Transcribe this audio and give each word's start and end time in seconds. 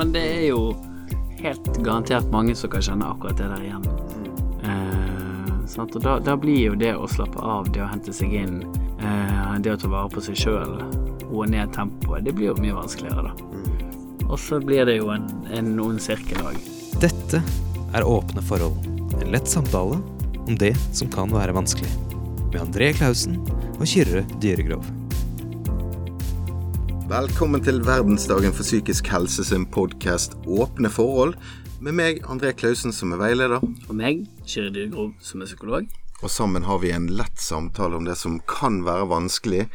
men 0.00 0.12
det 0.12 0.20
er 0.24 0.44
jo 0.48 0.60
helt 1.42 1.66
garantert 1.84 2.30
mange 2.32 2.54
som 2.56 2.70
kan 2.72 2.80
kjenne 2.80 3.04
akkurat 3.04 3.36
det 3.36 3.48
der 3.50 3.64
igjen. 3.66 3.82
Eh? 4.64 5.80
Og 5.80 5.96
da, 6.00 6.14
da 6.24 6.36
blir 6.40 6.70
jo 6.70 6.76
det 6.80 6.94
å 6.96 7.08
slappe 7.08 7.36
av, 7.44 7.68
det 7.74 7.82
å 7.84 7.88
hente 7.90 8.14
seg 8.16 8.32
inn, 8.32 8.62
eh, 8.96 9.50
det 9.60 9.74
å 9.74 9.80
ta 9.82 9.90
vare 9.92 10.08
på 10.08 10.22
seg 10.24 10.38
sjøl, 10.40 10.78
roe 11.28 11.48
ned 11.52 11.74
tempoet, 11.76 12.24
det 12.24 12.32
blir 12.32 12.48
jo 12.48 12.54
mye 12.64 12.78
vanskeligere, 12.78 13.28
da. 13.28 13.60
Og 14.30 14.40
så 14.40 14.56
blir 14.64 14.88
det 14.88 14.96
jo 15.02 15.10
en, 15.12 15.28
en 15.52 15.68
ond 15.84 16.00
sirkel 16.00 16.48
òg. 16.48 16.56
Dette 17.02 17.42
er 17.92 18.06
Åpne 18.08 18.44
forhold. 18.48 18.80
En 19.20 19.34
lett 19.34 19.52
samtale 19.52 19.98
om 20.46 20.56
det 20.64 20.72
som 20.96 21.12
kan 21.12 21.28
være 21.34 21.58
vanskelig. 21.60 21.92
Med 22.54 22.62
André 22.62 22.94
Klausen 22.96 23.36
og 23.76 23.84
Kyrre 23.84 24.24
Dyregrov. 24.40 24.88
Velkommen 27.10 27.58
til 27.58 27.80
verdensdagen 27.82 28.52
for 28.54 28.62
psykisk 28.62 29.08
helse 29.10 29.42
sin 29.42 29.64
podkast 29.66 30.36
Åpne 30.46 30.86
forhold. 30.94 31.32
Med 31.82 31.96
meg, 31.98 32.20
André 32.30 32.52
Klausen, 32.54 32.94
som 32.94 33.10
er 33.16 33.18
veileder. 33.18 33.64
Og 33.88 33.96
meg, 33.98 34.20
Kjeri 34.46 34.70
Dyrgrov 34.76 35.16
som 35.18 35.42
er 35.42 35.50
psykolog. 35.50 35.88
Og 36.22 36.30
sammen 36.30 36.68
har 36.68 36.78
vi 36.84 36.92
en 36.94 37.10
lett 37.10 37.42
samtale 37.42 37.98
om 37.98 38.06
det 38.06 38.14
som 38.20 38.38
kan 38.46 38.84
være 38.86 39.10
vanskelig. 39.10 39.66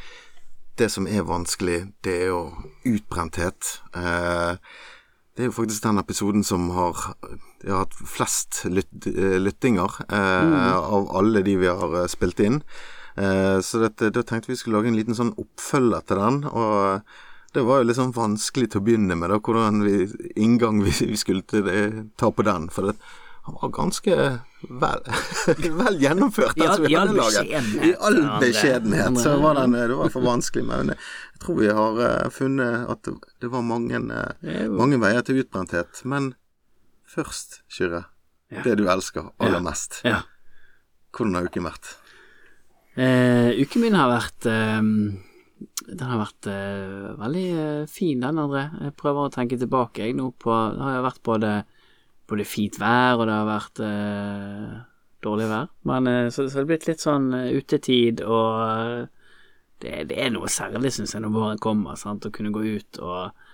Det 0.79 0.87
som 0.93 1.11
er 1.11 1.27
vanskelig, 1.27 1.81
det 2.07 2.15
er 2.21 2.31
jo 2.31 2.41
utbrenthet. 2.93 3.73
Eh, 3.91 4.55
det 5.35 5.43
er 5.43 5.51
jo 5.51 5.59
faktisk 5.59 5.83
den 5.83 5.99
episoden 5.99 6.47
som 6.47 6.69
har, 6.71 7.03
har 7.67 7.81
hatt 7.83 7.99
flest 7.99 8.63
lyt, 8.71 8.87
eh, 9.11 9.41
lyttinger 9.43 10.05
eh, 10.07 10.43
mm. 10.55 10.59
av 10.71 11.11
alle 11.19 11.43
de 11.43 11.59
vi 11.59 11.67
har 11.83 11.99
spilt 12.07 12.39
inn. 12.39 12.63
Eh, 13.15 13.59
så 13.59 13.79
dette, 13.83 14.09
da 14.11 14.23
tenkte 14.23 14.51
vi 14.51 14.57
skulle 14.59 14.79
lage 14.79 14.91
en 14.91 14.97
liten 14.97 15.15
sånn 15.17 15.35
oppfølger 15.39 16.03
til 16.07 16.23
den. 16.23 16.43
Og 16.47 17.15
det 17.55 17.63
var 17.63 17.83
jo 17.83 17.95
sånn 17.95 18.15
vanskelig 18.15 18.71
til 18.71 18.81
å 18.81 18.85
begynne 18.85 19.15
med, 19.15 19.31
da, 19.31 19.39
hvordan 19.39 19.83
vi, 19.85 20.05
inngang 20.35 20.81
vi, 20.83 20.91
vi 21.07 21.19
skulle 21.19 21.45
til, 21.47 21.69
ta 22.19 22.31
på 22.31 22.43
den. 22.45 22.67
For 22.73 22.89
det, 22.89 22.95
han 23.45 23.57
var 23.61 23.71
ganske 23.75 24.15
vel, 24.81 25.03
vel 25.81 25.99
gjennomført, 26.01 26.57
den 26.57 26.73
som 26.73 26.87
vi 26.87 26.95
hadde. 26.97 27.61
I 27.85 27.91
all 28.07 28.17
beskjedenhet. 28.41 29.19
Så 29.21 29.35
var 29.43 29.59
den, 29.59 29.77
det 29.77 29.99
var 29.99 30.09
for 30.13 30.25
vanskelig. 30.25 30.65
Men 30.67 30.95
jeg 30.95 31.43
tror 31.43 31.59
vi 31.61 31.69
har 31.79 32.01
uh, 32.01 32.31
funnet 32.33 32.89
at 32.91 33.11
det 33.43 33.51
var 33.53 33.63
mange, 33.65 34.01
mange 34.01 34.99
veier 35.03 35.23
til 35.27 35.43
utbrenthet. 35.43 36.01
Men 36.09 36.33
først, 37.07 37.61
Kyrre, 37.71 38.07
det 38.65 38.75
du 38.81 38.87
elsker 38.89 39.29
aller 39.37 39.63
mest. 39.63 40.01
Hvordan 41.15 41.39
har 41.39 41.47
uken 41.47 41.69
vært? 41.69 41.93
Uh, 42.95 43.53
uken 43.61 43.85
min 43.85 43.95
har 43.99 44.09
vært 44.09 44.49
den 45.85 46.03
har 46.09 46.19
vært 46.19 46.49
uh, 46.49 47.13
veldig 47.19 47.45
uh, 47.55 47.85
fin, 47.89 48.19
den, 48.21 48.41
André. 48.41 48.65
Jeg 48.87 48.95
prøver 48.99 49.27
å 49.27 49.33
tenke 49.33 49.59
tilbake 49.59 50.03
jeg 50.03 50.17
nå 50.17 50.31
på 50.41 50.51
Det 50.75 50.83
har 50.83 51.05
vært 51.05 51.23
både, 51.25 51.53
både 52.29 52.47
fint 52.49 52.79
vær, 52.81 53.19
og 53.19 53.25
det 53.29 53.37
har 53.37 53.49
vært 53.49 53.81
uh, 53.85 54.75
dårlig 55.25 55.49
vær. 55.51 55.71
Men 55.87 56.11
så, 56.29 56.45
så 56.45 56.51
det 56.51 56.63
har 56.63 56.69
blitt 56.73 56.89
litt 56.89 57.05
sånn 57.05 57.31
utetid, 57.33 58.21
og 58.25 59.07
det, 59.81 60.05
det, 60.11 60.19
er 60.19 60.31
noe 60.33 60.51
særlig, 60.51 60.93
syns 60.93 61.15
jeg, 61.15 61.23
når 61.23 61.35
våren 61.35 61.61
kommer. 61.61 61.97
Sant? 61.99 62.27
Å 62.27 62.33
kunne 62.33 62.53
gå 62.55 62.65
ut 62.75 63.01
og 63.01 63.45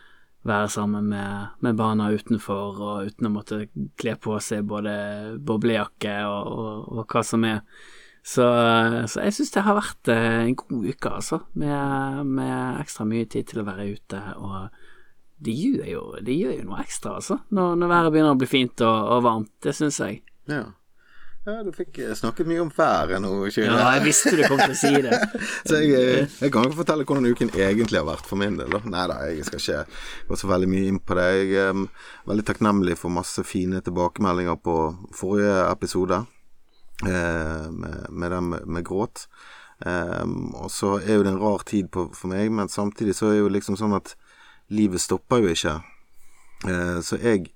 være 0.47 0.69
sammen 0.73 1.09
med, 1.11 1.57
med 1.61 1.77
barna 1.77 2.09
utenfor, 2.11 2.79
og 2.81 3.11
uten 3.11 3.29
å 3.29 3.33
måtte 3.33 3.65
kle 3.99 4.15
på 4.17 4.39
seg 4.41 4.65
både 4.67 4.93
boblejakke 5.37 6.15
og, 6.25 6.47
og, 6.51 6.87
og 6.97 7.13
hva 7.13 7.23
som 7.25 7.45
er. 7.47 7.61
Så, 8.21 8.45
så 9.09 9.23
jeg 9.25 9.33
syns 9.33 9.53
det 9.55 9.63
har 9.65 9.77
vært 9.77 10.11
eh, 10.13 10.41
en 10.45 10.57
god 10.57 10.89
uke, 10.93 11.09
altså, 11.09 11.41
med, 11.57 12.27
med, 12.29 12.81
ekstra 12.83 13.05
mye 13.09 13.25
tid 13.25 13.49
til 13.49 13.63
å 13.63 13.67
være 13.67 13.87
ute. 13.95 14.19
Og 14.37 14.67
det 15.41 15.55
gjør 15.57 15.87
jo, 15.89 16.03
det 16.21 16.35
gjør 16.37 16.59
jo 16.59 16.67
noe 16.67 16.83
ekstra, 16.83 17.15
altså, 17.17 17.39
når, 17.49 17.79
når 17.81 17.95
været 17.95 18.13
begynner 18.13 18.35
å 18.35 18.43
bli 18.43 18.51
fint 18.51 18.85
og, 18.85 18.99
og 19.15 19.25
varmt. 19.25 19.55
Det 19.65 19.73
syns 19.77 19.97
jeg. 20.03 20.21
Ja. 20.51 20.67
Ja, 21.41 21.55
du 21.65 21.71
fikk 21.73 21.97
eh, 21.97 22.11
snakket 22.13 22.45
mye 22.45 22.61
om 22.61 22.69
været 22.69 23.17
nå, 23.23 23.31
Kyrre. 23.49 23.73
Ja, 23.73 23.95
jeg 23.95 24.03
visste 24.05 24.35
du 24.37 24.43
kom 24.45 24.59
til 24.61 24.75
å 24.75 24.77
si 24.77 24.91
det. 25.01 25.17
så 25.71 25.79
jeg, 25.81 25.95
eh, 25.97 26.35
jeg, 26.37 26.51
kan 26.53 26.67
ikke 26.67 26.77
fortelle 26.83 27.07
hvordan 27.09 27.31
uken 27.33 27.49
egentlig 27.57 27.97
har 27.97 28.05
vært 28.05 28.29
for 28.29 28.37
min 28.37 28.59
del. 28.59 28.77
Nei 28.85 29.05
da, 29.09 29.15
jeg 29.33 29.47
skal 29.47 29.63
ikke 29.63 30.27
gå 30.29 30.37
så 30.37 30.51
veldig 30.51 30.69
mye 30.69 30.91
inn 30.91 30.99
på 31.01 31.17
det. 31.17 31.25
Jeg 31.39 31.63
er 31.63 31.81
veldig 32.29 32.45
takknemlig 32.45 32.99
for 33.01 33.17
masse 33.17 33.41
fine 33.49 33.81
tilbakemeldinger 33.81 34.61
på 34.61 34.77
forrige 35.17 35.57
episode. 35.71 36.21
Eh, 37.01 37.71
med, 37.71 38.05
med 38.09 38.31
dem 38.31 38.49
med, 38.65 38.85
gråt. 38.85 39.27
Um, 39.85 40.53
og 40.53 40.69
så 40.69 40.99
er 40.99 41.17
jo 41.17 41.23
det 41.25 41.31
en 41.31 41.41
rar 41.41 41.63
tid 41.65 41.87
på, 41.89 42.11
for 42.13 42.29
meg, 42.29 42.51
men 42.53 42.69
samtidig 42.69 43.15
så 43.17 43.31
er 43.31 43.39
jo 43.39 43.49
liksom 43.49 43.77
sånn 43.79 43.95
at 43.97 44.13
livet 44.69 45.01
stopper 45.01 45.41
jo 45.41 45.55
ikke. 45.55 45.79
Uh, 46.67 46.99
så 47.01 47.17
jeg 47.17 47.49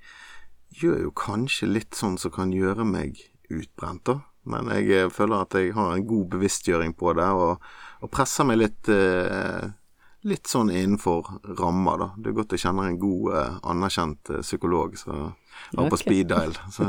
gjør 0.81 1.03
jo 1.05 1.13
kanskje 1.13 1.69
litt 1.69 1.93
sånn 1.93 2.17
som 2.17 2.33
kan 2.33 2.55
gjøre 2.55 2.87
meg 2.89 3.21
utbrent, 3.53 4.07
da. 4.09 4.23
Men 4.49 4.69
jeg 4.73 5.09
føler 5.13 5.45
at 5.45 5.53
jeg 5.57 5.73
har 5.77 5.93
en 5.93 6.05
god 6.05 6.27
bevisstgjøring 6.33 6.97
på 6.97 7.13
det, 7.17 7.29
og, 7.29 7.61
og 8.01 8.13
presser 8.13 8.49
meg 8.49 8.63
litt 8.63 8.89
uh, 8.89 9.69
litt 10.25 10.49
sånn 10.49 10.73
innenfor 10.73 11.29
rammer, 11.59 12.01
da. 12.01 12.09
Det 12.17 12.31
er 12.31 12.37
godt 12.41 12.57
jeg 12.57 12.65
kjenner 12.65 12.89
en 12.89 13.01
god, 13.01 13.29
uh, 13.37 13.57
anerkjent 13.75 14.33
psykolog 14.41 14.97
som 15.69 15.83
var 15.83 15.89
på 15.89 15.97
speed 15.97 16.27
dial. 16.27 16.57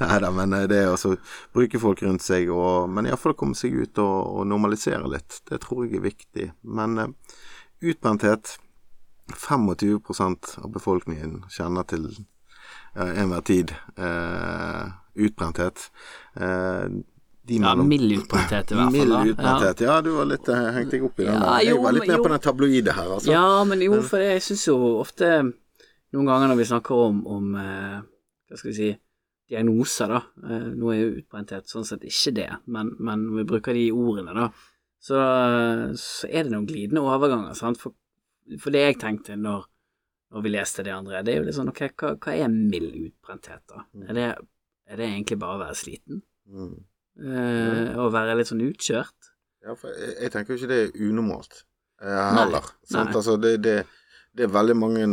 Nei 0.00 0.18
da, 0.22 0.30
men 0.34 0.52
eh, 0.52 0.66
det 0.70 0.80
er 0.82 0.92
altså 0.92 1.14
bruke 1.54 1.80
folk 1.82 2.02
rundt 2.06 2.24
seg, 2.24 2.50
og, 2.54 2.88
men 2.92 3.08
iallfall 3.08 3.36
komme 3.38 3.58
seg 3.58 3.76
ut 3.76 4.00
og, 4.02 4.16
og, 4.38 4.46
normalisere 4.50 5.10
litt. 5.10 5.40
Det 5.48 5.60
tror 5.64 5.86
jeg 5.86 5.98
er 5.98 6.08
viktig. 6.08 6.46
Men 6.78 6.90
uh, 6.98 7.06
utbrenthet 7.80 8.58
25% 9.34 10.58
av 10.62 10.72
befolkningen 10.72 11.44
kjenner 11.52 11.86
til 11.88 12.08
uh, 12.96 13.12
enhver 13.12 13.44
tid 13.46 13.74
uh, 14.00 14.90
utbrenthet. 15.18 15.88
Uh, 16.38 17.00
ja, 17.48 17.72
mild 17.80 18.12
utbrenthet 18.12 18.72
i 18.72 18.74
hvert 18.74 18.84
fall. 18.84 18.92
Mild 18.98 19.32
utbrenthet, 19.32 19.80
ja. 19.80 19.94
ja. 19.94 20.00
Du 20.04 20.10
var 20.18 20.28
litt 20.28 20.50
uh, 20.52 20.66
hengt 20.76 20.92
deg 20.92 21.06
opp 21.08 21.20
i 21.20 21.28
den. 21.28 21.38
Ja, 21.38 21.54
jeg 21.64 21.80
var 21.80 21.96
litt 21.96 22.10
mer 22.10 22.24
på 22.24 22.32
den 22.34 22.44
tabloide 22.44 22.96
her, 22.96 23.14
altså. 23.16 23.32
Ja, 23.32 23.48
men 23.68 23.84
jo, 23.84 24.02
for 24.04 24.22
jeg 24.22 24.44
syns 24.44 24.66
jo 24.68 24.76
ofte 24.98 25.30
Noen 26.16 26.30
ganger 26.30 26.50
når 26.50 26.58
vi 26.60 26.66
snakker 26.70 27.04
om, 27.08 27.20
om 27.28 27.52
uh, 27.58 28.00
hva 28.48 28.58
skal 28.58 28.70
vi 28.70 28.76
si 28.78 28.90
diagnoser, 29.48 30.12
da. 30.12 30.20
Uh, 30.44 30.68
nå 30.76 30.92
er 30.92 31.00
jo 31.02 31.14
utbrenthet 31.20 31.70
sånn 31.70 31.86
sett 31.88 32.04
ikke 32.08 32.34
det, 32.40 32.50
men, 32.72 32.94
men 32.98 33.26
når 33.26 33.40
vi 33.42 33.48
bruker 33.52 33.76
de 33.76 33.88
ordene, 33.92 34.34
da, 34.36 34.48
så, 34.98 35.22
så 36.00 36.28
er 36.28 36.46
det 36.46 36.52
noen 36.54 36.68
glidende 36.68 37.04
overganger, 37.06 37.56
sant. 37.58 37.80
For, 37.80 37.94
for 38.58 38.74
det 38.74 38.84
jeg 38.84 39.00
tenkte 39.02 39.36
når, 39.38 39.66
når, 40.34 40.44
vi 40.44 40.52
leste 40.52 40.84
det 40.86 40.94
andre, 40.94 41.22
det 41.24 41.34
er 41.34 41.42
jo 41.42 41.48
litt 41.48 41.58
sånn 41.58 41.72
ok, 41.72 41.82
hva, 42.00 42.14
hva 42.18 42.34
er 42.34 42.52
mild 42.52 42.96
utbrenthet, 43.06 43.64
da? 43.70 43.84
Mm. 43.92 44.06
Er 44.08 44.18
det, 44.18 44.28
er 44.88 45.00
det 45.00 45.10
egentlig 45.12 45.40
bare 45.44 45.58
å 45.58 45.62
være 45.62 45.78
sliten? 45.78 46.22
Mm. 46.48 46.78
Eh, 47.18 47.96
å 47.98 48.08
være 48.14 48.36
litt 48.38 48.50
sånn 48.50 48.62
utkjørt. 48.62 49.32
Ja, 49.66 49.74
for 49.74 49.90
jeg, 49.90 50.14
jeg 50.22 50.32
tenker 50.34 50.54
jo 50.54 50.60
ikke 50.60 50.70
det 50.70 50.82
er 50.84 51.08
unormalt 51.08 51.62
uh, 52.04 52.28
heller. 52.38 52.68
Nei, 52.86 52.92
nei. 52.94 53.06
Altså, 53.18 53.34
det, 53.42 53.56
det, 53.64 53.74
det, 54.38 54.46
er 54.46 54.52
veldig 54.54 54.76
mange 54.78 55.08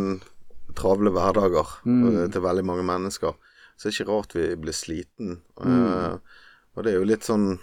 travle 0.78 1.14
hverdager 1.16 1.78
mm. 1.86 2.02
uh, 2.06 2.26
til 2.34 2.46
veldig 2.46 2.66
mange 2.68 2.86
mennesker. 2.88 3.38
Så 3.76 3.88
det 3.88 3.92
er 3.92 3.98
ikke 3.98 4.12
rart 4.12 4.36
vi 4.38 4.50
blir 4.60 4.76
sliten. 4.76 5.40
Mm. 5.60 6.20
Og 6.76 6.84
det 6.86 6.92
er 6.92 7.02
jo 7.02 7.08
litt 7.08 7.28
sånn 7.28 7.56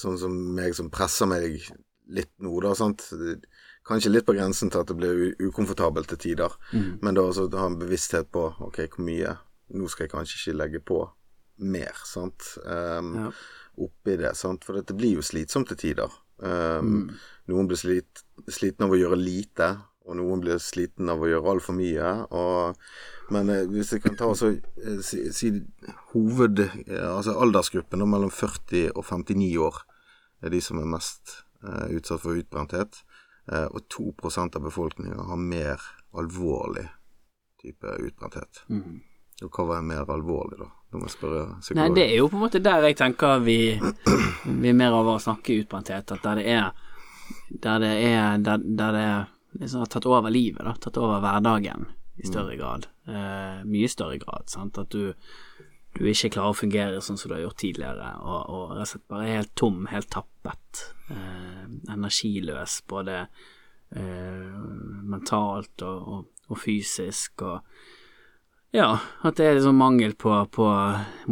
Sånn 0.00 0.14
som 0.16 0.32
meg 0.56 0.72
som 0.72 0.86
presser 0.88 1.28
meg 1.28 1.58
litt 2.08 2.30
nå, 2.40 2.54
da. 2.64 2.70
sant? 2.72 3.02
Kanskje 3.84 4.12
litt 4.14 4.24
på 4.24 4.32
grensen 4.32 4.70
til 4.72 4.80
at 4.80 4.88
det 4.88 4.96
blir 4.96 5.34
ukomfortabelt 5.44 6.08
til 6.08 6.20
tider. 6.22 6.54
Mm. 6.72 7.02
Men 7.04 7.18
da 7.18 7.26
også 7.28 7.50
ha 7.52 7.66
en 7.68 7.76
bevissthet 7.80 8.30
på 8.32 8.46
ok, 8.64 8.80
hvor 8.94 9.04
mye 9.04 9.34
Nå 9.76 9.84
skal 9.92 10.06
jeg 10.06 10.12
kanskje 10.14 10.38
ikke 10.38 10.56
legge 10.56 10.80
på 10.80 11.02
mer, 11.60 11.98
sant. 12.08 12.54
Um, 12.64 13.10
ja. 13.18 13.26
Oppi 13.84 14.14
det, 14.16 14.30
sant. 14.38 14.64
For 14.64 14.80
det 14.80 14.96
blir 14.96 15.18
jo 15.18 15.24
slitsomt 15.24 15.68
til 15.68 15.76
tider. 15.82 16.14
Um, 16.40 16.88
mm. 16.88 17.10
Noen 17.52 17.68
blir 17.68 17.76
slit, 17.76 18.22
sliten 18.48 18.86
av 18.86 18.94
å 18.94 18.96
gjøre 18.96 19.18
lite, 19.20 19.68
og 20.08 20.16
noen 20.16 20.42
blir 20.42 20.60
sliten 20.62 21.10
av 21.12 21.22
å 21.22 21.28
gjøre 21.28 21.52
altfor 21.52 21.76
mye. 21.76 22.12
Og, 22.32 22.78
men 23.34 23.52
eh, 23.52 23.66
hvis 23.68 23.92
jeg 23.94 24.04
kan 24.04 24.16
ta 24.18 24.30
også 24.32 24.54
eh, 24.56 25.02
si, 25.04 25.26
si 25.36 25.52
hoved... 26.14 26.64
Eh, 26.86 27.04
altså 27.04 27.36
aldersgruppen 27.36 28.04
mellom 28.08 28.32
40 28.32 28.94
og 28.94 29.04
59 29.04 29.50
år 29.68 29.82
er 30.44 30.54
de 30.54 30.62
som 30.64 30.80
er 30.80 30.88
mest 30.88 31.42
eh, 31.64 31.98
utsatt 31.98 32.24
for 32.24 32.40
utbrenthet. 32.40 33.02
Eh, 33.52 33.68
og 33.68 33.84
2% 33.92 34.56
av 34.56 34.64
befolkningen 34.64 35.28
har 35.28 35.44
mer 35.44 35.84
alvorlig 36.16 36.88
type 37.62 37.94
utbrenthet. 38.08 38.64
Mm. 38.72 39.00
Og 39.44 39.54
hva 39.54 39.68
var 39.68 39.86
mer 39.86 40.08
alvorlig, 40.10 40.58
da? 40.58 40.72
Da 40.88 40.98
må 40.98 41.06
jeg 41.06 41.14
spørre 41.18 41.42
psykologen. 41.60 41.82
Nei, 41.84 41.96
det 41.98 42.04
er 42.08 42.16
jo 42.16 42.28
på 42.32 42.38
en 42.38 42.44
måte 42.46 42.60
der 42.64 42.86
jeg 42.88 42.96
tenker 42.98 43.42
vi, 43.44 43.58
vi 43.76 44.70
er 44.70 44.76
mer 44.76 44.96
over 44.96 45.18
å 45.18 45.22
snakke 45.22 45.58
utbrenthet. 45.62 46.14
At 46.16 46.24
der 46.24 46.40
det 46.40 46.46
er 46.48 46.86
Der 47.48 47.78
det 47.78 47.90
er 48.08 48.38
Der, 48.38 48.56
der 48.56 48.92
det 48.96 49.08
liksom 49.60 49.84
har 49.84 49.90
tatt 49.92 50.06
over 50.06 50.30
livet, 50.30 50.64
da. 50.64 50.74
Tatt 50.78 50.98
over 51.00 51.22
hverdagen 51.24 51.88
i 52.18 52.24
mm. 52.24 52.30
større 52.30 52.56
grad. 52.58 52.88
Eh, 53.08 53.60
mye 53.68 53.90
større 53.90 54.18
grad. 54.22 54.48
Sant. 54.50 54.78
At 54.78 54.94
du, 54.94 55.12
du 55.98 56.06
ikke 56.06 56.32
klarer 56.36 56.54
å 56.54 56.58
fungere 56.58 57.02
sånn 57.04 57.18
som 57.20 57.30
du 57.30 57.36
har 57.36 57.44
gjort 57.46 57.60
tidligere, 57.62 58.14
og, 58.22 58.40
og 58.54 58.74
rett 58.76 58.86
og 58.86 58.92
slett 58.92 59.06
bare 59.12 59.30
helt 59.30 59.54
tom, 59.58 59.84
helt 59.92 60.10
tappet. 60.14 60.84
Eh, 61.10 61.64
energiløs, 61.94 62.80
både 62.90 63.20
eh, 63.24 64.58
mentalt 65.08 65.86
og, 65.86 66.10
og, 66.14 66.26
og, 66.48 66.58
fysisk, 66.60 67.46
og 67.46 67.62
ja, 68.76 68.90
at 69.24 69.38
det 69.38 69.46
er 69.46 69.54
liksom 69.56 69.78
mangel 69.80 70.12
på, 70.20 70.32
på 70.52 70.66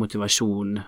motivasjon, 0.01 0.79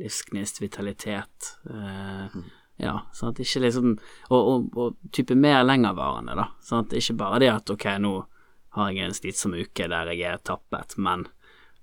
livsgnist, 0.00 0.62
vitalitet. 0.62 1.50
Eh, 1.68 2.32
mm. 2.32 2.46
Ja, 2.78 3.00
sånn 3.12 3.32
at 3.32 3.40
ikke 3.42 3.64
liksom 3.64 3.94
Og, 4.30 4.38
og, 4.38 4.66
og 4.78 5.14
type 5.14 5.34
mer 5.34 5.64
lengervarende, 5.66 6.36
da. 6.38 6.50
Sånn 6.62 6.86
at 6.86 6.94
ikke 6.94 7.16
bare 7.18 7.40
det 7.42 7.50
at 7.50 7.72
ok, 7.74 7.88
nå 8.04 8.12
har 8.76 8.92
jeg 8.92 9.08
en 9.08 9.16
slitsom 9.16 9.56
uke 9.58 9.88
der 9.90 10.12
jeg 10.12 10.22
er 10.28 10.42
tappet, 10.44 10.94
men 11.00 11.26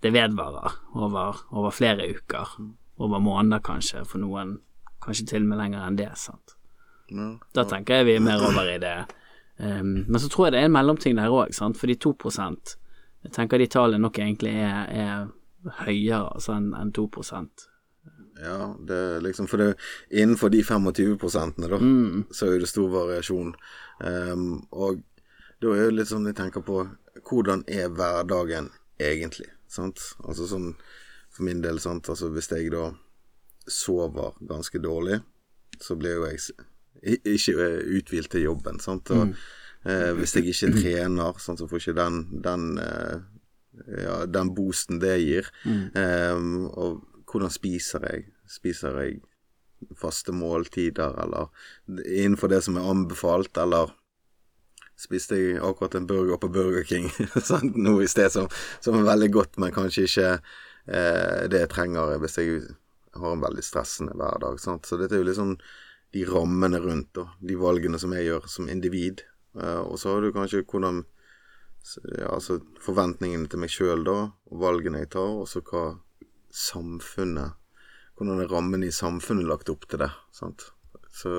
det 0.06 0.14
vedvarer 0.14 0.78
over, 0.94 1.42
over 1.52 1.74
flere 1.74 2.06
uker. 2.14 2.56
Over 3.02 3.20
måneder, 3.20 3.60
kanskje, 3.60 4.06
for 4.08 4.22
noen 4.24 4.60
kanskje 5.04 5.26
til 5.34 5.44
og 5.44 5.50
med 5.50 5.60
lenger 5.60 5.84
enn 5.84 5.98
det. 6.00 6.12
sant? 6.20 6.56
Ja, 7.10 7.18
ja. 7.18 7.32
Da 7.58 7.66
tenker 7.70 8.00
jeg 8.00 8.08
vi 8.08 8.16
er 8.20 8.24
mer 8.24 8.44
over 8.46 8.70
i 8.70 8.78
det. 8.82 8.98
Um, 9.58 10.06
men 10.08 10.20
så 10.20 10.30
tror 10.32 10.48
jeg 10.48 10.56
det 10.56 10.62
er 10.62 10.70
en 10.70 10.76
mellomting 10.76 11.18
der 11.18 11.32
òg, 11.32 11.54
for 11.56 11.88
de 11.88 11.96
to 11.96 12.12
prosent 12.20 12.74
Jeg 13.24 13.32
tenker 13.32 13.58
de 13.58 13.68
tallene 13.72 14.04
nok 14.04 14.18
egentlig 14.20 14.52
er, 14.52 14.90
er 14.92 15.30
høyere 15.86 16.34
altså, 16.36 16.58
enn 16.60 16.74
en 16.78 16.92
2 16.94 17.06
Ja, 18.42 18.76
det 18.88 19.22
liksom 19.24 19.48
For 19.48 19.58
det, 19.58 19.76
innenfor 20.10 20.50
de 20.50 20.64
25 20.64 21.18
prosentene, 21.18 21.70
da, 21.72 21.80
mm. 21.80 22.26
så 22.32 22.52
er 22.52 22.60
det 22.60 22.70
stor 22.70 22.90
variasjon. 22.92 23.54
Um, 24.04 24.66
og 24.76 25.02
da 25.64 25.72
er 25.72 25.88
det 25.88 26.00
litt 26.00 26.12
sånn 26.12 26.28
jeg 26.28 26.36
tenker 26.36 26.66
på 26.66 26.82
Hvordan 27.26 27.64
er 27.72 27.88
hverdagen 27.96 28.68
egentlig? 29.02 29.48
Sant? 29.72 30.02
Altså 30.28 30.50
sånn 30.50 30.74
for 31.32 31.48
min 31.48 31.62
del, 31.64 31.80
sant. 31.84 32.10
Altså 32.12 32.30
hvis 32.34 32.52
jeg 32.52 32.72
da 32.74 32.90
sover 33.68 34.36
ganske 34.46 34.80
dårlig, 34.84 35.22
så 35.82 35.96
blir 36.00 36.20
jo 36.20 36.28
jeg 36.28 37.20
ikke 37.24 37.70
uthvilt 37.98 38.32
til 38.32 38.46
jobben, 38.50 38.80
sant. 38.84 39.10
Og, 39.16 39.32
mm. 39.32 39.34
eh, 39.92 40.12
hvis 40.20 40.36
jeg 40.38 40.52
ikke 40.52 40.72
trener, 40.76 41.40
sant, 41.42 41.60
så 41.60 41.68
får 41.72 41.82
ikke 41.82 41.98
den, 41.98 42.22
den 42.46 42.68
eh, 42.84 43.18
ja, 44.04 44.22
den 44.30 44.54
boosten 44.56 45.02
det 45.02 45.18
gir. 45.24 45.50
Mm. 45.66 45.82
Um, 45.96 46.70
og 46.72 47.04
hvordan 47.36 47.54
spiser 47.54 48.08
jeg? 48.08 48.30
Spiser 48.50 48.98
jeg 49.04 49.20
faste 50.00 50.34
måltider, 50.34 51.16
eller 51.22 51.52
innenfor 52.06 52.50
det 52.52 52.62
som 52.66 52.78
er 52.80 52.90
anbefalt, 52.90 53.58
eller 53.62 53.92
spiste 55.00 55.38
jeg 55.38 55.60
akkurat 55.60 55.98
en 56.00 56.08
burger 56.08 56.40
på 56.40 56.50
Burger 56.56 56.86
King 56.88 57.10
sant? 57.50 57.76
nå 57.76 57.98
i 58.02 58.08
sted, 58.08 58.32
som, 58.32 58.48
som, 58.80 58.96
er 58.96 59.10
veldig 59.10 59.32
godt, 59.36 59.60
men 59.60 59.76
kanskje 59.76 60.08
ikke 60.08 60.30
eh, 60.32 61.42
det 61.52 61.66
jeg 61.66 61.72
trenger 61.74 62.16
hvis 62.24 62.40
jeg 62.40 62.62
har 63.16 63.36
en 63.36 63.44
veldig 63.44 63.64
stressende 63.64 64.16
hverdag. 64.16 64.60
Sant? 64.64 64.88
Så 64.88 65.00
dette 65.00 65.18
er 65.18 65.24
jo 65.24 65.30
liksom 65.30 65.58
de 66.16 66.24
rammene 66.30 66.80
rundt, 66.80 67.12
da, 67.18 67.28
de 67.44 67.60
valgene 67.60 68.00
som 68.00 68.16
jeg 68.16 68.30
gjør 68.30 68.48
som 68.52 68.72
individ. 68.72 69.26
Eh, 69.60 69.84
og 69.84 70.00
så 70.00 70.16
har 70.16 70.24
du 70.24 70.32
kanskje 70.36 70.64
hvordan 70.64 71.04
ja, 72.16 72.32
altså 72.34 72.62
forventningene 72.82 73.52
til 73.52 73.62
meg 73.62 73.74
sjøl, 73.74 74.08
da, 74.08 74.18
og 74.50 74.64
valgene 74.64 75.04
jeg 75.04 75.12
tar, 75.18 75.42
og 75.44 75.50
så 75.52 75.62
hva 75.68 75.92
samfunnet 76.56 77.62
Hvordan 78.16 78.40
er 78.40 78.48
rammene 78.48 78.88
i 78.88 78.96
samfunnet 78.96 79.44
lagt 79.44 79.68
opp 79.68 79.82
til 79.92 80.00
det. 80.00 80.08
Sant? 80.32 80.70
Så 81.12 81.30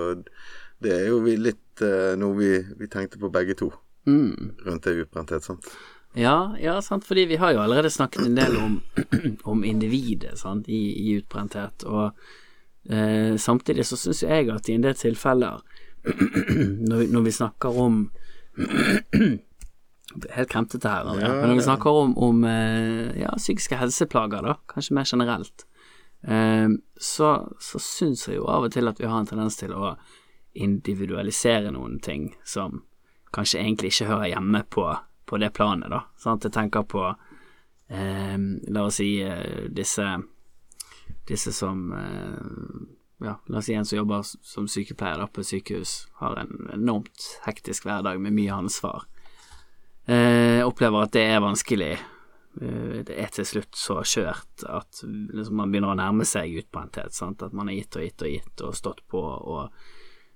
det 0.85 0.93
er 0.93 1.07
jo 1.09 1.23
litt 1.25 1.81
uh, 1.81 2.13
noe 2.21 2.37
vi, 2.37 2.51
vi, 2.77 2.89
tenkte 2.93 3.21
på 3.21 3.31
begge 3.33 3.57
to 3.57 3.71
mm. 4.05 4.61
rundt 4.67 4.85
det 4.85 5.07
utbrenthet, 5.07 5.47
sant. 5.47 5.71
Ja, 6.17 6.57
ja, 6.61 6.79
sant, 6.85 7.05
fordi 7.05 7.27
vi 7.33 7.37
har 7.41 7.53
jo 7.53 7.63
allerede 7.65 7.91
snakket 7.93 8.27
en 8.27 8.37
del 8.37 8.57
om, 8.61 8.77
om 9.53 9.65
individet 9.65 10.39
sant, 10.41 10.69
i, 10.69 10.83
i 11.01 11.17
utbrenthet, 11.19 11.85
og 11.85 12.07
eh, 12.89 13.37
samtidig 13.41 13.85
så 13.85 13.99
syns 14.01 14.23
jeg 14.25 14.49
at 14.53 14.69
i 14.69 14.77
en 14.77 14.87
del 14.87 14.97
tilfeller, 14.97 15.61
når, 16.89 17.09
når 17.13 17.27
vi 17.27 17.35
snakker 17.37 17.81
om 17.85 17.99
Helt 20.35 20.51
kremtete 20.53 20.91
her, 20.91 21.09
ja, 21.21 21.33
men 21.35 21.51
når 21.51 21.59
vi 21.61 21.65
snakker 21.67 22.03
om, 22.03 22.13
om 22.19 22.45
eh, 22.49 23.17
ja, 23.21 23.33
psykiske 23.37 23.79
helseplager, 23.81 24.45
da, 24.47 24.57
kanskje 24.71 24.97
mer 24.97 25.09
generelt, 25.11 25.67
eh, 26.23 26.69
så, 26.97 27.31
så 27.61 27.81
syns 27.83 28.27
jeg 28.29 28.41
jo 28.41 28.47
av 28.53 28.69
og 28.69 28.77
til 28.77 28.89
at 28.89 29.01
vi 29.03 29.09
har 29.11 29.21
en 29.21 29.29
tendens 29.29 29.59
til 29.61 29.75
å 29.77 29.97
individualisere 30.57 31.73
noen 31.75 31.99
ting 32.01 32.31
som 32.45 32.83
kanskje 33.37 33.61
egentlig 33.61 33.93
ikke 33.93 34.09
hører 34.09 34.31
hjemme 34.33 34.63
på, 34.73 34.87
på 35.29 35.41
det 35.43 35.53
planet, 35.57 35.93
da. 35.93 36.07
Sånn 36.21 36.39
at 36.39 36.49
jeg 36.49 36.57
tenker 36.57 36.87
på 36.89 37.05
eh, 37.11 38.39
La 38.73 38.87
oss 38.89 39.03
si 39.03 39.11
eh, 39.21 39.67
disse 39.69 40.07
disse 41.27 41.53
som 41.53 41.93
eh, 41.93 43.27
ja, 43.27 43.41
la 43.47 43.59
oss 43.59 43.67
si 43.67 43.75
en 43.75 43.85
som 43.85 43.99
jobber 43.99 44.23
som 44.23 44.69
sykepleier 44.69 45.19
da, 45.21 45.27
på 45.27 45.43
et 45.43 45.51
sykehus, 45.51 45.95
har 46.21 46.39
en 46.41 46.71
enormt 46.75 47.29
hektisk 47.47 47.87
hverdag 47.87 48.21
med 48.23 48.37
mye 48.37 48.55
ansvar. 48.55 49.07
Eh, 50.07 50.61
opplever 50.67 51.07
at 51.07 51.17
det 51.17 51.25
er 51.27 51.43
vanskelig. 51.43 51.93
Eh, 52.61 52.99
det 53.07 53.17
er 53.19 53.33
til 53.35 53.49
slutt 53.49 53.77
så 53.77 54.01
skjørt 54.07 54.65
at 54.71 55.03
liksom, 55.03 55.57
man 55.59 55.73
begynner 55.73 55.95
å 55.95 55.99
nærme 55.99 56.27
seg 56.29 56.55
utbrenthet. 56.63 57.17
Sant? 57.17 57.43
At 57.43 57.57
man 57.57 57.71
har 57.71 57.81
gitt 57.81 57.99
og 57.99 58.07
gitt 58.07 58.23
og 58.27 58.33
gitt 58.33 58.65
og 58.69 58.79
stått 58.79 59.03
på 59.11 59.23
og 59.23 59.67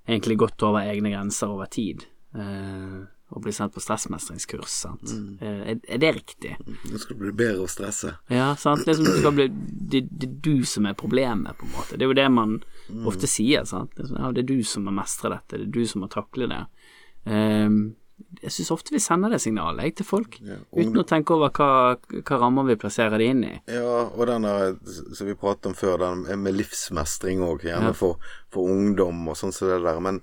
egentlig 0.08 0.40
gått 0.42 0.66
over 0.66 0.82
egne 0.82 1.14
grenser 1.14 1.54
over 1.54 1.70
tid. 1.70 2.04
Eh, 2.34 3.00
og 3.30 3.44
bli 3.44 3.52
sendt 3.54 3.76
på 3.76 3.82
stressmestringskurs, 3.82 4.72
sant. 4.74 5.12
Mm. 5.14 5.26
Eh, 5.38 5.60
er, 5.70 5.80
er, 5.86 6.00
det 6.02 6.10
riktig? 6.16 6.56
Skal 6.98 7.14
du 7.14 7.20
bli 7.22 7.34
bedre 7.44 7.62
å 7.62 7.70
stresse. 7.70 8.16
Ja, 8.26 8.48
sant. 8.58 8.82
Liksom, 8.88 9.06
bli, 9.36 9.46
det, 9.54 10.02
det, 10.10 10.26
er 10.26 10.34
du 10.42 10.66
som 10.66 10.88
er 10.90 10.98
problemet, 10.98 11.54
på 11.60 11.68
en 11.68 11.76
måte. 11.76 11.94
Det 11.94 12.06
er 12.06 12.10
jo 12.10 12.18
det 12.18 12.26
man 12.34 12.58
mm. 12.58 13.04
ofte 13.06 13.30
sier, 13.30 13.62
sant. 13.70 13.94
Liksom, 13.98 14.18
ja, 14.18 14.32
det 14.34 14.42
er 14.42 14.50
du 14.50 14.66
som 14.66 14.88
må 14.88 14.94
mestre 14.98 15.30
dette, 15.36 15.60
det 15.60 15.68
er 15.68 15.78
du 15.78 15.86
som 15.86 16.02
må 16.02 16.10
takle 16.10 16.50
det. 16.50 16.64
Um, 17.22 17.80
jeg 18.40 18.52
syns 18.54 18.70
ofte 18.74 18.94
vi 18.94 19.00
sender 19.02 19.32
det 19.32 19.40
signalet 19.42 19.88
jeg, 19.88 19.94
til 20.00 20.08
folk, 20.08 20.38
ja, 20.44 20.58
uten 20.76 21.00
å 21.02 21.06
tenke 21.08 21.34
over 21.36 21.52
hva, 21.56 21.70
hva, 22.20 22.38
rammer 22.40 22.68
vi 22.68 22.78
plasserer 22.80 23.20
det 23.20 23.28
inn 23.32 23.42
i. 23.46 23.52
Ja, 23.70 24.06
og 24.08 24.30
den 24.30 24.46
som 25.16 25.28
vi 25.28 25.36
pratet 25.38 25.70
om 25.70 25.76
før, 25.78 25.98
den 26.02 26.44
med 26.44 26.56
livsmestring 26.58 27.44
òg, 27.46 27.66
gjerne 27.68 27.92
ja. 27.92 27.96
for, 27.96 28.20
for, 28.52 28.70
ungdom 28.72 29.26
og 29.28 29.38
sånn 29.40 29.54
som 29.56 29.70
det 29.70 29.80
der. 29.86 30.00
Men 30.04 30.22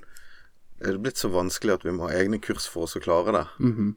er 0.81 0.95
det 0.95 1.03
blitt 1.05 1.21
så 1.21 1.31
vanskelig 1.33 1.77
at 1.77 1.85
vi 1.87 1.95
må 1.97 2.07
ha 2.07 2.15
egne 2.17 2.41
kurs 2.43 2.69
for 2.69 2.87
oss 2.87 2.97
å 2.99 3.03
klare 3.03 3.35
det? 3.35 3.45
Mm 3.59 3.75
-hmm. 3.75 3.93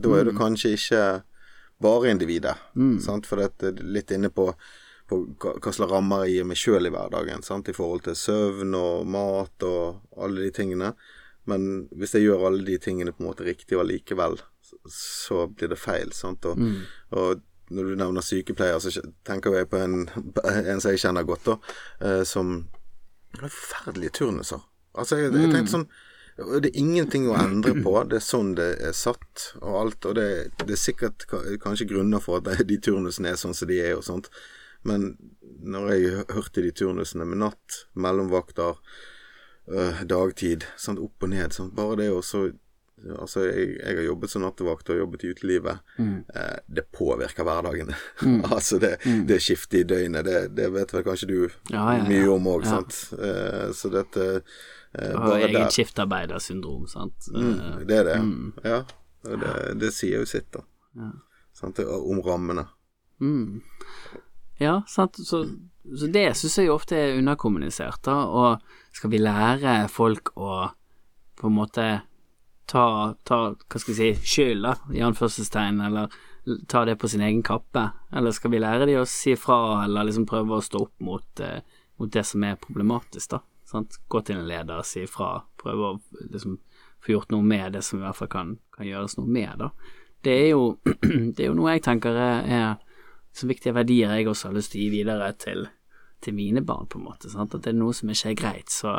Da 0.00 0.08
er 0.16 0.24
det 0.24 0.32
mm. 0.32 0.38
kanskje 0.38 0.72
ikke 0.72 1.22
bare 1.78 2.10
individet, 2.10 2.56
mm. 2.74 3.00
sant? 3.00 3.26
for 3.26 3.36
det 3.36 3.62
er 3.62 3.82
litt 3.82 4.10
inne 4.10 4.30
på 4.30 4.54
på 5.10 5.18
hva 5.42 5.72
slags 5.72 5.90
rammer 5.90 6.24
jeg 6.24 6.34
gir 6.34 6.44
meg 6.44 6.56
sjøl 6.56 6.86
i 6.86 6.92
hverdagen, 6.94 7.42
sant? 7.42 7.68
i 7.68 7.72
forhold 7.76 8.04
til 8.06 8.16
søvn 8.18 8.74
og 8.78 9.08
mat 9.10 9.66
og 9.66 10.00
alle 10.16 10.46
de 10.46 10.50
tingene. 10.54 10.92
Men 11.48 11.86
hvis 11.96 12.14
jeg 12.16 12.26
gjør 12.26 12.48
alle 12.50 12.64
de 12.66 12.76
tingene 12.82 13.14
på 13.14 13.24
en 13.24 13.30
måte 13.30 13.46
riktig 13.46 13.78
og 13.78 13.84
allikevel, 13.84 14.36
så 14.92 15.46
blir 15.48 15.72
det 15.72 15.80
feil. 15.80 16.12
Sant? 16.16 16.44
Og, 16.50 16.60
mm. 16.60 16.82
og 17.16 17.46
når 17.70 17.88
du 17.88 17.96
nevner 18.02 18.24
sykepleier, 18.26 18.78
så 18.82 19.04
tenker 19.26 19.56
jeg 19.56 19.70
på 19.70 19.80
en, 19.80 20.04
en 20.70 20.82
som 20.82 20.92
jeg 20.92 21.02
kjenner 21.04 21.26
godt, 21.26 21.48
da, 21.48 21.74
eh, 22.06 22.22
som 22.28 22.54
har 23.38 23.48
forferdelige 23.48 24.18
turnuser. 24.20 24.62
Altså, 24.98 25.20
jeg, 25.20 25.32
jeg 25.32 25.52
tenkte 25.52 25.68
mm. 25.68 25.74
sånn 25.78 25.90
det 26.40 26.70
er 26.70 26.78
ingenting 26.78 27.26
å 27.28 27.36
endre 27.36 27.74
på. 27.82 27.92
Det 28.08 28.16
er 28.16 28.24
sånn 28.24 28.54
det 28.56 28.70
er 28.80 28.94
satt 28.96 29.50
og 29.60 29.74
alt. 29.82 30.06
Og 30.08 30.16
det, 30.16 30.28
det 30.62 30.72
er 30.72 30.80
sikkert 30.80 31.26
kanskje 31.60 31.88
grunner 31.90 32.22
for 32.22 32.40
at 32.40 32.62
de 32.70 32.78
turnusene 32.80 33.34
er 33.34 33.40
sånn 33.40 33.56
som 33.56 33.68
de 33.68 33.80
er 33.82 33.98
og 33.98 34.06
sånt. 34.06 34.30
Men 34.86 35.12
når 35.60 35.90
jeg 35.92 36.26
hørte 36.32 36.64
de 36.64 36.72
turnusene 36.72 37.26
med 37.28 37.42
natt, 37.42 37.82
mellomvakter, 37.92 38.80
uh, 39.70 40.02
dagtid. 40.06 40.66
Sant? 40.76 41.00
Opp 41.02 41.26
og 41.26 41.32
ned. 41.32 41.54
Sant? 41.56 41.74
Bare 41.76 41.96
det 42.02 42.10
også 42.14 42.30
så 42.30 42.48
Altså, 43.18 43.44
jeg, 43.46 43.76
jeg, 43.80 43.96
har 43.96 44.04
jobbet 44.04 44.32
som 44.32 44.42
nattevakt 44.44 44.90
og 44.92 44.98
jobbet 44.98 45.22
i 45.24 45.30
utelivet. 45.32 45.78
Mm. 45.96 46.24
Eh, 46.36 46.56
det 46.68 46.84
påvirker 46.92 47.46
hverdagen. 47.46 47.94
Mm. 48.20 48.42
altså, 48.52 48.78
det, 48.78 48.96
mm. 49.06 49.26
det 49.26 49.38
skiftet 49.40 49.78
i 49.78 49.82
døgnet, 49.88 50.24
det, 50.24 50.40
det, 50.52 50.66
vet 50.74 50.92
vel 50.92 51.04
kanskje 51.06 51.28
du 51.30 51.36
ja, 51.38 51.48
ja, 51.72 51.94
ja. 51.96 52.04
mye 52.04 52.26
om 52.28 52.48
òg, 52.52 52.66
sant. 52.68 52.98
Eh, 53.16 53.70
så 53.76 53.88
dette 53.88 54.26
eh, 54.34 55.14
Du 55.14 55.22
har 55.24 55.44
eget 55.46 55.72
skiftarbeidersyndrom, 55.72 56.84
sant. 56.90 57.30
Mm, 57.32 57.54
eh, 57.54 57.78
det 57.88 57.96
er 58.02 58.04
det, 58.10 58.18
mm. 58.26 58.50
ja. 58.66 58.82
Det, 59.24 59.54
det, 59.80 59.92
sier 59.96 60.20
jo 60.20 60.28
sitt, 60.28 60.50
da. 60.52 60.66
Sant? 61.56 61.80
Om 61.80 62.20
rammene. 62.26 62.66
Mm. 63.24 63.62
Ja, 64.60 64.82
sant. 64.88 65.16
Så, 65.24 65.46
så 65.96 66.12
det 66.12 66.26
syns 66.36 66.60
jeg 66.60 66.72
ofte 66.72 67.00
er 67.00 67.16
underkommunisert, 67.16 68.02
da. 68.04 68.18
Og 68.28 68.79
skal 68.92 69.12
vi 69.12 69.20
lære 69.22 69.82
folk 69.92 70.32
å 70.36 70.70
på 71.40 71.48
en 71.48 71.56
måte 71.56 71.84
ta, 72.70 73.14
ta 73.24 73.38
hva 73.52 73.80
skal 73.80 73.94
vi 73.94 73.98
si, 73.98 74.10
skyld, 74.34 74.64
da, 74.66 74.74
i 74.94 75.02
anførselstegn, 75.04 75.80
eller 75.86 76.18
ta 76.70 76.84
det 76.88 76.96
på 77.00 77.08
sin 77.10 77.24
egen 77.24 77.42
kappe? 77.46 77.88
Eller 78.16 78.34
skal 78.36 78.52
vi 78.54 78.62
lære 78.62 78.88
de 78.90 78.98
å 79.00 79.06
si 79.08 79.36
fra, 79.40 79.84
eller 79.84 80.08
liksom 80.08 80.28
prøve 80.30 80.58
å 80.58 80.64
stå 80.64 80.84
opp 80.86 81.06
mot, 81.06 81.44
eh, 81.44 81.62
mot 82.00 82.12
det 82.12 82.24
som 82.28 82.44
er 82.44 82.60
problematisk, 82.60 83.30
da? 83.36 83.40
Sant? 83.70 84.00
Gå 84.10 84.22
til 84.26 84.40
en 84.40 84.48
leder, 84.50 84.82
si 84.86 85.06
fra, 85.06 85.38
prøve 85.60 85.94
å 85.94 86.26
liksom 86.26 86.58
få 87.00 87.14
gjort 87.14 87.32
noe 87.32 87.46
med 87.46 87.72
det 87.76 87.82
som 87.86 88.00
i 88.00 88.04
hvert 88.04 88.18
fall 88.18 88.30
kan, 88.30 88.54
kan 88.76 88.88
gjøres 88.88 89.16
noe 89.18 89.30
med, 89.30 89.64
da. 89.64 89.70
Det 90.20 90.36
er 90.36 90.48
jo, 90.52 90.64
det 91.34 91.44
er 91.44 91.48
jo 91.48 91.56
noe 91.56 91.76
jeg 91.76 91.86
tenker 91.86 92.16
er, 92.18 92.44
er 92.44 92.70
så 93.32 93.46
viktige 93.48 93.76
verdier 93.76 94.12
jeg 94.18 94.28
også 94.28 94.50
har 94.50 94.58
lyst 94.58 94.74
til 94.74 94.82
å 94.82 94.84
gi 94.84 94.90
videre 94.98 95.30
til 95.40 95.68
til 96.20 96.36
mine 96.36 96.62
barn, 96.66 96.88
på 96.90 97.00
en 97.00 97.06
måte. 97.08 97.30
Sant? 97.32 97.54
At 97.54 97.64
det 97.64 97.72
er 97.72 97.80
noe 97.80 97.96
som 97.96 98.12
ikke 98.12 98.32
er 98.32 98.38
greit, 98.38 98.72
så, 98.72 98.94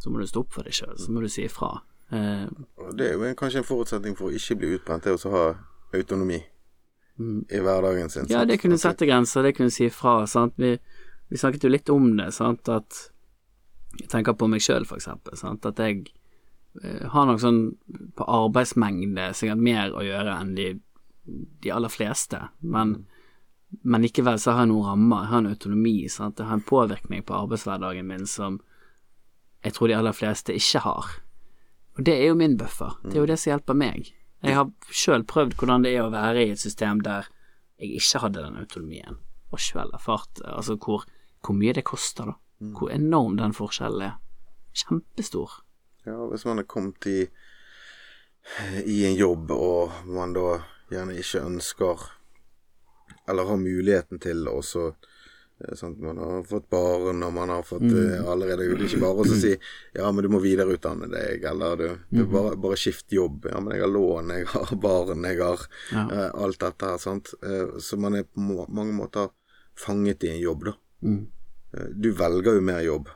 så 0.00 0.10
må 0.10 0.20
du 0.20 0.28
stå 0.28 0.42
opp 0.44 0.54
for 0.56 0.66
deg 0.66 0.76
sjøl, 0.76 0.96
så 0.98 1.14
må 1.14 1.22
du 1.22 1.30
si 1.32 1.46
ifra. 1.46 1.74
Eh, 2.12 2.48
det 2.98 3.08
er 3.08 3.14
jo 3.16 3.26
en, 3.28 3.36
kanskje 3.38 3.62
en 3.62 3.68
forutsetning 3.68 4.16
for 4.18 4.28
å 4.28 4.36
ikke 4.36 4.58
bli 4.60 4.74
utbrent, 4.76 5.06
det 5.06 5.14
å 5.16 5.34
ha 5.36 5.44
autonomi 5.92 6.40
i 7.52 7.60
hverdagen 7.60 8.10
sin. 8.10 8.26
ja, 8.32 8.44
det 8.48 8.58
kunne 8.60 8.78
sette 8.80 9.06
grenser, 9.06 9.44
det 9.44 9.54
kunne 9.56 9.72
si 9.72 9.88
fra. 9.92 10.22
Sant? 10.26 10.54
Vi, 10.56 10.74
vi 11.28 11.40
snakket 11.40 11.66
jo 11.66 11.72
litt 11.72 11.92
om 11.92 12.10
det, 12.18 12.32
sant? 12.34 12.68
at 12.72 13.06
jeg 14.00 14.08
tenker 14.12 14.36
på 14.36 14.48
meg 14.48 14.64
sjøl, 14.64 14.86
for 14.88 15.00
eksempel. 15.00 15.36
Sant? 15.38 15.68
At 15.68 15.80
jeg 15.80 16.08
eh, 16.82 17.04
har 17.12 17.28
nok 17.28 17.42
sånn 17.42 17.62
på 18.18 18.26
arbeidsmengde 18.26 19.30
sikkert 19.36 19.62
mer 19.62 19.94
å 19.94 20.04
gjøre 20.04 20.36
enn 20.40 20.54
de, 20.58 20.68
de 21.62 21.72
aller 21.72 21.92
fleste, 21.92 22.40
men 22.60 23.02
men 23.80 24.04
likevel 24.04 24.38
så 24.40 24.52
har 24.52 24.66
jeg 24.66 24.72
noen 24.72 24.86
rammer, 24.90 25.24
jeg 25.24 25.32
har 25.32 25.42
en 25.42 25.52
autonomi, 25.52 25.96
sant? 26.12 26.38
jeg 26.38 26.48
har 26.48 26.58
en 26.58 26.68
påvirkning 26.68 27.24
på 27.26 27.36
arbeidshverdagen 27.36 28.08
min 28.08 28.26
som 28.28 28.60
jeg 29.62 29.76
tror 29.76 29.88
de 29.88 29.96
aller 29.96 30.16
fleste 30.16 30.54
ikke 30.58 30.82
har. 30.84 31.12
Og 31.96 32.04
det 32.06 32.16
er 32.18 32.30
jo 32.30 32.38
min 32.38 32.56
buffer, 32.60 32.98
det 33.04 33.16
er 33.16 33.22
jo 33.22 33.30
det 33.30 33.38
som 33.40 33.52
hjelper 33.52 33.78
meg. 33.78 34.12
Jeg 34.42 34.58
har 34.58 34.70
sjøl 34.90 35.24
prøvd 35.28 35.54
hvordan 35.58 35.84
det 35.86 35.92
er 35.94 36.04
å 36.04 36.12
være 36.12 36.46
i 36.46 36.54
et 36.54 36.60
system 36.60 37.02
der 37.04 37.28
jeg 37.82 37.98
ikke 37.98 38.22
hadde 38.24 38.42
den 38.42 38.58
autonomien, 38.58 39.18
og 39.54 39.62
sjøl 39.62 39.90
erfart 39.94 40.42
altså 40.46 40.76
hvor, 40.76 41.06
hvor 41.42 41.56
mye 41.58 41.74
det 41.76 41.86
koster, 41.88 42.32
da. 42.32 42.38
Hvor 42.62 42.92
enorm 42.94 43.34
den 43.40 43.54
forskjellen 43.56 44.04
er. 44.06 44.18
Kjempestor. 44.78 45.56
Ja, 46.06 46.14
hvis 46.30 46.44
man 46.46 46.60
har 46.60 46.66
kommet 46.70 47.06
i, 47.10 47.24
i 48.86 49.00
en 49.08 49.16
jobb, 49.18 49.50
og 49.50 49.96
man 50.06 50.34
da 50.36 50.60
gjerne 50.92 51.16
ikke 51.18 51.42
ønsker 51.42 52.04
Eller 53.28 53.44
har 53.48 53.56
muligheten 53.60 54.18
til 54.22 54.46
å 54.50 54.60
sånn, 54.62 54.94
eh, 55.62 56.02
Man 56.02 56.18
har 56.18 56.42
fått 56.48 56.68
barn, 56.70 57.22
og 57.22 57.32
man 57.34 57.48
har 57.48 57.62
fått 57.62 57.84
eh, 57.86 58.24
allerede 58.26 58.64
er 58.66 58.82
ikke 58.82 59.00
bare 59.00 59.22
å 59.22 59.26
så 59.28 59.36
si 59.38 59.52
Ja, 59.94 60.10
men 60.10 60.24
du 60.24 60.28
må 60.32 60.40
videreutdanne 60.42 61.06
deg, 61.12 61.44
eller 61.44 61.76
du, 61.76 61.88
du 62.10 62.24
bare, 62.26 62.56
bare 62.56 62.76
skift 62.80 63.12
jobb. 63.14 63.46
Ja, 63.50 63.60
men 63.60 63.76
jeg 63.76 63.84
har 63.84 63.92
lån, 63.92 64.32
jeg 64.34 64.46
har 64.54 64.74
barn, 64.88 65.22
jeg 65.28 65.38
har 65.38 65.66
Ja. 65.92 66.06
uh, 66.10 66.30
alt 66.46 66.58
dette 66.58 66.84
her, 66.90 66.98
sant. 66.98 67.34
Uh, 67.44 67.78
så 67.78 67.98
man 68.00 68.14
er 68.18 68.24
på 68.24 68.40
mange 68.68 68.92
måter 68.96 69.30
fanget 69.78 70.24
i 70.24 70.32
en 70.34 70.40
jobb, 70.42 70.64
da. 70.70 70.74
Mm. 71.02 71.26
Uh, 71.76 71.88
Du 71.94 72.10
velger 72.12 72.58
jo 72.58 72.60
mer 72.60 72.80
jobb. 72.82 73.08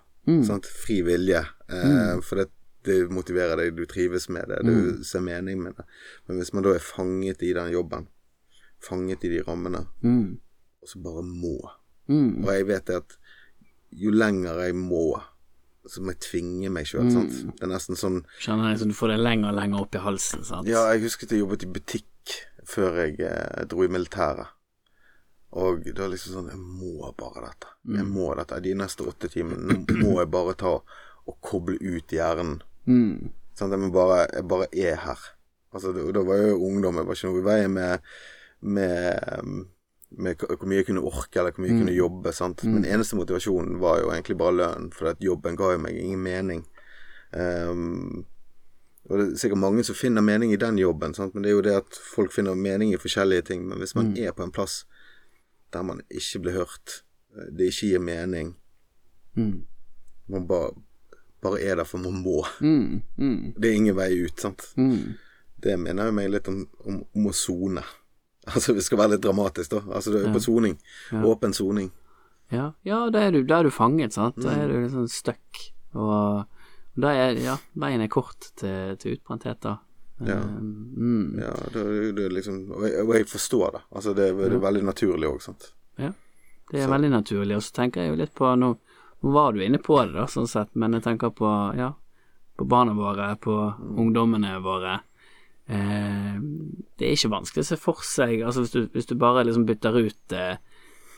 Sant? 0.47 0.67
Fri 0.67 1.03
vilje. 1.07 1.39
Eh, 1.71 2.17
For 2.21 2.41
det, 2.41 2.49
det 2.83 2.97
motiverer 3.15 3.57
deg, 3.61 3.77
du 3.77 3.85
trives 3.87 4.25
med 4.29 4.49
det, 4.51 4.57
du 4.67 5.05
ser 5.07 5.21
mening 5.23 5.61
med 5.63 5.77
det. 5.79 5.85
Men 6.27 6.41
hvis 6.41 6.51
man 6.53 6.65
da 6.67 6.73
er 6.75 6.83
fanget 6.83 7.43
i 7.47 7.53
den 7.55 7.71
jobben, 7.71 8.09
fanget 8.85 9.25
i 9.25 9.29
de 9.33 9.43
rammene, 9.47 9.87
Mm. 10.03 10.39
og 10.83 10.89
så 10.89 11.03
bare 11.03 11.23
må 11.23 11.57
Mm. 12.09 12.45
Og 12.45 12.53
jeg 12.55 12.67
vet 12.69 12.85
det 12.87 12.97
at 12.97 13.17
jo 13.91 14.11
lenger 14.15 14.61
jeg 14.63 14.75
må, 14.79 15.21
så 15.89 16.01
må 16.03 16.13
jeg 16.13 16.21
tvinge 16.21 16.69
meg 16.71 16.87
sjøl. 16.87 17.03
Mm. 17.11 17.53
Det 17.57 17.63
er 17.65 17.67
nesten 17.73 17.97
sånn 17.99 18.21
Kjenner 18.41 18.71
jeg, 18.71 18.79
så 18.79 18.87
du 18.87 18.95
får 18.95 19.09
det 19.09 19.19
lenger 19.25 19.49
og 19.51 19.57
lenger 19.59 19.81
opp 19.81 19.95
i 19.95 19.99
halsen, 20.05 20.45
sant. 20.47 20.69
Ja, 20.71 20.85
jeg 20.93 21.03
husket 21.03 21.31
jeg 21.35 21.41
jobbet 21.43 21.65
i 21.67 21.67
butikk 21.67 22.37
før 22.67 22.95
jeg 23.03 23.19
eh, 23.27 23.65
dro 23.67 23.83
i 23.83 23.89
militæret. 23.91 24.47
Og 25.57 25.83
det 25.85 25.99
var 25.99 26.11
liksom 26.13 26.35
sånn 26.37 26.49
Jeg 26.53 26.59
må 26.61 27.11
bare 27.19 27.43
dette. 27.49 27.69
Jeg 27.97 28.07
må 28.07 28.31
dette. 28.37 28.61
De 28.63 28.75
neste 28.75 29.07
åtte 29.07 29.29
timene 29.33 29.79
må 30.03 30.19
jeg 30.21 30.31
bare 30.31 30.55
ta 30.59 30.73
og 31.27 31.37
koble 31.43 31.75
ut 31.81 32.07
hjernen. 32.15 32.61
Mm. 32.87 33.31
Sånn, 33.57 33.71
jeg, 33.75 33.81
må 33.83 33.91
bare, 33.95 34.27
jeg 34.35 34.47
bare 34.47 34.69
er 34.73 34.97
her. 35.07 35.19
Altså, 35.75 35.91
da, 35.97 36.05
da 36.13 36.23
var 36.23 36.37
jeg 36.43 36.51
jo 36.53 36.59
ungdom. 36.69 36.99
Jeg 37.01 37.07
var 37.09 37.15
ikke 37.19 37.31
noe 37.33 37.41
i 37.41 37.47
veien 37.47 37.73
med, 37.75 38.01
med, 38.67 39.57
med 40.11 40.37
hvor 40.43 40.67
mye 40.69 40.81
jeg 40.83 40.87
kunne 40.91 41.03
orke, 41.07 41.39
eller 41.41 41.53
hvor 41.55 41.65
mye 41.65 41.73
jeg 41.73 41.81
kunne 41.83 41.97
jobbe. 41.97 42.33
Sant? 42.37 42.65
Men 42.67 42.85
eneste 42.85 43.17
motivasjonen 43.19 43.79
var 43.83 44.01
jo 44.03 44.11
egentlig 44.13 44.37
bare 44.41 44.57
lønn, 44.59 44.91
for 44.95 45.11
at 45.13 45.23
jobben 45.25 45.57
ga 45.59 45.73
jo 45.75 45.83
meg 45.83 45.99
ingen 46.01 46.23
mening. 46.23 46.65
Um, 47.33 48.25
og 49.07 49.19
det 49.21 49.25
er 49.27 49.37
sikkert 49.39 49.61
mange 49.63 49.85
som 49.87 49.95
finner 49.95 50.23
mening 50.25 50.51
i 50.53 50.59
den 50.59 50.79
jobben, 50.81 51.13
sant? 51.15 51.35
men 51.35 51.45
det 51.45 51.51
er 51.51 51.55
jo 51.55 51.63
det 51.63 51.75
at 51.79 51.99
folk 52.15 52.33
finner 52.35 52.57
mening 52.59 52.91
i 52.95 52.99
forskjellige 52.99 53.43
ting. 53.53 53.67
Men 53.69 53.79
hvis 53.79 53.95
man 53.95 54.17
er 54.19 54.33
på 54.35 54.43
en 54.43 54.51
plass 54.55 54.81
der 55.75 55.83
man 55.87 56.01
ikke 56.11 56.41
blir 56.43 56.57
hørt, 56.61 57.03
eh, 57.37 57.51
det 57.55 57.71
ikke 57.73 57.93
gir 57.93 58.03
mening, 58.03 58.57
Mm. 59.37 59.67
man 60.33 60.47
bare, 60.49 60.71
bare 61.43 61.59
er 61.61 61.75
der 61.77 61.85
for 61.85 61.99
man 62.01 62.15
må. 62.25 62.41
Mm. 62.61 63.03
Mm. 63.19 63.53
Det 63.61 63.69
er 63.71 63.75
ingen 63.77 63.97
vei 63.99 64.25
ut, 64.25 64.41
sant. 64.41 64.63
Mm. 64.81 65.13
Det 65.63 65.75
minner 65.79 66.11
meg 66.11 66.31
litt 66.33 66.49
om, 66.49 66.63
om, 66.87 67.03
om 67.15 67.27
å 67.29 67.35
sone. 67.37 67.83
Altså, 68.55 68.77
vi 68.77 68.83
skal 68.85 69.01
være 69.01 69.17
litt 69.17 69.25
dramatisk, 69.25 69.73
da. 69.73 69.81
Altså, 69.99 70.13
du 70.15 70.21
er 70.21 70.35
på 70.35 70.43
soning. 70.43 70.77
Åpen 71.27 71.55
soning. 71.57 71.91
Ja, 72.55 72.69
ja 72.87 73.01
da, 73.11 73.25
er 73.27 73.35
du, 73.35 73.41
da 73.43 73.59
er 73.59 73.67
du 73.67 73.75
fanget, 73.75 74.15
sant. 74.15 74.39
Da 74.39 74.53
er 74.55 74.71
du 74.71 74.77
litt 74.79 74.93
sånn 74.95 75.11
stuck. 75.11 75.65
Og 75.99 76.45
da 76.95 77.13
er 77.13 77.41
ja, 77.43 77.57
veien 77.75 78.05
er 78.05 78.13
kort 78.13 78.53
til, 78.61 78.95
til 79.03 79.17
utbrenthet, 79.17 79.59
da. 79.67 79.75
Ja. 80.19 80.39
Um, 80.41 80.95
mm. 80.97 81.41
Ja, 81.43 81.53
det, 81.75 82.13
det 82.17 82.31
liksom 82.33 82.71
Og 82.73 82.87
jeg, 82.89 83.03
og 83.05 83.11
jeg 83.19 83.27
forstår 83.29 83.75
det. 83.75 83.83
Altså, 83.91 84.15
det, 84.17 84.31
det 84.39 84.47
er 84.49 84.63
veldig 84.63 84.87
naturlig 84.87 85.29
òg, 85.29 85.43
sant. 85.45 85.73
Ja, 86.01 86.13
det 86.71 86.81
er 86.83 86.93
veldig 86.93 87.13
naturlig. 87.13 87.59
Og 87.59 87.67
så 87.67 87.75
tenker 87.83 88.05
jeg 88.05 88.15
jo 88.15 88.21
litt 88.23 88.35
på 88.37 88.55
Nå, 88.57 88.73
nå 89.27 89.35
var 89.35 89.53
du 89.53 89.63
inne 89.65 89.83
på 89.83 89.99
det, 90.05 90.15
da, 90.17 90.29
sånn 90.31 90.49
sett, 90.49 90.73
men 90.79 90.97
jeg 90.97 91.05
tenker 91.05 91.35
på 91.37 91.51
ja, 91.77 91.91
på 92.57 92.65
barna 92.65 92.95
våre, 92.97 93.29
på 93.37 93.59
ungdommene 93.97 94.57
våre. 94.65 95.01
Eh, 95.67 96.37
det 96.97 97.07
er 97.07 97.17
ikke 97.17 97.33
vanskelig 97.33 97.65
å 97.65 97.69
se 97.73 97.77
for 97.81 98.03
seg 98.07 98.45
Altså 98.47 98.63
hvis 98.63 98.71
du, 98.71 98.85
hvis 98.95 99.09
du 99.11 99.17
bare 99.19 99.43
liksom 99.43 99.65
bytter 99.67 99.97
ut 99.99 100.35
eh, 100.37 100.61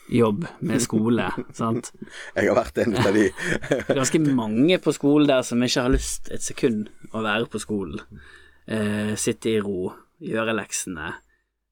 jobb 0.09 0.45
med 0.59 0.81
skole, 0.81 1.29
sant. 1.59 1.91
Jeg 2.35 2.49
har 2.49 2.57
vært 2.57 2.81
en 2.83 2.97
av 2.99 3.13
de 3.15 3.29
ganske 3.99 4.21
mange 4.25 4.79
på 4.81 4.93
skolen 4.95 5.29
der 5.29 5.45
som 5.45 5.63
ikke 5.63 5.85
har 5.85 5.93
lyst 5.93 6.31
et 6.33 6.45
sekund 6.45 6.89
å 7.13 7.23
være 7.25 7.49
på 7.51 7.61
skolen. 7.61 8.01
Eh, 8.69 9.15
sitte 9.17 9.53
i 9.53 9.59
ro, 9.63 9.91
gjøre 10.21 10.53
leksene, 10.57 11.11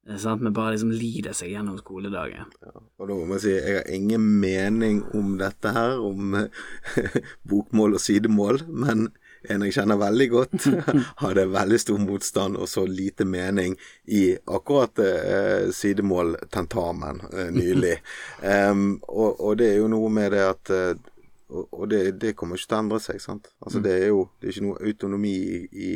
eh, 0.08 0.18
sant, 0.18 0.42
men 0.42 0.54
bare 0.56 0.74
liksom 0.74 0.94
lide 0.94 1.34
seg 1.36 1.52
gjennom 1.52 1.78
skoledagen. 1.78 2.50
Og 2.98 3.04
da 3.04 3.14
må 3.14 3.26
man 3.28 3.42
si 3.42 3.54
jeg 3.54 3.80
har 3.80 3.90
ingen 3.94 4.24
mening 4.42 5.04
om 5.18 5.36
dette 5.40 5.74
her, 5.74 5.98
om 6.02 6.38
eh, 6.38 7.18
bokmål 7.50 7.98
og 7.98 8.02
sidemål, 8.02 8.64
men 8.70 9.08
en 9.42 9.62
jeg 9.66 9.74
kjenner 9.76 9.98
veldig 10.00 10.28
godt, 10.32 10.66
hadde 11.22 11.46
veldig 11.52 11.78
stor 11.80 12.00
motstand 12.02 12.58
og 12.58 12.68
så 12.70 12.84
lite 12.86 13.26
mening 13.28 13.76
i 14.04 14.32
akkurat 14.46 14.98
eh, 15.04 15.70
sidemål-tentamen 15.74 17.22
eh, 17.32 17.52
nylig. 17.54 17.96
Um, 18.38 19.00
og, 19.08 19.40
og 19.42 19.56
det 19.58 19.66
er 19.72 19.78
jo 19.80 19.88
noe 19.90 20.08
med 20.14 20.30
det 20.32 20.42
at 20.46 20.70
eh, 20.70 21.06
Og, 21.48 21.64
og 21.72 21.88
det, 21.90 22.20
det 22.20 22.34
kommer 22.36 22.58
ikke 22.58 22.68
til 22.68 22.76
å 22.76 22.80
endre 22.82 22.98
seg, 23.00 23.20
sant. 23.24 23.48
Altså 23.64 23.80
det 23.80 23.94
er 23.96 24.10
jo 24.10 24.26
det 24.36 24.48
er 24.48 24.52
ikke 24.52 24.64
noe 24.66 24.82
autonomi 24.84 25.32
i, 25.32 25.60
i, 25.72 25.92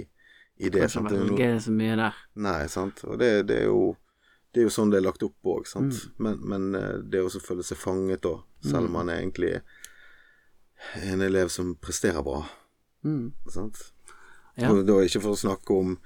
i 0.57 0.71
det. 0.73 0.87
Det 0.89 1.13
er 1.13 1.19
jo 1.19 1.27
noe, 1.29 1.49
så 1.61 1.75
mye 1.77 1.99
der. 2.01 2.23
Nei, 2.41 2.63
sant. 2.73 3.03
Og 3.05 3.19
det, 3.21 3.29
det 3.51 3.59
er 3.61 3.69
jo 3.69 3.83
det 4.53 4.61
er 4.61 4.67
jo 4.69 4.73
sånn 4.73 4.91
det 4.93 5.01
er 5.01 5.07
lagt 5.07 5.23
opp 5.25 5.49
òg, 5.49 5.69
sant. 5.69 5.97
Men, 6.21 6.41
men 6.45 6.75
eh, 6.77 6.99
det 7.05 7.23
å 7.25 7.31
føle 7.41 7.65
seg 7.65 7.81
fanget 7.81 8.25
da, 8.25 8.35
selv 8.65 8.91
om 8.91 8.99
man 8.99 9.13
er 9.13 9.23
egentlig 9.23 9.55
en 11.01 11.23
elev 11.25 11.49
som 11.53 11.73
presterer 11.81 12.25
bra, 12.27 12.43
Mm. 13.05 13.33
sant. 13.51 13.79
Ja. 14.57 14.71
Og 14.71 14.85
da 14.87 14.99
ikke 15.03 15.23
for 15.25 15.35
å 15.35 15.41
snakke 15.41 15.75
om 15.75 15.97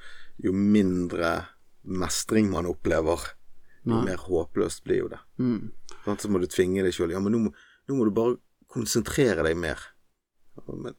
jo 0.43 0.53
mindre 0.53 1.33
mestring 1.87 2.51
man 2.53 2.69
opplever, 2.69 3.23
jo 3.87 4.01
mer 4.03 4.19
håpløst 4.19 4.83
blir 4.87 5.05
jo 5.05 5.11
det. 5.13 5.21
Mm. 5.39 5.71
Sånn, 6.05 6.19
Så 6.19 6.31
må 6.31 6.41
du 6.43 6.49
tvinge 6.51 6.83
deg 6.83 6.95
sjøl. 6.95 7.13
Ja, 7.15 7.21
men 7.23 7.35
nå 7.35 7.43
må, 7.45 7.53
nå 7.87 7.99
må 7.99 8.07
du 8.07 8.15
bare 8.15 8.39
konsentrere 8.73 9.45
deg 9.47 9.59
mer. 9.59 9.83
Men 10.67 10.97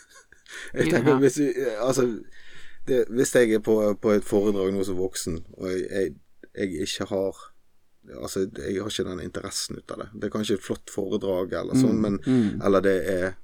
Jeg 0.74 0.90
tenker 0.90 1.20
hvis 1.22 1.38
hvis, 1.38 1.58
altså, 1.78 2.08
det, 2.88 3.04
hvis 3.12 3.34
jeg 3.36 3.58
er 3.58 3.62
på, 3.64 3.76
på 4.00 4.14
et 4.16 4.26
foredrag 4.26 4.72
nå 4.74 4.82
som 4.86 4.98
voksen, 4.98 5.38
og 5.58 5.70
jeg, 5.70 5.86
jeg, 5.92 6.16
jeg 6.56 6.88
ikke 6.88 7.12
har 7.12 7.46
Altså, 8.08 8.46
jeg 8.56 8.80
har 8.80 8.88
ikke 8.88 9.04
den 9.04 9.18
interessen 9.20 9.76
ut 9.76 9.90
av 9.92 9.98
det. 10.00 10.06
Det 10.16 10.28
er 10.28 10.32
kanskje 10.32 10.54
et 10.56 10.62
flott 10.64 10.88
foredrag 10.88 11.50
eller 11.58 11.76
sånn, 11.76 11.98
men 12.00 12.14
Eller 12.64 12.80
det 12.80 12.94
er 13.12 13.34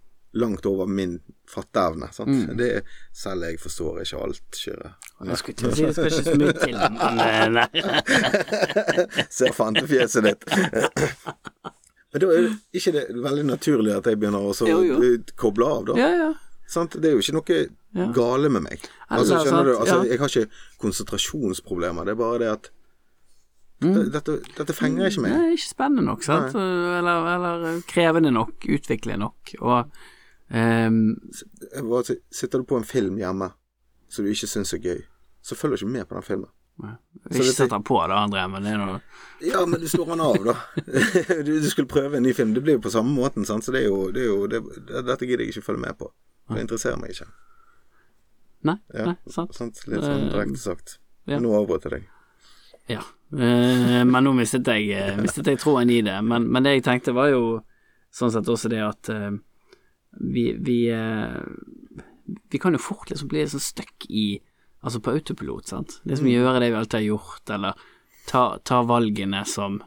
langt 0.41 0.65
over 0.65 0.89
min 0.89 1.19
fatteevne. 1.51 2.09
Sant? 2.13 2.49
Det 2.59 2.71
selv 3.13 3.45
jeg 3.49 3.59
forstår 3.63 4.01
ikke 4.05 4.21
alt, 4.25 4.59
Kyrre. 4.59 4.95
Jeg 5.25 5.39
skulle 5.41 5.57
til 5.61 5.69
å 5.69 5.75
si 5.75 5.85
det 5.85 5.95
skal 5.95 6.09
ikke 6.11 6.25
så 6.25 6.37
mye 6.41 6.55
til, 6.59 6.77
men 6.95 7.21
eh, 7.25 7.49
nei. 7.55 9.27
Ser 9.39 9.53
fantefjeset 9.57 10.27
ditt. 10.27 10.47
Men 12.15 12.23
da 12.23 12.29
er 12.31 12.45
det 12.47 12.81
ikke 12.81 12.93
det 12.95 13.05
veldig 13.25 13.45
naturlig 13.49 13.95
at 13.97 14.07
jeg 14.11 14.19
begynner 14.23 14.45
å 14.51 14.55
Jo, 14.69 14.81
jo. 14.87 15.13
koble 15.41 15.67
av, 15.67 15.85
da. 15.91 15.97
Ja, 15.99 16.11
ja. 16.25 16.31
Sant? 16.71 16.95
Det 16.97 17.11
er 17.11 17.17
jo 17.19 17.23
ikke 17.25 17.37
noe 17.37 17.59
Ja. 17.95 18.07
gale 18.11 18.49
med 18.51 18.65
meg. 18.65 18.87
Altså, 19.15 19.37
skjønner 19.45 19.65
du? 19.69 19.73
Altså. 19.79 19.99
Jeg 20.11 20.19
har 20.19 20.31
ikke 20.33 20.49
konsentrasjonsproblemer. 20.83 22.05
Det 22.09 22.15
er 22.17 22.19
bare 22.23 22.39
det 22.43 22.49
at 22.55 22.71
Mm. 23.85 24.11
dette, 24.15 24.39
dette 24.57 24.73
fenger 24.73 25.11
ikke 25.11 25.21
meg. 25.21 25.33
Det 25.35 25.41
er 25.45 25.55
ikke 25.59 25.69
spennende 25.69 26.05
nok, 26.07 26.23
sant. 26.25 26.55
Eller, 26.55 27.27
eller 27.35 27.81
krevende 27.91 28.31
nok, 28.33 28.65
utviklende 28.71 29.19
nok. 29.19 29.51
Og 29.61 29.91
ehm, 30.51 31.17
sier, 31.33 32.19
Sitter 32.31 32.59
du 32.59 32.65
på 32.65 32.77
en 32.77 32.85
film 32.85 33.17
hjemme 33.19 33.53
som 34.09 34.25
du 34.25 34.31
ikke 34.31 34.47
syns 34.51 34.73
er 34.75 34.79
gøy, 34.85 35.01
så 35.43 35.57
følger 35.59 35.77
du 35.81 35.85
ikke 35.87 35.93
med 35.99 36.09
på 36.09 36.15
den 36.15 36.23
filmen. 36.27 36.51
Ikke 37.31 37.53
sett 37.55 37.71
den 37.71 37.85
på 37.87 37.97
da, 38.11 38.17
André, 38.27 38.43
men 38.51 38.65
det 38.67 38.73
er 38.75 38.81
noe 38.81 38.97
Ja, 39.47 39.61
men 39.67 39.79
du 39.81 39.87
slår 39.89 40.09
han 40.11 40.21
av, 40.25 40.39
da. 40.43 40.55
du, 41.47 41.53
du 41.63 41.69
skulle 41.71 41.87
prøve 41.91 42.17
en 42.19 42.23
ny 42.27 42.33
film. 42.35 42.51
Det 42.55 42.63
blir 42.67 42.75
jo 42.79 42.83
på 42.83 42.91
samme 42.91 43.15
måten, 43.15 43.45
sant. 43.47 43.63
Så 43.65 43.71
det 43.75 43.85
er 43.85 43.89
jo, 43.93 44.09
det 44.15 44.25
er 44.25 44.27
jo 44.33 44.47
det, 44.51 44.61
Dette 45.07 45.27
gidder 45.29 45.45
jeg 45.47 45.55
ikke 45.55 45.63
følge 45.69 45.85
med 45.87 45.99
på. 46.01 46.11
Det 46.51 46.65
interesserer 46.65 46.99
meg 47.01 47.15
ikke. 47.15 47.29
Nei, 48.65 48.75
Ja, 48.97 49.05
nei, 49.13 49.15
sant. 49.31 49.55
sant? 49.55 49.81
Litt 49.87 50.03
sånn 50.03 50.25
Eh, 50.27 50.33
direkte 50.33 50.59
sagt. 50.63 50.99
ja. 51.31 51.39
Nå 51.41 51.53
avbrøt 51.61 51.85
jeg 51.87 51.93
deg. 51.99 52.11
Ja, 52.89 53.03
eh, 53.33 54.03
men 54.05 54.25
nå 54.27 54.33
mistet 54.37 54.67
jeg, 54.69 54.91
eh, 54.99 55.15
mistet 55.21 55.47
jeg 55.47 55.61
troen 55.63 55.91
i 55.95 56.01
det. 56.05 56.17
Men, 56.25 56.49
men 56.53 56.65
det 56.67 56.75
jeg 56.79 56.85
tenkte 56.91 57.15
var 57.17 57.31
jo 57.33 57.61
sånn 58.13 58.33
sett 58.35 58.49
også 58.51 58.69
det 58.73 58.83
at 58.85 59.11
vi, 60.21 60.53
vi, 60.61 60.79
eh, 60.93 62.35
vi 62.51 62.61
kan 62.61 62.77
jo 62.77 62.83
fort 62.83 63.11
liksom 63.11 63.31
bli 63.33 63.47
sånn 63.49 63.65
stuck 63.73 64.09
i 64.11 64.27
Altså 64.85 65.01
på 65.01 65.15
autopilot, 65.17 65.71
sant. 65.71 65.95
Liksom 66.05 66.27
gjøre 66.29 66.59
det 66.61 66.67
vi 66.69 66.77
alltid 66.77 66.99
har 66.99 67.05
gjort, 67.07 67.51
eller 67.55 67.79
ta, 68.29 68.43
ta 68.69 68.83
valgene 68.85 69.39
som 69.49 69.79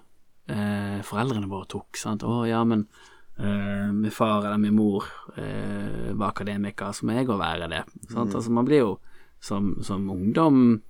eh, 0.50 1.04
foreldrene 1.06 1.46
våre 1.52 1.68
tok, 1.70 2.00
sant. 2.02 2.26
Å 2.26 2.40
ja, 2.50 2.64
men 2.66 2.88
eh, 3.38 3.92
min 3.94 4.10
far 4.10 4.48
eller 4.48 4.58
min 4.58 4.74
mor 4.74 5.06
eh, 5.38 6.10
var 6.14 6.32
akademiker, 6.32 6.96
så 6.98 7.06
må 7.06 7.14
jeg 7.14 7.30
òg 7.30 7.38
være 7.38 7.70
det. 7.76 7.84
Sant? 8.10 8.34
Altså 8.34 8.54
man 8.58 8.66
blir 8.66 8.82
jo 8.82 8.92
som, 9.38 9.76
som 9.86 10.10
ungdom 10.10 10.82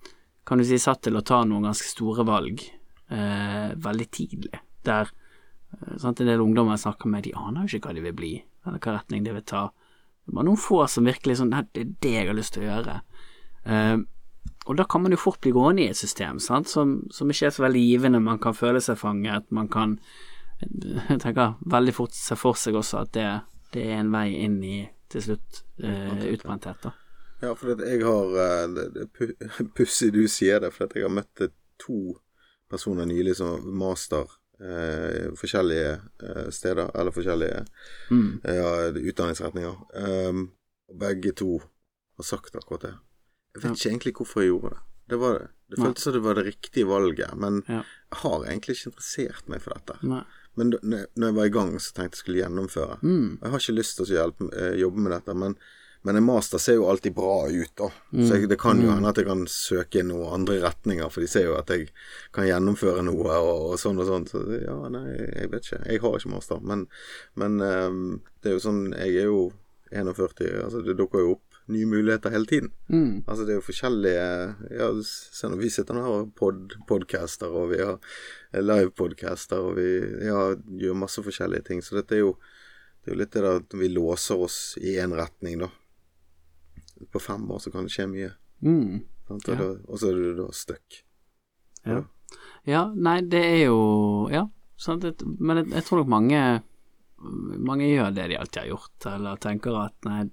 kan 0.48 0.58
du 0.58 0.64
si, 0.64 0.80
satt 0.80 1.04
til 1.04 1.20
å 1.20 1.26
ta 1.28 1.42
noen 1.44 1.68
ganske 1.68 1.90
store 1.92 2.24
valg 2.28 2.64
eh, 2.64 3.74
veldig 3.76 4.08
tidlig. 4.08 4.62
Der 4.88 5.10
eh, 5.12 5.96
sant, 6.00 6.22
en 6.22 6.30
del 6.32 6.44
ungdommer 6.44 6.78
jeg 6.78 6.86
snakker 6.86 7.12
med, 7.12 7.28
de 7.28 7.36
aner 7.36 7.68
jo 7.68 7.76
ikke 7.82 7.92
hva 7.92 7.98
de 7.98 8.06
vil 8.08 8.16
bli, 8.16 8.34
eller 8.68 8.84
hva 8.84 8.98
retning 8.98 9.26
de 9.26 9.34
vil 9.36 9.48
ta. 9.48 9.68
Det 10.28 10.36
bare 10.36 10.48
noen 10.50 10.60
få 10.60 10.84
som 10.92 11.08
virkelig 11.08 11.40
sånn 11.40 11.54
det 11.56 11.82
er 11.82 11.92
det 12.04 12.14
jeg 12.14 12.30
har 12.30 12.38
lyst 12.38 12.56
til 12.56 12.66
å 12.66 12.70
gjøre. 12.72 13.00
Uh, 13.68 13.98
og 14.68 14.76
da 14.80 14.84
kan 14.88 15.04
man 15.04 15.14
jo 15.16 15.20
fort 15.20 15.40
bli 15.44 15.54
gående 15.56 15.86
i 15.86 15.92
et 15.92 16.00
system 16.00 16.42
sant, 16.44 16.68
som, 16.68 16.98
som 17.12 17.30
ikke 17.32 17.48
er 17.48 17.56
så 17.56 17.64
veldig 17.64 17.84
givende. 17.84 18.24
Man 18.24 18.42
kan 18.44 18.56
føle 18.56 18.82
seg 18.84 19.00
fanget, 19.00 19.48
man 19.56 19.70
kan 19.72 19.96
jeg 20.60 21.20
tenker 21.22 21.58
veldig 21.70 21.94
fort 21.94 22.16
se 22.18 22.36
for 22.38 22.58
seg 22.58 22.78
også 22.80 23.04
at 23.04 23.12
det, 23.14 23.26
det 23.76 23.84
er 23.92 24.00
en 24.00 24.14
vei 24.14 24.32
inn 24.42 24.58
i 24.66 24.78
til 25.12 25.24
slutt 25.24 25.62
uh, 25.84 26.24
utbrenthet. 26.28 26.90
Ja, 27.44 27.54
for 27.54 27.78
jeg 27.78 28.02
har 28.02 28.32
eh, 28.42 28.64
Det, 28.74 28.86
det 28.96 29.68
pussig 29.78 30.10
du 30.16 30.24
sier 30.28 30.60
det, 30.64 30.74
for 30.74 30.90
jeg 30.90 31.06
har 31.06 31.14
møtt 31.14 31.46
to 31.78 32.18
personer 32.68 33.06
nylig 33.08 33.38
som 33.38 33.62
master 33.78 34.26
eh, 34.62 35.28
forskjellige 35.38 35.92
eh, 36.24 36.50
steder, 36.52 36.92
eller 36.96 37.12
forskjellige 37.12 37.66
Mm. 38.12 38.42
ja, 38.44 38.72
utdanningsretninger. 39.12 39.76
Um, 40.30 40.52
begge 41.00 41.32
to 41.36 41.60
har 42.18 42.24
sagt 42.24 42.56
akkurat 42.56 42.82
det. 42.82 42.94
Jeg 43.56 43.64
vet 43.64 43.72
ikke 43.78 43.90
egentlig 43.90 44.14
hvorfor 44.18 44.42
jeg 44.42 44.50
gjorde 44.54 44.70
det. 44.76 44.84
Det, 45.10 45.18
var, 45.20 45.38
det 45.72 45.78
føltes 45.80 46.04
som 46.04 46.14
det 46.14 46.22
var 46.24 46.36
det 46.36 46.46
riktige 46.46 46.88
valget, 46.88 47.34
men 47.40 47.64
Ja. 47.68 47.84
jeg 48.12 48.20
har 48.24 48.44
egentlig 48.46 48.76
ikke 48.76 48.90
interessert 48.92 49.48
meg 49.48 49.62
for 49.62 49.74
dette. 49.74 49.96
Nei. 50.04 50.24
Men 50.58 50.70
da 50.74 50.78
når 50.82 51.06
når 51.16 51.28
jeg 51.28 51.36
var 51.36 51.46
i 51.46 51.54
gang, 51.54 51.72
så 51.80 51.94
tenkte 51.94 52.16
jeg 52.18 52.24
skulle 52.24 52.42
gjennomføre. 52.42 52.98
Mm. 53.04 53.38
Jeg 53.42 53.52
har 53.52 53.60
ikke 53.60 53.76
lyst 53.78 53.96
til 53.98 54.06
å 54.06 54.16
hjelpe, 54.18 54.50
eh, 54.58 54.76
jobbe 54.82 54.98
med 55.00 55.12
dette, 55.12 55.34
men, 55.36 55.56
men 56.08 56.16
en 56.16 56.24
master 56.24 56.62
ser 56.64 56.78
jo 56.80 56.88
alltid 56.88 57.16
bra 57.18 57.50
ut, 57.52 57.74
da. 57.76 57.90
Så 58.16 58.38
jeg, 58.38 58.48
det 58.48 58.60
kan 58.62 58.80
jo 58.80 58.94
hende 58.94 59.12
at 59.12 59.20
jeg 59.20 59.28
kan 59.28 59.44
søke 59.52 60.06
noen 60.08 60.40
andre 60.40 60.62
retninger, 60.64 61.10
for 61.12 61.26
de 61.26 61.28
ser 61.32 61.50
jo 61.50 61.58
at 61.60 61.72
jeg 61.74 61.90
kan 62.36 62.48
gjennomføre 62.48 63.04
noe 63.04 63.40
og, 63.42 63.74
og 63.74 63.82
sånn 63.82 64.00
og 64.00 64.08
sånn. 64.08 64.28
Så 64.32 64.44
ja, 64.56 64.78
nei, 64.94 65.04
jeg 65.18 65.52
vet 65.52 65.68
ikke. 65.68 65.82
Jeg 65.84 66.04
har 66.06 66.16
ikke 66.22 66.32
master. 66.32 66.64
Men, 66.64 66.86
men 67.36 67.60
um, 67.60 68.06
det 68.40 68.54
er 68.54 68.56
jo 68.56 68.64
sånn 68.64 68.86
Jeg 68.96 69.20
er 69.26 69.28
jo 69.28 69.42
41, 69.92 70.64
altså 70.64 70.82
det 70.84 70.98
dukker 71.00 71.24
jo 71.24 71.36
opp 71.38 71.60
nye 71.72 71.88
muligheter 71.90 72.32
hele 72.32 72.48
tiden. 72.48 72.72
Mm. 72.88 73.24
Altså 73.28 73.46
det 73.46 73.54
er 73.54 73.60
jo 73.60 73.66
forskjellige 73.68 74.28
Ja, 74.80 74.90
se 75.04 75.50
nå, 75.50 75.60
vi 75.60 75.72
sitter 75.72 75.98
nå 75.98 76.04
og 76.04 76.14
har 76.16 76.30
pod, 76.40 76.78
podcaster, 76.88 77.52
og 77.52 77.74
vi 77.74 77.82
har 77.84 78.00
livepodcaster, 78.56 79.64
og 79.64 79.76
vi 79.80 79.90
ja, 80.28 80.54
gjør 80.84 81.02
masse 81.04 81.24
forskjellige 81.24 81.68
ting. 81.68 81.84
Så 81.84 82.00
dette 82.00 82.16
er 82.16 82.24
jo 82.26 82.38
Det 83.04 83.12
er 83.12 83.16
jo 83.16 83.20
litt 83.22 83.36
det 83.36 83.42
der 83.44 83.62
at 83.62 83.74
vi 83.80 83.88
låser 83.88 84.42
oss 84.44 84.58
i 84.84 84.98
én 85.00 85.14
retning, 85.16 85.62
da. 85.62 85.70
På 87.12 87.20
fem 87.22 87.44
år 87.52 87.60
så 87.64 87.72
kan 87.74 87.88
det 87.88 87.94
skje 87.94 88.08
mye. 88.12 88.32
Mm. 88.66 89.02
Og, 89.30 89.42
Ja. 89.48 89.56
da, 89.56 89.68
og 89.88 90.00
så 90.00 90.10
er 90.12 90.16
du 90.16 90.36
da 90.40 90.48
stuck. 90.56 91.02
Ja. 91.88 92.02
ja, 92.66 92.82
nei, 92.96 93.22
det 93.22 93.44
er 93.46 93.60
jo 93.68 94.28
Ja, 94.32 94.48
sant, 94.76 95.06
men 95.40 95.62
jeg, 95.62 95.70
jeg 95.72 95.84
tror 95.88 96.02
nok 96.02 96.10
mange 96.12 96.42
Mange 97.18 97.88
gjør 97.88 98.12
det 98.14 98.26
de 98.30 98.38
alltid 98.38 98.60
har 98.62 98.68
gjort, 98.68 99.06
eller 99.10 99.40
tenker 99.42 99.78
at 99.82 99.96
nei, 100.06 100.28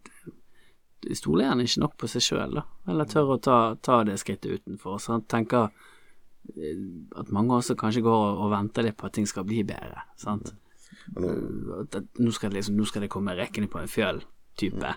de 1.04 1.14
stoler 1.16 1.46
gjerne 1.46 1.64
ikke 1.64 1.80
nok 1.80 1.94
på 2.00 2.08
seg 2.12 2.24
sjøl, 2.26 2.58
eller 2.88 3.08
tør 3.08 3.30
å 3.36 3.38
ta, 3.40 3.56
ta 3.80 4.02
det 4.04 4.18
skrittet 4.20 4.60
utenfor. 4.60 4.98
Sant? 5.00 5.24
Tenker 5.32 5.70
eh, 6.56 6.82
at 7.16 7.32
mange 7.32 7.56
også 7.56 7.76
kanskje 7.80 8.02
går 8.04 8.18
og, 8.18 8.42
og 8.44 8.52
venter 8.52 8.84
litt 8.84 8.98
på 9.00 9.08
at 9.08 9.16
ting 9.16 9.28
skal 9.28 9.46
bli 9.48 9.62
bedre. 9.64 10.04
Sant? 10.20 10.52
Nå, 11.16 11.32
at 11.84 11.96
nå, 12.20 12.30
skal 12.36 12.52
det 12.52 12.60
liksom, 12.60 12.76
nå 12.76 12.84
skal 12.88 13.04
det 13.06 13.10
komme 13.12 13.34
rekkende 13.38 13.70
på 13.72 13.80
en 13.80 13.90
fjøl, 13.90 14.20
type. 14.60 14.92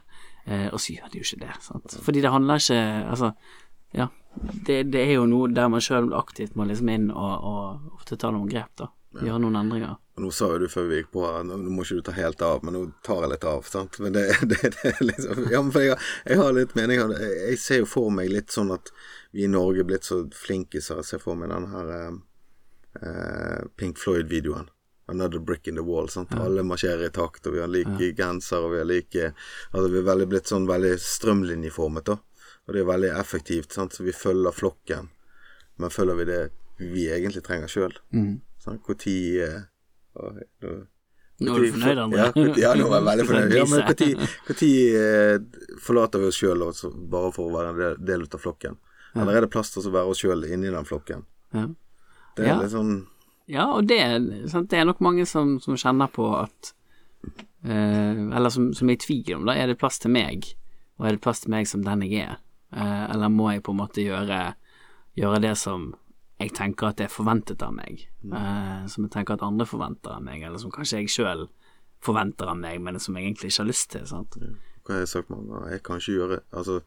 Eh, 0.48 0.68
og 0.72 0.80
så 0.80 0.94
gjør 0.96 1.10
de 1.12 1.20
jo 1.22 1.28
ikke 1.28 1.42
det. 1.46 1.56
Sant? 1.66 1.98
Fordi 2.04 2.22
det 2.24 2.32
handler 2.32 2.62
ikke 2.64 2.82
Altså, 3.12 3.34
ja. 3.94 4.08
Det, 4.68 4.84
det 4.94 5.02
er 5.02 5.14
jo 5.18 5.26
noe 5.28 5.48
der 5.52 5.68
man 5.74 5.82
sjøl 5.82 6.12
aktivt 6.16 6.56
må 6.56 6.64
liksom 6.70 6.90
inn 6.94 7.08
og, 7.12 7.44
og 7.52 7.96
ofte 7.98 8.16
ta 8.22 8.30
noen 8.32 8.48
grep, 8.52 8.70
da. 8.80 8.92
Gjøre 9.18 9.40
noen 9.42 9.56
endringer. 9.58 9.96
og 10.18 10.22
nå 10.22 10.30
sa 10.36 10.46
jo 10.52 10.60
du 10.62 10.68
før 10.70 10.84
vi 10.92 10.98
gikk 11.00 11.08
på 11.16 11.24
Nå 11.48 11.56
nå 11.58 11.72
må 11.74 11.82
ikke 11.82 11.96
du 11.98 12.02
ta 12.06 12.14
helt 12.14 12.42
av, 12.46 12.60
men 12.64 12.76
nå 12.76 12.82
tar 13.08 13.24
jeg 13.24 13.32
litt 13.32 13.48
av. 13.50 13.64
Sant? 13.66 13.98
Men 14.04 14.14
det, 14.14 14.26
det, 14.52 14.60
det 14.76 14.92
er 14.92 15.02
liksom 15.02 15.48
Ja, 15.50 15.62
men 15.66 15.74
jeg, 15.74 15.96
har- 15.96 16.06
jeg 16.30 16.38
har 16.38 16.54
litt 16.54 16.76
meninger. 16.78 17.16
Jeg, 17.18 17.34
jeg 17.50 17.58
ser 17.64 17.82
jo 17.82 17.90
for 17.90 18.14
meg 18.14 18.30
litt 18.30 18.54
sånn 18.54 18.70
at 18.76 18.92
vi 19.34 19.48
i 19.48 19.50
Norge 19.50 19.82
er 19.82 19.90
blitt 19.90 20.06
så 20.06 20.22
flinkiser. 20.38 21.02
Jeg 21.02 21.10
ser 21.10 21.24
for 21.24 21.40
meg 21.40 21.50
den 21.50 21.66
her 21.74 21.90
eh, 21.98 22.14
eh, 23.02 23.62
Pink 23.80 23.98
Floyd-videoen. 23.98 24.70
Another 25.10 25.40
brick 25.40 25.68
in 25.68 25.76
the 25.76 25.84
wall. 25.88 26.08
Sant? 26.12 26.34
Alle 26.36 26.64
marsjerer 26.68 27.06
i 27.08 27.14
takt, 27.16 27.46
og 27.48 27.54
vi 27.56 27.62
har 27.64 27.70
like 27.72 28.10
genser, 28.18 28.60
og 28.66 28.74
vi 28.74 28.82
har 28.82 28.86
like 28.90 29.30
Altså 29.74 29.88
vi 29.94 30.02
er 30.04 30.26
blitt 30.28 30.50
sånn 30.52 30.68
veldig 30.68 30.98
strømlinjeformet, 31.00 32.04
da. 32.10 32.18
Og 32.68 32.74
det 32.76 32.82
er 32.82 32.90
veldig 32.90 33.12
effektivt, 33.16 33.72
sant. 33.72 33.94
Så 33.96 34.04
vi 34.04 34.12
følger 34.12 34.52
flokken. 34.52 35.08
Men 35.80 35.90
følger 35.94 36.16
vi 36.20 36.26
det 36.28 36.42
vi 36.82 37.08
egentlig 37.10 37.44
trenger 37.46 37.72
sjøl? 37.72 37.96
Mm. 38.14 38.42
Tid 39.00 39.40
eh, 39.46 39.62
nå- 41.40 41.56
er 41.56 41.62
du 41.64 41.72
fornøyd, 41.72 41.98
André? 42.04 42.18
Ja, 42.18 42.32
hvor- 42.36 42.58
ja, 42.60 42.74
nå 42.76 42.88
er 42.90 42.98
jeg 42.98 43.08
veldig 43.08 43.26
fornøyd. 43.32 43.56
Ja, 43.56 43.66
men 43.66 43.80
når 43.80 44.58
eh, 44.98 45.40
forlater 45.80 46.20
vi 46.20 46.28
oss 46.34 46.40
sjøl 46.42 46.66
bare 47.14 47.32
for 47.32 47.48
å 47.48 47.56
være 47.56 47.70
en 47.72 47.80
del, 47.80 47.98
del 48.12 48.28
av 48.28 48.40
flokken? 48.44 48.76
Eller 49.16 49.38
er 49.40 49.42
det 49.48 49.52
plass 49.56 49.72
til 49.74 49.88
å 49.88 49.94
være 49.96 50.12
oss 50.12 50.20
sjøl 50.22 50.44
inni 50.46 50.70
den 50.70 50.86
flokken? 50.86 51.24
Ja. 51.56 51.68
Det 52.38 52.46
er 52.46 52.60
litt 52.62 52.74
sånn 52.76 53.08
Ja, 53.48 53.70
og 53.78 53.88
det, 53.88 54.00
sant, 54.52 54.70
det 54.72 54.82
er 54.82 54.88
nok 54.88 55.00
mange 55.04 55.26
som, 55.30 55.56
som 55.64 55.78
kjenner 55.80 56.12
på 56.12 56.26
at 56.36 56.74
eh, 57.64 58.18
Eller 58.36 58.52
som, 58.52 58.74
som 58.76 58.90
er 58.90 58.98
i 58.98 59.02
tvil 59.02 59.38
om, 59.38 59.48
da. 59.48 59.56
Er 59.56 59.72
det 59.72 59.80
plass 59.80 60.02
til 60.04 60.12
meg, 60.12 60.50
og 61.00 61.08
er 61.08 61.16
det 61.16 61.24
plass 61.24 61.46
til 61.46 61.54
meg 61.56 61.70
som 61.70 61.86
den 61.86 62.04
jeg 62.08 62.26
er? 62.28 62.42
Eh, 62.76 63.06
eller 63.14 63.32
må 63.32 63.52
jeg 63.54 63.64
på 63.64 63.72
en 63.72 63.80
måte 63.80 64.04
gjøre, 64.04 64.42
gjøre 65.16 65.42
det 65.46 65.56
som 65.60 65.94
jeg 66.38 66.52
tenker 66.54 66.92
at 66.92 67.00
det 67.00 67.08
er 67.08 67.14
forventet 67.14 67.64
av 67.66 67.72
meg? 67.74 68.04
Eh, 68.28 68.84
som 68.92 69.08
jeg 69.08 69.14
tenker 69.16 69.38
at 69.38 69.46
andre 69.48 69.66
forventer 69.70 70.18
av 70.18 70.26
meg, 70.26 70.44
eller 70.44 70.60
som 70.62 70.74
kanskje 70.74 71.06
jeg 71.06 71.16
sjøl 71.16 71.48
forventer 72.04 72.52
av 72.52 72.60
meg, 72.60 72.82
men 72.84 73.00
som 73.02 73.16
jeg 73.18 73.30
egentlig 73.30 73.54
ikke 73.54 73.64
har 73.64 73.72
lyst 73.72 73.90
til. 73.96 74.04
Sant? 74.10 74.38
Hva 74.84 74.98
har 74.98 75.06
jeg 75.06 75.14
sagt 75.16 75.32
mange 75.32 75.50
ganger? 75.50 75.72
Jeg 75.74 75.84
kan 75.88 76.04
ikke 76.04 76.18
gjøre 76.20 76.42
Altså, 76.52 76.82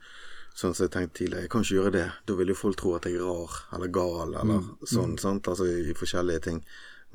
sånn 0.56 0.74
som 0.74 0.86
jeg 0.86 0.92
tenkte 0.94 1.18
tidligere, 1.20 1.46
jeg 1.46 1.52
kan 1.52 1.64
ikke 1.64 1.76
gjøre 1.76 1.94
det. 1.94 2.06
Da 2.28 2.36
vil 2.38 2.52
jo 2.52 2.58
folk 2.58 2.78
tro 2.80 2.94
at 2.96 3.06
jeg 3.08 3.18
er 3.18 3.26
rar 3.26 3.58
eller 3.76 3.92
gal 3.94 4.34
eller 4.40 4.64
sånn, 4.88 5.16
sant. 5.20 5.48
Altså 5.50 5.68
i, 5.70 5.90
i 5.90 5.96
forskjellige 5.96 6.44
ting. 6.48 6.62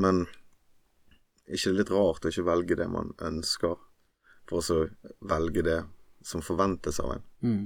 Men 0.01 0.25
ikke 1.45 1.71
det 1.71 1.79
litt 1.79 1.93
rart 1.93 2.25
å 2.25 2.31
ikke 2.31 2.47
velge 2.47 2.79
det 2.79 2.87
man 2.89 3.11
ønsker, 3.21 3.75
for 4.49 4.61
å 4.61 4.65
så 4.65 4.79
velge 5.25 5.65
det 5.65 5.81
som 6.25 6.41
forventes 6.45 6.99
av 7.03 7.17
en? 7.17 7.27
Mm. 7.45 7.65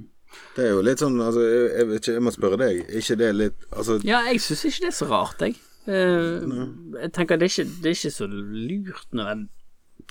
Det 0.54 0.66
er 0.66 0.74
jo 0.76 0.82
litt 0.84 1.00
sånn, 1.02 1.16
altså, 1.22 1.42
jeg, 1.42 1.86
ikke, 1.96 2.12
jeg 2.14 2.22
må 2.22 2.32
spørre 2.34 2.58
deg, 2.60 2.84
ikke 3.00 3.16
det 3.18 3.30
litt 3.34 3.64
Altså, 3.72 3.96
Ja, 4.06 4.20
jeg 4.28 4.38
syns 4.44 4.62
ikke 4.68 4.84
det 4.84 4.90
er 4.92 4.98
så 5.00 5.08
rart, 5.10 5.42
jeg. 5.42 5.56
Uh, 5.88 6.68
jeg 7.00 7.10
tenker 7.16 7.40
det 7.40 7.48
er 7.48 7.54
ikke, 7.54 7.72
det 7.82 7.90
er 7.90 7.96
ikke 7.96 8.12
så 8.14 8.28
lurt 8.30 9.16
nødvendig 9.16 9.59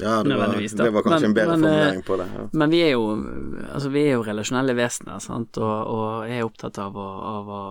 ja, 0.01 0.15
det 0.23 0.37
var, 0.39 0.55
det 0.55 0.89
var 0.93 1.03
kanskje 1.05 1.19
Men- 1.19 1.29
en 1.29 1.33
bedre 1.37 1.57
men, 1.57 1.63
eh, 1.63 1.69
formulering 1.69 2.03
på 2.07 2.17
det. 2.17 2.27
Ja. 2.35 2.47
Men 2.53 2.69
vi 2.69 2.81
er 2.83 2.91
jo 2.91 3.05
Altså, 3.73 3.89
vi 3.89 4.03
er 4.07 4.13
jo 4.17 4.23
relasjonelle 4.23 4.75
vesener, 4.75 5.19
sant, 5.19 5.57
og, 5.57 5.87
og 5.93 6.29
er 6.29 6.43
opptatt 6.45 6.77
av 6.79 6.97
å, 6.97 7.07
av 7.35 7.49
å 7.49 7.61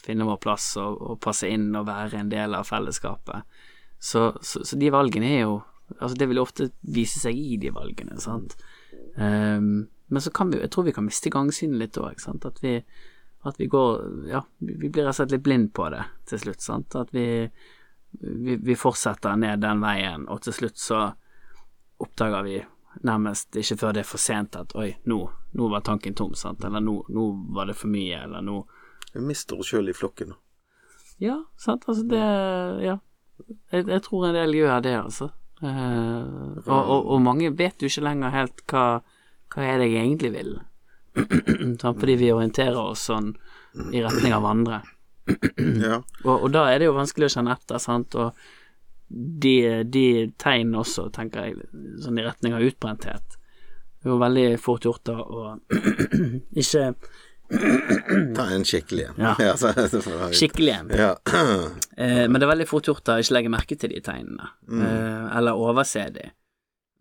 finne 0.00 0.24
vår 0.24 0.38
plass 0.40 0.76
og, 0.80 1.00
og 1.00 1.20
passe 1.20 1.48
inn 1.48 1.74
og 1.76 1.86
være 1.86 2.20
en 2.20 2.32
del 2.32 2.54
av 2.54 2.64
fellesskapet. 2.68 3.42
Så, 4.00 4.30
så, 4.40 4.64
så 4.64 4.76
de 4.80 4.90
valgene 4.90 5.34
er 5.36 5.44
jo 5.46 5.60
Altså, 5.98 6.14
det 6.20 6.28
vil 6.30 6.38
ofte 6.38 6.68
vise 6.86 7.18
seg 7.18 7.34
i 7.34 7.56
de 7.58 7.72
valgene, 7.74 8.14
sant. 8.22 8.52
Um, 9.16 9.88
men 10.06 10.22
så 10.22 10.30
kan 10.30 10.52
vi 10.52 10.60
Jeg 10.60 10.70
tror 10.70 10.84
vi 10.86 10.92
kan 10.94 11.04
miste 11.04 11.32
gangsynet 11.34 11.80
litt 11.80 11.98
òg, 11.98 12.20
sant. 12.22 12.46
At 12.46 12.62
vi 12.62 12.76
at 13.44 13.58
vi 13.58 13.66
går 13.66 14.28
Ja, 14.30 14.44
vi 14.58 14.76
vi 14.78 14.88
blir 14.88 15.02
rett 15.02 15.16
og 15.16 15.18
slett 15.18 15.34
litt 15.34 15.42
blind 15.42 15.72
på 15.74 15.88
det 15.90 16.04
til 16.30 16.38
slutt, 16.38 16.62
sant. 16.62 16.94
At 16.94 17.10
vi 17.10 17.50
vi, 18.20 18.56
vi 18.56 18.74
fortsetter 18.74 19.36
ned 19.36 19.60
den 19.62 19.82
veien, 19.82 20.28
og 20.28 20.42
til 20.42 20.52
slutt 20.52 20.78
så 20.78 21.00
oppdager 22.00 22.46
vi 22.46 22.58
nærmest 23.06 23.56
ikke 23.56 23.76
før 23.80 23.94
det 23.94 24.02
er 24.02 24.08
for 24.08 24.22
sent 24.22 24.56
at 24.58 24.74
oi, 24.78 24.90
nå, 25.08 25.18
nå 25.56 25.68
var 25.70 25.84
tanken 25.86 26.16
tom, 26.18 26.34
sant, 26.38 26.64
eller 26.66 26.82
nå, 26.82 26.96
nå 27.08 27.26
var 27.54 27.70
det 27.70 27.76
for 27.78 27.92
mye, 27.92 28.24
eller 28.26 28.44
nå 28.44 28.62
Vi 29.10 29.20
mister 29.26 29.58
oss 29.58 29.66
sjøl 29.72 29.90
i 29.90 29.94
flokken. 29.96 30.36
Ja, 31.18 31.40
sant, 31.58 31.86
altså 31.88 32.04
det 32.06 32.26
Ja. 32.86 32.98
Jeg, 33.72 33.86
jeg 33.88 34.02
tror 34.04 34.26
en 34.28 34.36
del 34.36 34.52
gjør 34.54 34.82
det, 34.84 34.92
altså. 35.00 35.30
Eh, 35.62 36.58
og, 36.66 36.78
og, 36.78 37.06
og 37.14 37.22
mange 37.24 37.48
vet 37.56 37.80
jo 37.80 37.88
ikke 37.88 38.04
lenger 38.04 38.34
helt 38.34 38.62
hva, 38.68 38.84
hva 39.52 39.64
er 39.64 39.80
det 39.80 39.88
jeg 39.90 40.04
egentlig 40.04 40.30
vil. 40.34 40.52
sant, 41.80 41.96
fordi 41.96 42.16
vi 42.20 42.30
orienterer 42.34 42.78
oss 42.78 43.08
sånn 43.08 43.32
i 43.90 44.02
retning 44.04 44.36
av 44.36 44.46
andre. 44.46 44.82
Ja. 45.80 46.00
Og, 46.24 46.34
og 46.34 46.48
da 46.54 46.66
er 46.70 46.80
det 46.80 46.90
jo 46.90 46.96
vanskelig 46.96 47.30
å 47.30 47.34
kjenne 47.36 47.56
etter, 47.56 47.80
sant, 47.82 48.16
og 48.18 48.36
de, 49.10 49.82
de 49.90 50.06
tegnene 50.38 50.80
også, 50.84 51.08
tenker 51.14 51.48
jeg, 51.48 51.70
sånn 52.02 52.20
i 52.20 52.26
retning 52.26 52.54
av 52.54 52.62
utbrenthet. 52.62 53.36
Det 54.00 54.08
er 54.08 54.22
veldig 54.22 54.46
fort 54.62 54.86
gjort 54.86 55.02
da 55.10 55.18
å 55.20 55.56
ikke 56.62 56.86
Ta 57.50 58.44
en 58.54 58.62
skikkelig 58.64 59.08
en. 59.08 59.16
Ja. 59.18 59.56
skikkelig 60.38 60.74
en. 60.76 60.92
Ja. 60.94 61.16
Eh, 62.00 62.24
men 62.30 62.38
det 62.38 62.46
er 62.46 62.52
veldig 62.54 62.64
fort 62.70 62.86
gjort 62.88 63.10
å 63.12 63.18
ikke 63.20 63.34
legge 63.34 63.50
merke 63.52 63.76
til 63.76 63.90
de 63.92 63.98
tegnene, 64.00 64.46
eh, 64.72 65.24
eller 65.36 65.58
overse 65.58 66.06
de. 66.14 66.30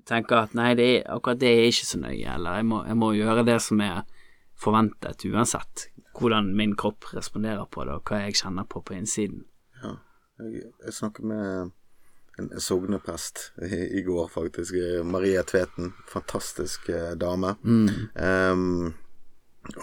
Tenke 0.10 0.36
at 0.36 0.52
nei, 0.58 0.74
det 0.76 0.88
er, 0.90 1.06
akkurat 1.14 1.40
det 1.40 1.54
er 1.54 1.70
ikke 1.70 1.88
så 1.88 2.02
nøye, 2.02 2.34
eller 2.34 2.58
jeg 2.60 2.68
må, 2.68 2.82
jeg 2.90 2.98
må 3.00 3.14
gjøre 3.16 3.46
det 3.48 3.56
som 3.64 3.80
er 3.86 4.02
forventet, 4.60 5.24
uansett 5.30 5.86
hvordan 6.20 6.50
min 6.58 6.76
kropp 6.76 7.14
responderer 7.14 7.64
på 7.72 7.86
det, 7.88 7.96
og 7.96 8.12
hva 8.12 8.26
jeg 8.26 8.42
kjenner 8.42 8.68
på 8.68 8.82
på 8.84 8.98
innsiden. 8.98 9.46
Ja. 9.80 9.94
Jeg, 10.42 10.66
jeg 10.84 10.98
snakker 10.98 11.32
med 11.32 11.72
en 12.40 12.50
sogneprest 12.62 13.52
i, 13.68 14.00
i 14.00 14.02
går, 14.08 14.28
faktisk. 14.34 14.80
Maria 15.04 15.44
Tveten. 15.44 15.94
Fantastisk 16.08 16.90
eh, 16.90 17.14
dame. 17.20 17.56
Em, 18.16 18.94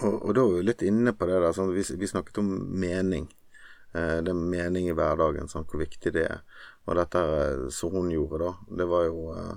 og, 0.01 0.13
og 0.13 0.31
da 0.35 0.43
var 0.43 0.55
vi 0.57 0.67
litt 0.67 0.83
inne 0.85 1.13
på 1.13 1.29
det 1.29 1.37
der. 1.39 1.53
Sånn, 1.55 1.73
vi, 1.75 1.85
vi 2.01 2.09
snakket 2.09 2.41
om 2.41 2.49
mening. 2.81 3.29
Eh, 3.93 4.17
det 4.25 4.33
er 4.33 4.41
mening 4.55 4.89
i 4.89 4.95
hverdagen, 4.97 5.49
sånn, 5.51 5.67
hvor 5.69 5.81
viktig 5.83 6.13
det 6.15 6.25
er. 6.27 6.43
Og 6.87 6.97
dette 6.99 7.23
eh, 7.37 7.63
som 7.73 7.95
hun 7.95 8.11
gjorde, 8.13 8.41
da, 8.43 8.51
det 8.81 8.89
var 8.89 9.07
jo 9.07 9.29
eh, 9.35 9.55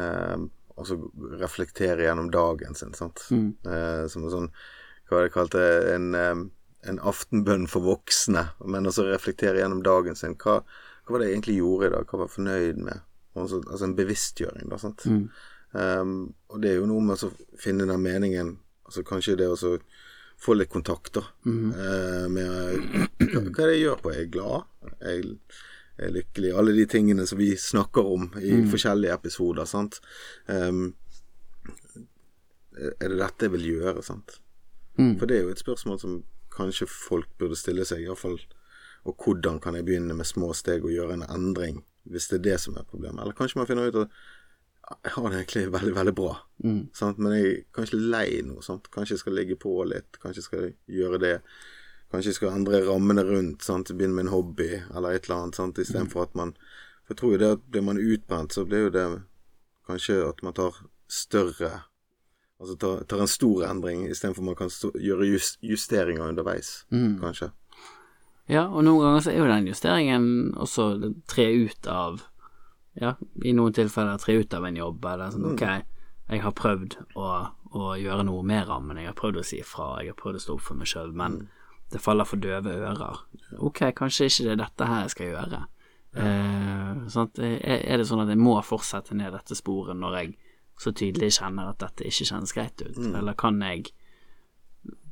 eh, 0.00 0.36
også 0.74 0.98
reflektere 1.38 2.08
gjennom 2.08 2.32
dagen 2.34 2.74
sin, 2.78 2.94
sant. 2.98 3.26
Eh, 3.68 4.04
som 4.10 4.26
en 4.26 4.32
sånn 4.32 4.50
Hva 5.04 5.18
var 5.18 5.26
det 5.26 5.34
kalte 5.34 5.62
en, 5.92 6.14
en 6.88 6.98
aftenbønn 7.04 7.66
for 7.68 7.84
voksne, 7.84 8.46
men 8.64 8.88
også 8.88 9.04
reflektere 9.10 9.60
gjennom 9.60 9.82
dagen 9.84 10.16
sin. 10.16 10.32
Hva, 10.40 10.62
hva 11.04 11.14
var 11.14 11.20
det 11.20 11.28
jeg 11.28 11.36
egentlig 11.36 11.56
gjorde 11.58 11.86
i 11.86 11.92
dag? 11.94 12.06
Hva 12.08 12.18
var 12.18 12.28
jeg 12.28 12.34
fornøyd 12.38 12.78
med? 12.86 13.02
Altså, 13.34 13.60
altså 13.66 13.84
en 13.88 13.96
bevisstgjøring, 13.98 14.68
da, 14.70 14.78
sant. 14.80 15.04
Um, 15.74 16.34
og 16.48 16.62
det 16.62 16.70
er 16.70 16.76
jo 16.78 16.86
noe 16.86 17.02
med 17.02 17.22
å 17.26 17.32
finne 17.58 17.86
den 17.88 17.98
meningen 18.04 18.52
Altså 18.84 19.02
kanskje 19.02 19.32
det 19.40 19.48
å 19.50 19.56
få 20.38 20.54
litt 20.54 20.68
kontakt, 20.70 21.14
da. 21.16 21.22
uh, 21.72 22.26
med 22.30 22.50
hva, 23.32 23.40
hva 23.48 23.62
er 23.64 23.70
det 23.70 23.76
jeg 23.78 23.80
gjør 23.86 24.02
på? 24.04 24.12
Jeg 24.12 24.26
er 24.26 24.32
glad? 24.34 24.66
Jeg, 25.00 25.22
jeg 25.96 26.04
er 26.06 26.12
lykkelig? 26.18 26.50
Alle 26.60 26.74
de 26.76 26.84
tingene 26.92 27.24
som 27.26 27.40
vi 27.40 27.48
snakker 27.56 28.10
om 28.12 28.28
i 28.42 28.52
forskjellige 28.70 29.16
episoder, 29.16 29.64
sant. 29.64 29.98
Um, 30.46 30.92
er 32.76 33.08
det 33.08 33.18
dette 33.22 33.48
jeg 33.48 33.54
vil 33.56 33.66
gjøre, 33.72 34.02
sant? 34.04 34.36
For 35.18 35.26
det 35.26 35.38
er 35.38 35.46
jo 35.48 35.54
et 35.54 35.64
spørsmål 35.64 35.98
som 36.02 36.20
kanskje 36.54 36.86
folk 36.90 37.30
burde 37.40 37.56
stille 37.58 37.86
seg, 37.88 38.04
iallfall. 38.04 38.36
Og 39.04 39.16
hvordan 39.20 39.60
kan 39.60 39.76
jeg 39.76 39.84
begynne 39.84 40.16
med 40.16 40.26
små 40.28 40.52
steg 40.56 40.84
og 40.84 40.92
gjøre 40.94 41.18
en 41.18 41.26
endring, 41.28 41.82
hvis 42.08 42.28
det 42.30 42.38
er 42.38 42.46
det 42.48 42.56
som 42.60 42.76
er 42.80 42.86
problemet? 42.88 43.20
Eller 43.22 43.36
kanskje 43.36 43.60
man 43.60 43.68
finner 43.68 43.88
ut 43.88 44.00
at 44.04 44.16
jeg 44.84 45.12
har 45.14 45.30
det 45.30 45.36
egentlig 45.38 45.72
veldig, 45.72 45.92
veldig 45.96 46.12
bra, 46.16 46.32
sant? 46.92 47.18
men 47.18 47.32
jeg 47.32 47.44
er 47.46 47.60
kanskje 47.72 48.00
lei 48.00 48.42
nå. 48.44 48.58
Sant? 48.60 48.90
Kanskje 48.92 49.14
jeg 49.14 49.22
skal 49.22 49.36
ligge 49.38 49.56
på 49.56 49.72
litt, 49.88 50.18
kanskje 50.20 50.42
jeg 50.42 50.48
skal 50.48 50.66
gjøre 50.98 51.20
det. 51.22 51.38
Kanskje 52.12 52.30
jeg 52.30 52.36
skal 52.36 52.52
endre 52.52 52.82
rammene 52.84 53.24
rundt, 53.24 53.64
sant? 53.64 53.92
begynne 53.96 54.18
med 54.18 54.26
en 54.26 54.34
hobby 54.34 54.68
eller 54.76 55.16
et 55.16 55.24
eller 55.24 55.46
annet, 55.46 55.56
sant? 55.56 55.80
istedenfor 55.80 56.26
at 56.28 56.36
man 56.36 56.52
For 57.04 57.12
jeg 57.12 57.20
tror 57.20 57.32
jo 57.32 57.38
det 57.40 57.48
at 57.56 57.64
blir 57.70 57.82
man 57.84 58.00
utbrent, 58.00 58.52
så 58.52 58.64
blir 58.64 58.86
jo 58.86 58.92
det 58.92 59.06
kanskje 59.88 60.20
at 60.28 60.42
man 60.42 60.56
tar 60.56 60.78
større 61.08 61.72
Altså 62.60 62.76
tar, 62.78 63.00
tar 63.04 63.20
en 63.20 63.28
stor 63.28 63.64
endring 63.66 64.06
istedenfor 64.08 64.44
man 64.46 64.54
kan 64.56 64.70
stå, 64.70 64.92
gjøre 64.96 65.26
just, 65.26 65.58
justeringer 65.60 66.28
underveis, 66.28 66.86
kanskje. 67.20 67.50
Ja, 68.50 68.66
og 68.68 68.84
noen 68.84 69.00
ganger 69.00 69.24
så 69.24 69.32
er 69.32 69.38
jo 69.40 69.48
den 69.48 69.68
justeringen 69.70 70.24
også 70.60 70.88
tre 71.30 71.46
ut 71.64 71.88
av 71.88 72.22
Ja, 72.94 73.14
i 73.42 73.52
noen 73.56 73.74
tilfeller 73.74 74.20
tre 74.22 74.36
ut 74.38 74.54
av 74.54 74.66
en 74.68 74.76
jobb, 74.78 75.04
eller 75.10 75.32
sånn 75.34 75.48
ok, 75.54 75.64
jeg 76.30 76.42
har 76.44 76.52
prøvd 76.54 76.94
å, 77.18 77.30
å 77.74 77.94
gjøre 77.98 78.22
noe 78.28 78.44
med 78.46 78.68
rammen, 78.68 79.00
jeg 79.00 79.10
har 79.10 79.16
prøvd 79.18 79.40
å 79.40 79.46
si 79.48 79.58
ifra, 79.64 79.88
jeg 80.04 80.12
har 80.12 80.20
prøvd 80.20 80.38
å 80.38 80.42
stå 80.44 80.54
opp 80.54 80.62
for 80.68 80.78
meg 80.78 80.86
sjøl, 80.92 81.10
men 81.16 81.40
det 81.90 81.98
faller 82.00 82.28
for 82.28 82.38
døve 82.38 82.70
ører. 82.70 83.24
Ok, 83.58 83.82
kanskje 83.98 84.28
ikke 84.30 84.46
det 84.46 84.52
er 84.54 84.62
dette 84.62 84.88
her 84.92 85.02
jeg 85.02 85.14
skal 85.16 85.32
gjøre. 85.32 85.60
Eh, 86.14 87.02
sånn 87.10 87.42
Er, 87.42 87.82
er 87.82 87.98
det 87.98 88.06
sånn 88.06 88.22
at 88.22 88.30
jeg 88.30 88.38
må 88.38 88.54
fortsette 88.62 89.18
ned 89.18 89.34
dette 89.34 89.58
sporet 89.58 89.98
når 89.98 90.18
jeg 90.20 90.34
så 90.78 90.92
tydelig 90.94 91.34
kjenner 91.40 91.72
at 91.72 91.82
dette 91.82 92.06
ikke 92.06 92.28
kjennes 92.30 92.54
greit 92.54 92.82
ut, 92.86 92.98
eller 93.10 93.34
kan 93.38 93.58
jeg 93.62 93.90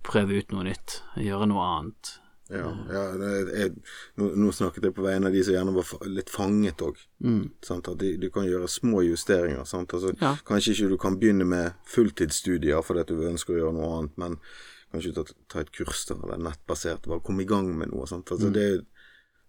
prøve 0.07 0.38
ut 0.38 0.55
noe 0.55 0.71
nytt, 0.71 1.01
gjøre 1.18 1.51
noe 1.51 1.66
annet? 1.66 2.18
Ja, 2.53 2.69
ja 2.93 3.03
det, 3.17 3.31
jeg, 3.57 3.71
nå, 4.21 4.27
nå 4.37 4.51
snakket 4.53 4.85
jeg 4.88 4.95
på 4.97 5.05
vegne 5.07 5.31
av 5.31 5.33
de 5.37 5.43
som 5.47 5.55
gjerne 5.57 5.73
var 5.77 5.93
litt 6.12 6.33
fanget 6.33 6.83
òg. 6.85 6.99
At 7.73 7.88
de, 8.03 8.11
du 8.21 8.29
kan 8.35 8.45
gjøre 8.49 8.69
små 8.69 9.01
justeringer. 9.07 9.62
Altså, 9.65 10.12
Ja. 10.21 10.35
Kanskje 10.49 10.75
ikke 10.77 10.91
du 10.93 10.99
kan 11.01 11.17
begynne 11.21 11.47
med 11.49 11.73
fulltidsstudier 11.88 12.83
fordi 12.85 13.05
at 13.07 13.12
du 13.12 13.25
ønsker 13.31 13.57
å 13.57 13.61
gjøre 13.62 13.77
noe 13.79 13.91
annet, 13.99 14.19
men 14.21 14.38
kanskje 14.93 15.15
ta, 15.17 15.25
ta 15.49 15.62
et 15.65 15.73
kurs 15.73 16.05
da, 16.11 16.19
eller 16.21 16.43
nettbasert. 16.45 17.09
Bare 17.09 17.25
komme 17.25 17.47
i 17.47 17.49
gang 17.49 17.73
med 17.79 17.93
noe. 17.95 18.05
Altså, 18.05 18.51
det, 18.53 18.67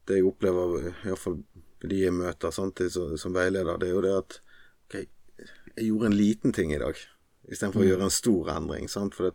det 0.08 0.22
jeg 0.22 0.30
opplever, 0.30 0.94
iallfall 1.04 1.42
de 1.84 2.00
jeg 2.06 2.16
møter 2.16 2.52
sant, 2.56 2.78
det 2.80 2.94
som, 2.96 3.18
som 3.20 3.34
veileder, 3.36 3.76
det 3.82 3.90
er 3.90 3.98
jo 3.98 4.04
det 4.06 4.14
at 4.16 4.38
ok, 4.88 4.96
jeg 5.76 5.88
gjorde 5.90 6.06
en 6.12 6.16
liten 6.16 6.54
ting 6.56 6.72
i 6.72 6.80
dag, 6.80 6.96
istedenfor 7.52 7.84
å 7.84 7.88
gjøre 7.90 8.08
en 8.08 8.14
stor 8.14 8.54
endring. 8.56 8.88
Sant? 8.88 9.18
For 9.18 9.34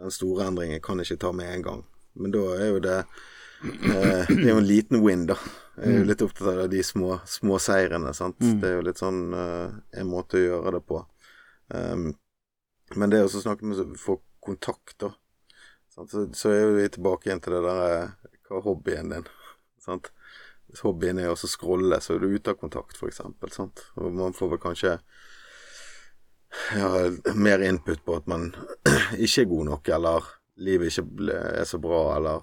den 0.00 0.14
store 0.14 0.46
endringen 0.48 0.80
kan 0.80 1.02
jeg 1.02 1.10
ikke 1.10 1.24
ta 1.26 1.32
med 1.36 1.52
en 1.52 1.66
gang. 1.66 1.82
Men 2.18 2.34
da 2.34 2.42
er 2.58 2.66
jo 2.68 2.80
det 2.84 2.98
eh, 2.98 4.28
Det 4.28 4.42
er 4.42 4.50
jo 4.50 4.60
en 4.60 4.68
liten 4.68 5.02
win, 5.04 5.26
da. 5.30 5.38
Jeg 5.76 5.88
er 5.88 5.98
jo 6.02 6.08
litt 6.10 6.22
opptatt 6.24 6.50
av 6.52 6.68
de 6.72 6.82
små, 6.84 7.16
små 7.28 7.58
seirene. 7.62 8.12
Sant? 8.16 8.36
Det 8.40 8.68
er 8.68 8.76
jo 8.76 8.86
litt 8.86 9.00
sånn 9.00 9.22
eh, 9.36 9.78
en 10.02 10.10
måte 10.10 10.38
å 10.38 10.44
gjøre 10.44 10.76
det 10.76 10.82
på. 10.88 11.00
Um, 11.72 12.10
men 12.98 13.12
det 13.12 13.22
å 13.24 13.30
snakke 13.32 13.64
med 13.64 13.96
få 14.00 14.18
kontakt, 14.42 14.98
da. 15.00 15.14
Så, 15.92 16.06
så 16.36 16.52
er 16.52 16.74
vi 16.76 16.88
tilbake 16.88 17.28
igjen 17.28 17.40
til 17.44 17.56
det 17.58 17.62
der 17.66 17.82
eh, 17.84 18.36
Hva 18.48 18.58
er 18.58 18.66
hobbyen 18.66 19.12
din? 19.12 19.26
Sant? 19.86 20.12
Hvis 20.68 20.84
hobbyen 20.86 21.20
er 21.20 21.32
å 21.32 21.36
scrolle, 21.36 21.98
så 22.00 22.16
er 22.16 22.22
du 22.22 22.32
ute 22.32 22.52
av 22.52 22.60
kontakt, 22.60 22.96
for. 22.96 23.12
Sant? 23.52 23.86
Og 24.00 24.12
man 24.16 24.36
får 24.36 24.54
vel 24.54 24.62
kanskje 24.62 24.94
ja, 26.76 26.88
mer 27.36 27.64
input 27.64 28.00
på 28.04 28.16
at 28.16 28.28
man 28.28 28.50
ikke 29.24 29.44
er 29.44 29.50
god 29.50 29.68
nok, 29.68 29.92
eller 29.96 30.30
livet 30.56 30.92
ikke 30.92 31.32
er 31.32 31.64
så 31.68 31.78
bra, 31.82 32.16
eller 32.16 32.42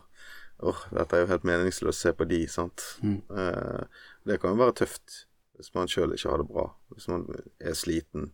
åh, 0.60 0.80
dette 0.92 1.16
er 1.16 1.24
jo 1.24 1.32
helt 1.32 1.48
meningsløst 1.48 2.02
å 2.02 2.08
se 2.10 2.14
på 2.18 2.28
de, 2.30 2.44
sant. 2.52 2.84
Eh, 3.32 4.06
det 4.28 4.40
kan 4.42 4.56
jo 4.56 4.64
være 4.64 4.78
tøft 4.84 5.26
hvis 5.60 5.74
man 5.76 5.90
sjøl 5.92 6.14
ikke 6.16 6.30
har 6.32 6.40
det 6.40 6.48
bra, 6.48 6.66
hvis 6.96 7.10
man 7.12 7.26
er 7.60 7.76
sliten. 7.76 8.30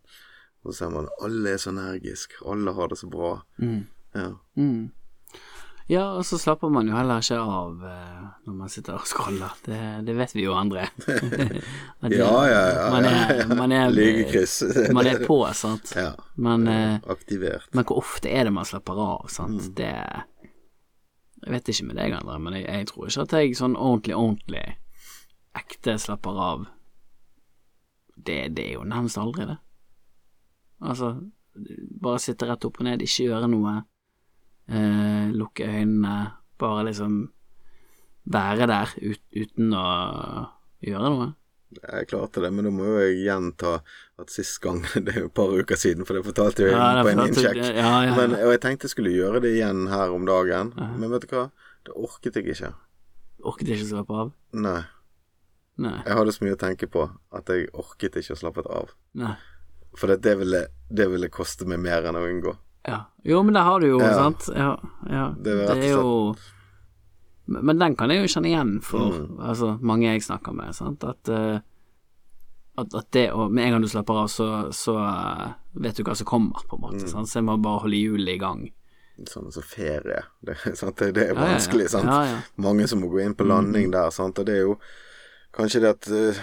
Så 0.65 0.73
ser 0.77 0.91
man 0.93 1.07
alle 1.21 1.55
er 1.55 1.61
så 1.61 1.71
energiske, 1.73 2.37
alle 2.45 2.73
har 2.77 2.89
det 2.91 2.99
så 3.01 3.09
bra. 3.09 3.31
Ja. 4.15 4.29
Mm. 4.57 4.91
Ja, 5.87 6.15
og 6.17 6.23
så 6.25 6.39
slapper 6.41 6.71
man 6.73 6.87
jo 6.89 6.95
heller 6.97 7.19
ikke 7.21 7.37
av 7.37 7.83
eh, 7.85 8.21
når 8.47 8.53
man 8.57 8.69
sitter 8.73 8.95
og 8.97 9.03
scroller. 9.05 9.51
Det, 9.67 9.77
det 10.07 10.15
vet 10.17 10.31
vi 10.33 10.45
jo, 10.47 10.55
andre. 10.57 10.87
Det- 12.01 12.17
Ja, 12.17 12.31
ja, 12.49 12.61
ja, 12.73 12.87
Man 12.93 13.05
er, 13.05 13.43
man 13.55 13.71
er, 13.71 13.91
man 14.93 15.07
er 15.11 15.21
på, 15.27 15.37
sant. 15.53 15.93
ja. 15.95 16.15
Men, 16.41 16.65
eh, 16.67 16.97
Aktivert. 17.09 17.69
men 17.73 17.85
hvor 17.85 18.01
ofte 18.01 18.29
er 18.33 18.45
det 18.49 18.53
man 18.57 18.65
slapper 18.65 18.97
av, 18.97 19.27
sant. 19.29 19.61
Mm. 19.61 19.75
Det 19.77 19.91
Jeg 21.45 21.53
vet 21.53 21.69
ikke 21.69 21.85
med 21.91 21.99
deg, 22.01 22.13
André, 22.17 22.39
men 22.41 22.53
jeg, 22.57 22.65
jeg 22.65 22.87
tror 22.89 23.07
ikke 23.11 23.21
at 23.27 23.37
jeg 23.37 23.55
sånn 23.61 23.77
ordentlig, 23.77 24.15
ordentlig 24.17 24.65
ekte 25.55 25.99
slapper 26.01 26.39
av. 26.49 26.65
Det, 28.17 28.39
det 28.57 28.63
er 28.71 28.73
jo 28.79 28.87
nærmest 28.89 29.19
aldri 29.21 29.45
det. 29.51 29.57
Altså, 30.81 31.13
bare 32.01 32.19
sitte 32.23 32.47
rett 32.49 32.65
opp 32.65 32.79
og 32.81 32.87
ned, 32.89 33.03
ikke 33.05 33.27
gjøre 33.29 33.47
noe. 33.53 33.83
Eh, 34.65 35.25
lukke 35.35 35.67
øynene, 35.69 36.15
bare 36.59 36.85
liksom 36.87 37.17
være 38.25 38.65
der 38.71 38.93
ut, 39.05 39.21
uten 39.35 39.73
å 39.77 39.87
gjøre 40.85 41.11
noe. 41.13 41.27
Jeg 41.75 42.07
klarte 42.07 42.39
det, 42.41 42.49
men 42.55 42.65
da 42.65 42.71
må 42.71 42.85
jo 42.87 42.99
jeg 43.03 43.17
gjenta 43.25 43.71
at 44.21 44.31
sist 44.31 44.61
gang 44.63 44.79
Det 45.05 45.11
er 45.11 45.19
jo 45.25 45.27
et 45.27 45.35
par 45.35 45.51
uker 45.51 45.75
siden, 45.79 46.05
for 46.07 46.15
det 46.15 46.23
fortalte 46.23 46.63
jeg 46.63 46.71
Ja, 46.71 47.03
på 47.03 47.11
en 47.11 47.23
innsjekk. 47.25 47.59
ja, 47.59 47.91
ja. 48.05 48.15
Men, 48.15 48.35
og 48.39 48.53
jeg 48.53 48.61
tenkte 48.63 48.87
jeg 48.87 48.93
skulle 48.95 49.13
gjøre 49.13 49.41
det 49.43 49.51
igjen 49.57 49.85
her 49.91 50.13
om 50.15 50.25
dagen, 50.29 50.71
men 50.77 51.11
vet 51.11 51.25
du 51.27 51.35
hva? 51.35 51.49
Det 51.85 51.93
orket 51.99 52.39
jeg 52.39 52.53
ikke. 52.55 52.71
Orket 53.45 53.73
ikke 53.75 53.89
slappe 53.91 54.21
av? 54.23 54.31
Nei. 54.57 54.79
Nei. 55.83 55.97
Jeg 56.07 56.15
hadde 56.17 56.33
så 56.33 56.45
mye 56.45 56.55
å 56.55 56.61
tenke 56.61 56.87
på 56.87 57.03
at 57.35 57.51
jeg 57.51 57.67
orket 57.75 58.15
ikke 58.21 58.37
å 58.37 58.39
slappe 58.39 58.63
av. 58.71 58.93
Nei. 59.19 59.35
For 59.99 60.09
det, 60.11 60.21
det, 60.25 60.37
ville, 60.39 60.61
det 60.89 61.09
ville 61.11 61.29
koste 61.33 61.67
meg 61.67 61.81
mer 61.83 62.07
enn 62.07 62.17
å 62.17 62.23
unngå. 62.25 62.55
Ja. 62.87 62.99
Jo, 63.25 63.43
men 63.43 63.53
det 63.53 63.63
har 63.65 63.79
du 63.79 63.87
jo, 63.87 63.99
Ja. 64.01 64.13
sant. 64.13 64.49
Ja, 64.55 64.79
ja. 65.09 65.35
Det 65.37 65.55
Det, 65.67 65.77
er 65.83 65.89
jo 65.95 66.35
Men 67.47 67.77
den 67.77 67.95
kan 67.95 68.09
jeg 68.09 68.21
jo 68.23 68.27
kjenne 68.33 68.49
igjen 68.49 68.81
for 68.81 69.27
altså, 69.39 69.77
mange 69.81 70.07
jeg 70.07 70.23
snakker 70.23 70.53
med, 70.53 70.73
sant. 70.73 71.03
At, 71.03 71.29
eh, 71.29 71.59
at, 72.77 72.93
at 72.93 73.11
det 73.11 73.31
å 73.31 73.49
Med 73.51 73.65
en 73.65 73.71
gang 73.75 73.81
du 73.81 73.87
slapper 73.87 74.23
av, 74.23 74.27
så, 74.27 74.71
så, 74.73 74.95
vet 75.73 75.95
du 75.95 76.03
hva 76.03 76.15
som 76.15 76.25
kommer, 76.25 76.65
på 76.67 76.75
en 76.75 76.81
måte. 76.81 77.03
Mm. 77.05 77.11
Sant? 77.11 77.29
Så 77.29 77.39
jeg 77.39 77.45
må 77.45 77.57
bare 77.61 77.83
holde 77.85 77.97
hjulet 78.01 78.35
i 78.35 78.41
gang. 78.41 78.65
Sånn 79.29 79.51
som 79.51 79.63
ferie. 79.63 80.23
Det, 80.41 80.57
sant? 80.81 80.97
det, 80.97 81.11
det 81.15 81.29
er 81.29 81.37
vanskelig, 81.37 81.89
sant. 81.89 82.09
Mange 82.57 82.87
som 82.87 82.99
må 83.01 83.07
gå 83.13 83.21
inn 83.23 83.35
på 83.37 83.45
landing 83.47 83.91
der, 83.93 84.09
sant. 84.11 84.39
Og 84.39 84.45
det 84.45 84.57
er 84.57 84.65
jo 84.65 84.79
kanskje 85.55 85.81
det 85.85 85.93
at 85.95 86.09
eh, 86.11 86.41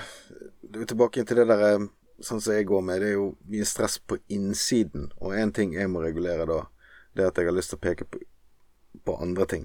Du 0.62 0.80
er 0.80 0.86
tilbake 0.88 1.20
inn 1.20 1.26
til 1.28 1.36
det 1.42 1.48
der 1.50 1.66
eh, 1.74 1.88
Sånn 2.22 2.40
som 2.40 2.54
jeg 2.54 2.66
går 2.68 2.82
med, 2.86 3.00
det 3.02 3.08
er 3.12 3.16
jo 3.18 3.28
mye 3.50 3.66
stress 3.66 3.98
på 3.98 4.18
innsiden. 4.30 5.08
Og 5.20 5.34
én 5.34 5.52
ting 5.54 5.72
jeg 5.74 5.90
må 5.90 6.02
regulere 6.04 6.46
da, 6.46 6.60
det 7.14 7.24
er 7.24 7.30
at 7.32 7.38
jeg 7.40 7.48
har 7.50 7.56
lyst 7.56 7.72
til 7.74 7.80
å 7.80 7.84
peke 7.86 8.06
på, 8.06 8.20
på 9.04 9.16
andre 9.24 9.46
ting. 9.50 9.64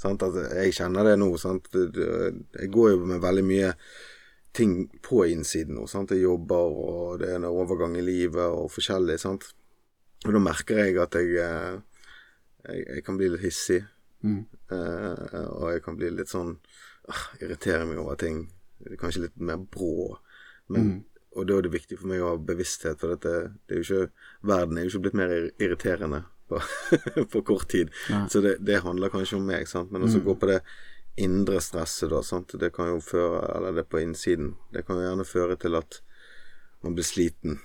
Sant? 0.00 0.22
At 0.24 0.34
jeg 0.56 0.72
kjenner 0.72 1.04
det 1.04 1.18
nå. 1.20 1.28
Sant? 1.38 1.68
Jeg 1.74 2.70
går 2.72 2.90
jo 2.94 3.04
med 3.06 3.20
veldig 3.22 3.44
mye 3.44 3.74
ting 4.56 4.88
på 5.04 5.22
innsiden 5.30 5.76
nå. 5.76 5.86
Sant? 5.86 6.10
Jeg 6.16 6.24
jobber, 6.24 6.74
og 6.80 7.18
det 7.20 7.28
er 7.30 7.38
en 7.38 7.48
overgang 7.50 7.94
i 8.00 8.04
livet, 8.04 8.46
og 8.50 8.70
forskjellig. 8.74 9.18
Sant? 9.20 9.50
Og 10.26 10.32
da 10.34 10.40
merker 10.42 10.80
jeg 10.84 10.96
at 11.00 11.14
jeg, 11.16 11.36
eh, 11.44 12.08
jeg, 12.66 12.86
jeg 12.96 13.04
kan 13.06 13.20
bli 13.20 13.28
litt 13.34 13.44
hissig. 13.44 13.82
Mm. 14.20 14.42
Uh, 14.68 15.46
og 15.48 15.70
jeg 15.72 15.80
kan 15.84 15.96
bli 15.96 16.10
litt 16.12 16.28
sånn 16.28 16.50
uh, 17.08 17.20
Irritere 17.40 17.86
meg 17.88 18.02
over 18.02 18.18
ting. 18.20 18.42
Kanskje 19.00 19.22
litt 19.24 19.38
mer 19.40 19.62
brå. 19.64 20.18
Men, 20.68 20.82
Mhm. 20.82 20.98
Og 21.38 21.46
da 21.46 21.56
er 21.56 21.62
det 21.66 21.72
viktig 21.72 21.98
for 22.00 22.10
meg 22.10 22.22
å 22.24 22.32
ha 22.32 22.36
bevissthet, 22.42 22.98
for 22.98 23.14
dette, 23.14 23.52
det 23.68 23.76
er 23.76 23.82
jo 23.82 23.86
ikke, 23.86 24.28
verden 24.50 24.78
er 24.78 24.86
jo 24.86 24.90
ikke 24.90 25.02
blitt 25.04 25.18
mer 25.20 25.34
irriterende 25.62 26.24
på, 26.50 26.58
på 27.32 27.42
kort 27.46 27.68
tid. 27.70 27.92
Nei. 28.10 28.24
Så 28.32 28.42
det, 28.42 28.56
det 28.66 28.80
handler 28.82 29.12
kanskje 29.12 29.38
om 29.38 29.46
meg, 29.46 29.68
sant. 29.70 29.92
Men 29.94 30.06
også 30.08 30.24
gå 30.26 30.34
på 30.40 30.50
det 30.50 30.60
indre 31.20 31.60
stresset, 31.62 32.10
da. 32.10 32.22
Sant? 32.26 32.56
Det 32.58 32.72
kan 32.74 32.90
jo 32.90 33.00
føre 33.04 33.42
Eller 33.56 33.80
det 33.80 33.86
på 33.92 34.00
innsiden. 34.02 34.54
Det 34.74 34.84
kan 34.86 34.98
jo 34.98 35.06
gjerne 35.06 35.26
føre 35.28 35.58
til 35.60 35.78
at 35.78 36.00
man 36.82 36.96
blir 36.96 37.06
sliten 37.06 37.60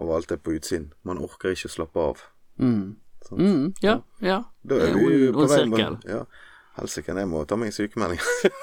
av 0.00 0.10
alt 0.14 0.30
det 0.32 0.40
på 0.44 0.54
utsiden. 0.56 0.92
Man 1.04 1.20
orker 1.20 1.52
ikke 1.52 1.68
å 1.68 1.76
slappe 1.76 2.08
av. 2.12 2.24
Mm. 2.62 2.96
Mhm. 3.30 3.74
Ja, 3.82 4.00
ja. 4.20 4.42
Da 4.62 4.78
Det 4.78 4.88
er 4.88 4.96
vi 4.96 5.26
jo 5.26 5.32
på 5.36 5.46
vei 5.48 5.64
med 5.70 6.04
Ja. 6.08 6.24
Helsike, 6.72 7.12
jeg 7.12 7.28
må 7.28 7.42
ta 7.44 7.58
meg 7.60 7.68
en 7.68 7.76
sykemelding. 7.76 8.20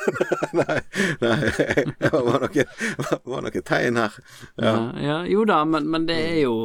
nei, 0.60 0.80
nei, 1.22 1.38
det 2.02 2.10
var 2.12 2.46
noe, 2.46 2.66
var 3.30 3.44
noe 3.46 3.62
tegn 3.62 4.00
her. 4.02 4.16
Ja. 4.58 4.72
Ja, 4.74 4.86
ja, 5.06 5.18
jo 5.30 5.46
da, 5.46 5.62
men, 5.70 5.86
men 5.94 6.08
det 6.10 6.18
er 6.18 6.40
jo 6.42 6.56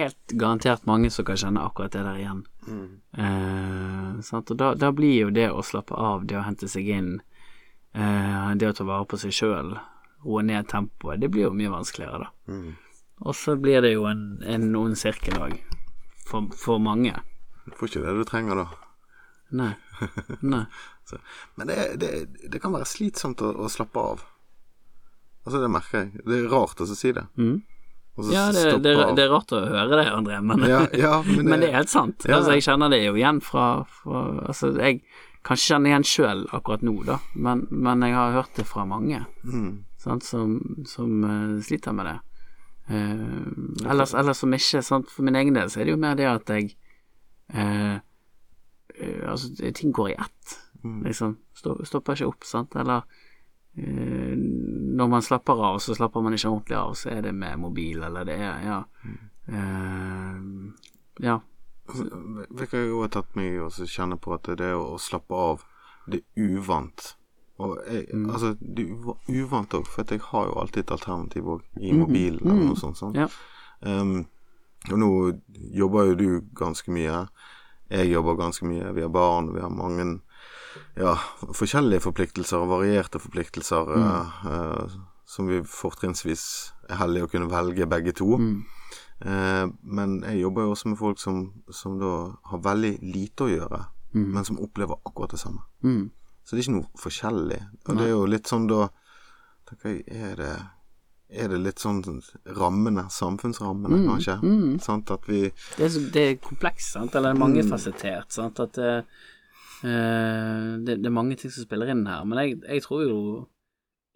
helt 0.00 0.34
garantert 0.38 0.86
mange 0.86 1.10
som 1.10 1.26
kan 1.26 1.40
kjenne 1.40 1.64
akkurat 1.66 1.92
det 1.92 2.04
der 2.06 2.20
igjen. 2.20 2.44
Mm. 2.66 2.90
Eh? 3.18 4.36
Og 4.38 4.52
da, 4.56 4.74
da 4.78 4.92
blir 4.94 5.16
jo 5.26 5.32
det 5.34 5.48
å 5.50 5.64
slappe 5.66 5.96
av, 5.96 6.26
det 6.30 6.38
å 6.38 6.44
hente 6.46 6.68
seg 6.70 6.88
inn, 6.88 7.16
eh, 7.94 8.52
det 8.56 8.70
å 8.70 8.76
ta 8.76 8.86
vare 8.88 9.08
på 9.10 9.18
seg 9.20 9.34
sjøl, 9.34 9.74
roe 10.24 10.44
ned 10.46 10.68
tempoet, 10.70 11.20
det 11.20 11.32
blir 11.32 11.48
jo 11.48 11.56
mye 11.56 11.72
vanskeligere, 11.72 12.28
da. 12.28 12.54
Mm. 12.54 12.70
Og 13.20 13.36
så 13.36 13.56
blir 13.60 13.82
det 13.84 13.92
jo 13.92 14.06
en, 14.08 14.22
en 14.48 14.70
ond 14.78 14.96
sirkel 14.96 15.36
òg, 15.40 15.58
for, 16.28 16.48
for 16.56 16.80
mange. 16.80 17.12
Du 17.66 17.74
får 17.76 17.90
ikke 17.90 18.06
det 18.06 18.16
du 18.16 18.24
trenger, 18.28 18.62
da. 18.62 18.89
Nei. 19.56 19.72
Nei. 20.40 20.64
Men 21.58 21.70
det, 21.70 21.78
det, 22.00 22.10
det 22.52 22.60
kan 22.62 22.74
være 22.74 22.88
slitsomt 22.88 23.42
å, 23.42 23.50
å 23.64 23.70
slappe 23.72 24.04
av. 24.12 24.22
Altså, 25.44 25.58
det 25.62 25.70
merker 25.72 26.04
jeg. 26.04 26.24
Det 26.26 26.38
er 26.38 26.48
rart 26.52 26.80
å 26.82 26.88
si 26.88 27.12
det. 27.16 27.26
Mm. 27.40 27.58
Ja, 28.30 28.50
det, 28.52 28.64
det, 28.84 28.92
det 29.16 29.24
er 29.24 29.30
rart 29.32 29.52
å 29.54 29.62
høre 29.64 29.96
det, 29.96 30.06
André, 30.12 30.40
men, 30.44 30.64
Ja, 30.68 30.84
ja, 30.96 31.12
men, 31.26 31.44
men 31.48 31.62
det 31.62 31.70
er 31.70 31.80
helt 31.80 31.92
sant. 31.92 32.26
Ja. 32.28 32.38
Altså, 32.38 32.54
jeg 32.56 32.66
kjenner 32.66 32.92
det 32.92 33.02
jo 33.04 33.14
igjen 33.16 33.40
fra, 33.44 33.66
fra 34.00 34.24
Altså, 34.50 34.74
jeg 34.76 35.00
kan 35.46 35.56
ikke 35.56 35.70
kjenne 35.70 35.92
igjen 35.92 36.04
sjøl 36.04 36.42
akkurat 36.52 36.82
nå, 36.84 36.98
da, 37.06 37.16
men, 37.32 37.64
men 37.72 38.04
jeg 38.04 38.18
har 38.18 38.34
hørt 38.36 38.58
det 38.58 38.66
fra 38.68 38.84
mange 38.84 39.22
mm. 39.40 39.70
sant, 40.02 40.26
som, 40.26 40.58
som 40.90 41.24
uh, 41.24 41.54
sliter 41.64 41.96
med 41.96 42.10
det. 42.10 42.18
Eh, 42.90 43.90
ellers, 43.90 44.12
ellers 44.18 44.42
som 44.42 44.54
ikke, 44.54 44.82
sant, 44.82 45.10
for 45.10 45.26
min 45.26 45.38
egen 45.38 45.54
del 45.54 45.70
så 45.70 45.80
er 45.80 45.88
det 45.88 45.94
jo 45.94 46.00
mer 46.02 46.16
det 46.18 46.26
at 46.26 46.50
jeg 46.50 46.72
eh, 47.54 48.00
eh, 48.98 49.30
Altså, 49.30 49.72
ting 49.74 49.92
går 49.92 50.08
i 50.10 50.14
ett, 50.18 50.58
Mm. 50.82 51.02
liksom. 51.04 51.36
Stopper 51.84 52.14
ikke 52.14 52.26
opp, 52.28 52.44
sant, 52.44 52.74
eller 52.76 53.02
uh, 53.78 54.34
når 54.36 55.08
man 55.08 55.22
slapper 55.22 55.60
av, 55.62 55.78
så 55.78 55.94
slapper 55.94 56.22
man 56.24 56.32
ikke 56.32 56.48
ordentlig 56.48 56.76
av, 56.76 56.94
så 56.94 57.10
er 57.10 57.20
det 57.22 57.34
med 57.34 57.58
mobil, 57.58 58.02
eller 58.02 58.24
det 58.24 58.38
er 58.40 58.62
Ja. 58.64 58.82
Eh, 59.48 60.40
ja. 61.20 61.38
Vet 61.90 62.72
jeg 62.72 62.92
har 62.94 63.08
tatt 63.08 63.34
meg 63.36 63.52
i 63.56 63.58
å 63.58 63.68
kjenne 63.70 64.16
på 64.20 64.32
at 64.36 64.44
det 64.56 64.72
å, 64.76 64.96
slappe 64.98 65.34
av, 65.34 65.64
det 66.08 66.22
er 66.36 66.56
uvant. 66.56 67.14
Og 67.58 67.76
jeg, 67.86 68.06
Mm. 68.14 68.30
altså, 68.30 68.56
det 68.60 68.86
er 68.88 69.42
uvant 69.44 69.74
òg, 69.74 69.86
for 69.86 70.04
jeg 70.08 70.20
har 70.20 70.46
jo 70.46 70.54
alltid 70.60 70.78
et 70.84 70.90
alternativ 70.90 71.42
òg, 71.44 71.62
i 71.80 71.92
mobilen 71.92 72.40
eller 72.46 72.64
noe 72.70 72.76
sånt. 72.76 73.00
Mm. 73.02 73.14
Ja. 73.14 73.28
Um, 73.82 74.26
og 74.90 74.98
nå 74.98 75.40
jobber 75.74 76.06
jo 76.06 76.14
du 76.14 76.40
ganske 76.54 76.88
mye. 76.90 77.28
Jeg 77.90 78.10
jobber 78.12 78.36
ganske 78.38 78.66
mye. 78.66 78.92
Vi 78.94 79.02
har 79.02 79.08
barn, 79.12 79.52
vi 79.54 79.60
har 79.60 79.70
mange 79.70 80.20
ja, 80.96 81.14
forskjellige 81.56 82.00
forpliktelser 82.04 82.62
og 82.62 82.68
varierte 82.70 83.18
forpliktelser 83.18 83.88
Mm. 83.96 84.04
eh, 84.04 84.52
eh, 84.52 84.98
som 85.26 85.46
vi 85.46 85.60
fortrinnsvis 85.62 86.72
er 86.88 86.96
heldige 86.96 87.24
å 87.26 87.30
kunne 87.30 87.50
velge 87.50 87.86
begge 87.86 88.12
to. 88.18 88.36
Mm. 88.38 88.64
Eh, 89.20 89.66
men 89.82 90.22
jeg 90.22 90.40
jobber 90.40 90.62
jo 90.62 90.70
også 90.74 90.88
med 90.88 90.98
folk 90.98 91.18
som, 91.18 91.52
som 91.70 91.98
da 92.00 92.32
har 92.50 92.58
veldig 92.64 92.98
lite 93.02 93.44
å 93.46 93.50
gjøre, 93.50 93.84
men 94.14 94.44
som 94.44 94.58
opplever 94.58 94.96
akkurat 95.06 95.30
det 95.30 95.38
samme. 95.38 95.60
Mm. 95.84 96.10
Så 96.42 96.56
det 96.56 96.58
er 96.58 96.64
ikke 96.64 96.78
noe 96.80 96.98
forskjellig. 96.98 97.60
Og 97.86 97.96
det 97.96 98.04
er 98.06 98.10
jo 98.10 98.24
litt 98.26 98.48
sånn 98.50 98.66
da 98.66 98.88
tenker 99.68 99.90
jeg, 99.92 100.04
Er 100.10 100.34
det, 100.36 100.56
er 101.32 101.48
det 101.52 101.58
litt 101.62 101.78
sånn 101.78 102.00
rammene, 102.56 103.04
samfunnsrammene, 103.10 104.00
kanskje? 104.08 104.38
mm. 104.42 104.80
Sant? 104.82 105.10
At 105.14 105.26
vi 105.30 105.42
Det, 105.76 105.84
er, 105.84 105.88
så- 105.88 106.10
det 106.12 106.22
er 106.28 106.34
komplekst, 106.42 106.92
sant, 106.96 107.14
eller 107.14 107.34
mangefasettert, 107.38 108.32
sant, 108.34 108.58
at 108.60 108.72
det, 108.72 109.04
eh, 109.84 110.76
det, 110.84 110.98
det 111.02 111.06
er 111.06 111.14
mange 111.14 111.36
ting 111.38 111.50
som 111.54 111.64
spiller 111.64 111.90
inn 111.92 112.04
her, 112.06 112.24
men 112.28 112.38
jeg, 112.42 112.60
jeg 112.66 112.82
tror 112.86 113.04
jo 113.06 113.20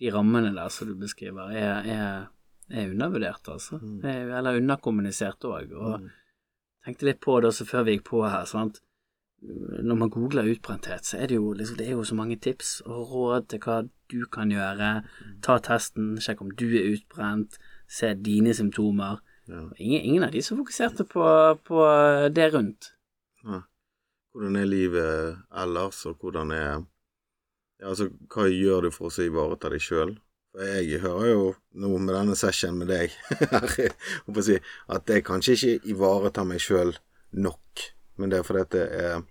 de 0.01 0.11
rammene 0.11 0.51
der 0.57 0.69
som 0.75 0.89
du 0.91 0.95
beskriver, 0.99 1.53
er, 1.55 1.87
er, 1.87 2.27
er 2.71 2.91
undervurdert, 2.91 3.47
altså. 3.49 3.79
Mm. 3.81 4.01
eller 4.05 4.59
underkommunisert 4.59 5.45
òg. 5.47 5.71
Og 5.79 6.09
tenkte 6.85 7.07
litt 7.09 7.21
på 7.25 7.39
det 7.41 7.53
også 7.53 7.65
før 7.69 7.87
vi 7.87 7.95
gikk 7.99 8.09
på 8.11 8.25
her, 8.27 8.45
sant. 8.51 8.81
Når 9.85 9.99
man 10.01 10.11
googler 10.11 10.49
utbrenthet, 10.49 11.05
så 11.05 11.19
er 11.21 11.29
det 11.29 11.37
jo 11.37 11.53
liksom, 11.53 11.77
det 11.77 11.87
er 11.87 11.99
jo 11.99 12.05
så 12.09 12.17
mange 12.17 12.39
tips 12.41 12.79
og 12.87 13.11
råd 13.13 13.51
til 13.53 13.61
hva 13.65 13.83
du 14.13 14.25
kan 14.33 14.53
gjøre. 14.53 14.91
Ta 15.45 15.59
testen, 15.61 16.15
sjekk 16.23 16.41
om 16.45 16.55
du 16.57 16.67
er 16.79 16.95
utbrent, 16.95 17.59
se 17.91 18.15
dine 18.17 18.55
symptomer. 18.57 19.21
Ja. 19.49 19.67
Ingen, 19.77 20.01
ingen 20.01 20.25
av 20.25 20.33
de 20.33 20.41
som 20.43 20.61
fokuserte 20.63 21.05
på, 21.05 21.29
på 21.69 21.85
det 22.33 22.51
rundt. 22.55 22.95
ja. 23.45 23.63
Hvordan 24.35 24.57
er 24.59 24.67
livet 24.67 25.37
ellers, 25.63 26.01
og 26.11 26.17
hvordan 26.19 26.51
er 26.51 26.71
ja, 27.79 27.91
altså, 27.93 28.09
Hva 28.33 28.49
gjør 28.51 28.89
du 28.89 28.91
for 28.91 29.07
å 29.07 29.23
ivareta 29.23 29.71
deg 29.71 29.83
sjøl? 29.85 30.17
Jeg 30.59 31.01
hører 31.03 31.29
jo 31.29 31.45
nå 31.83 31.91
med 31.99 32.15
denne 32.15 32.35
session 32.39 32.77
med 32.79 32.91
deg 32.91 33.15
at 34.95 35.11
jeg 35.11 35.25
kanskje 35.27 35.55
ikke 35.55 35.93
ivaretar 35.95 36.47
meg 36.47 36.63
sjøl 36.63 36.95
nok. 37.31 37.87
Men 38.19 38.31
det 38.31 38.41
er 38.41 38.47
fordi 38.47 38.63
at 38.63 38.75
det 38.75 38.85
er 39.05 39.25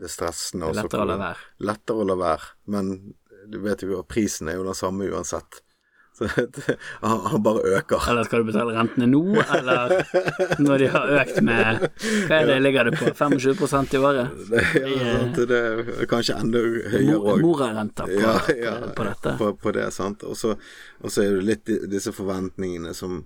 det 0.00 0.08
er 0.08 0.12
stressende. 0.12 0.70
Det 0.70 0.78
er 0.78 0.84
lettere 0.84 1.04
å 1.04 1.08
la 1.10 1.16
være. 1.20 1.48
lettere 1.70 2.04
å 2.04 2.04
la 2.08 2.14
være. 2.20 2.52
Men 2.72 2.94
du 3.50 3.58
vet 3.64 3.82
jo 3.84 3.98
at 4.00 4.08
prisen 4.08 4.48
er 4.48 4.56
jo 4.56 4.64
den 4.64 4.78
samme 4.78 5.08
uansett. 5.10 5.60
Så 6.20 6.26
det, 6.36 6.74
han, 7.00 7.42
bare 7.42 7.60
øker. 7.78 8.02
Eller 8.10 8.26
skal 8.26 8.42
du 8.42 8.48
betale 8.50 8.74
rentene 8.74 9.06
nå, 9.08 9.20
eller 9.40 9.92
når 10.60 10.82
de 10.82 10.88
har 10.92 11.12
økt 11.20 11.38
med 11.46 11.84
Hva 12.26 12.40
er 12.40 12.48
det 12.50 12.56
ligger 12.60 12.90
det 12.90 12.96
på? 12.98 13.12
25 13.14 13.94
i 13.94 14.00
året? 14.00 14.34
Det, 14.50 14.64
ja, 14.74 15.14
sant, 15.20 15.38
det 15.48 15.60
er 15.60 16.10
kanskje 16.10 16.36
enda 16.42 16.60
høyere 16.64 17.20
òg. 17.20 17.44
Morarenta 17.44 18.08
på, 18.08 18.18
Ja, 18.20 18.34
ja, 18.52 18.74
på 18.96 19.06
dette. 19.06 19.36
På, 19.38 19.52
på 19.62 19.72
det, 19.76 19.86
sant. 19.96 20.26
Og 20.26 20.36
så 20.36 20.56
er 21.22 21.38
det 21.38 21.46
litt 21.46 21.72
disse 21.92 22.12
forventningene 22.16 22.92
som, 22.96 23.22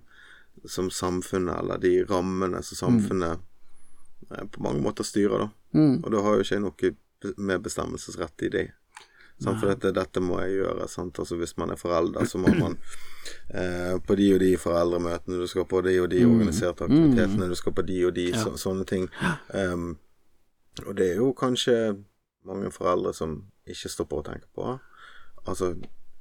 som 0.62 0.92
samfunnet, 0.92 1.56
eller 1.64 1.82
de 1.82 1.96
rammene 2.10 2.62
som 2.62 2.84
samfunnet 2.84 3.38
eh, 3.40 3.42
på 4.28 4.62
mange 4.64 4.82
måter 4.84 5.06
styrer, 5.06 5.46
da. 5.46 5.50
Mm. 5.74 5.98
Og 6.04 6.08
da 6.12 6.22
har 6.24 6.36
jo 6.36 6.46
ikke 6.46 6.54
jeg 6.54 6.64
noe 6.64 6.94
med 7.36 7.62
bestemmelsesrett 7.64 8.46
i 8.46 8.50
det. 8.52 8.66
Sant? 9.42 9.58
For 9.58 9.66
dette, 9.66 9.90
dette 9.94 10.22
må 10.22 10.38
jeg 10.44 10.60
gjøre. 10.60 10.86
Sant? 10.88 11.18
Altså 11.18 11.36
Hvis 11.40 11.56
man 11.58 11.74
er 11.74 11.80
forelder, 11.80 12.26
så 12.30 12.38
må 12.38 12.52
man 12.54 12.76
eh, 13.58 13.96
på 14.06 14.16
de 14.18 14.28
og 14.36 14.40
de 14.44 14.52
foreldremøtene 14.60 15.40
du 15.40 15.46
skal 15.50 15.66
på, 15.70 15.82
de 15.86 15.96
og 16.02 16.10
de 16.12 16.22
organiserte 16.26 16.86
aktivitetene 16.86 17.50
du 17.50 17.56
skal 17.58 17.74
på, 17.74 17.86
de 17.88 17.98
og 18.06 18.14
de 18.16 18.28
så, 18.36 18.54
sånne 18.60 18.86
ting. 18.88 19.08
Um, 19.50 19.96
og 20.86 20.94
det 20.98 21.10
er 21.12 21.20
jo 21.22 21.32
kanskje 21.38 21.76
mange 22.46 22.70
foreldre 22.74 23.14
som 23.16 23.40
ikke 23.66 23.90
stopper 23.90 24.22
å 24.22 24.26
tenke 24.26 24.48
på. 24.54 24.76
Altså, 25.44 25.74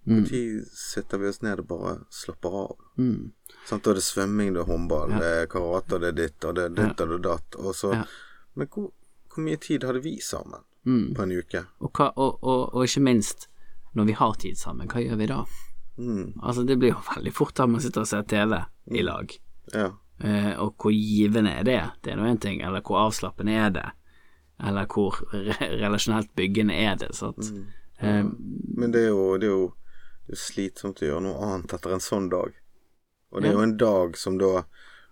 når 0.06 0.66
sitter 0.76 1.18
vi 1.22 1.28
oss 1.30 1.42
ned 1.42 1.60
og 1.64 1.68
bare 1.68 1.94
slapper 2.12 2.58
av? 2.64 2.76
Mm. 2.98 3.32
Sånn, 3.70 3.82
Da 3.84 3.92
er 3.92 3.94
det 4.00 4.04
svømming, 4.04 4.54
det 4.54 4.62
er 4.64 4.72
håndball, 4.72 5.10
det 5.20 5.30
er 5.44 5.46
karate, 5.48 6.00
det 6.00 6.08
er 6.12 6.18
ditt, 6.18 6.46
og 6.46 6.56
det 6.56 6.64
er 6.66 6.70
ditt 6.76 7.00
og 7.02 7.10
det 7.14 7.16
er 7.20 7.24
datt. 7.30 7.56
Og 7.60 7.74
så, 7.76 7.94
Ja. 7.94 8.04
Men 8.56 8.68
hvor, 8.68 8.92
hvor 9.34 9.44
mye 9.44 9.58
tid 9.58 9.84
hadde 9.84 10.02
vi 10.04 10.20
sammen 10.20 10.60
Mm. 10.86 11.14
på 11.16 11.24
en 11.24 11.32
uke? 11.32 11.66
Og, 11.80 11.92
hva, 11.94 12.12
og, 12.18 12.40
og, 12.44 12.74
og 12.76 12.84
ikke 12.84 13.02
minst, 13.02 13.48
når 13.96 14.06
vi 14.06 14.12
har 14.20 14.34
tid 14.36 14.56
sammen, 14.58 14.88
hva 14.88 15.00
gjør 15.00 15.18
vi 15.18 15.26
da? 15.28 15.46
Mm, 15.98 16.34
Altså, 16.44 16.64
det 16.68 16.78
blir 16.80 16.90
jo 16.92 17.02
veldig 17.16 17.34
fort 17.34 17.60
at 17.60 17.70
man 17.70 17.80
sitter 17.82 18.02
og 18.02 18.08
ser 18.08 18.24
TV 18.24 18.60
i 18.92 19.02
lag. 19.02 19.32
ja. 19.74 19.92
Eh, 20.24 20.54
og 20.62 20.76
hvor 20.78 20.92
givende 20.94 21.50
er 21.52 21.64
det? 21.64 21.82
Det 22.04 22.12
er 22.14 22.16
nå 22.18 22.24
én 22.30 22.40
ting. 22.40 22.62
Eller 22.62 22.82
hvor 22.82 23.00
avslappende 23.08 23.52
er 23.52 23.70
det? 23.72 23.86
Eller 24.64 24.86
hvor 24.86 25.18
re 25.34 25.56
relasjonelt 25.82 26.30
byggende 26.36 26.74
er 26.76 26.96
det? 26.96 27.10
Sant? 27.16 27.50
Mm. 27.52 27.66
Eh, 28.00 28.24
Men 28.78 28.92
det 28.92 29.02
er 29.06 29.10
jo, 29.10 29.38
det 29.38 29.48
er 29.50 29.52
jo 29.52 29.74
det 30.28 30.38
er 30.38 30.40
slitsomt 30.40 31.02
å 31.04 31.08
gjøre 31.08 31.26
noe 31.26 31.48
annet 31.48 31.76
etter 31.76 31.96
en 31.96 32.04
sånn 32.04 32.30
dag. 32.32 32.56
Og 33.34 33.42
det 33.42 33.50
er 33.50 33.58
jo 33.58 33.66
en 33.66 33.78
dag 33.82 34.18
som 34.20 34.38
da 34.38 34.66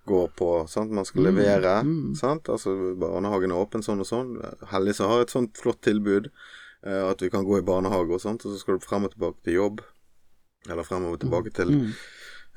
går 0.05 0.27
på 0.37 0.49
sant? 0.67 0.91
Man 0.91 1.05
skal 1.05 1.27
levere. 1.29 1.81
mm. 1.83 2.15
Sant? 2.15 2.49
Altså 2.49 2.73
barnehagen 2.99 3.51
er 3.51 3.61
åpen 3.61 3.85
sånn 3.85 4.01
og 4.03 4.09
sånn. 4.09 4.35
Heldig 4.71 4.95
så 4.97 5.09
har 5.09 5.23
et 5.23 5.33
sånt 5.33 5.57
flott 5.57 5.81
tilbud. 5.85 6.31
eh, 6.85 7.09
at 7.09 7.21
vi 7.21 7.29
kan 7.29 7.45
gå 7.45 7.59
i 7.59 7.65
barnehage 7.65 8.13
og 8.13 8.21
sånt. 8.21 8.45
Og 8.45 8.53
så 8.53 8.61
skal 8.61 8.77
du 8.79 8.85
frem 8.85 9.05
og 9.05 9.13
tilbake 9.13 9.43
til 9.45 9.59
jobb. 9.59 9.81
Eller 10.69 10.85
frem 10.85 11.05
og 11.05 11.19
tilbake 11.21 11.53
til 11.53 11.73
mm. 11.73 11.91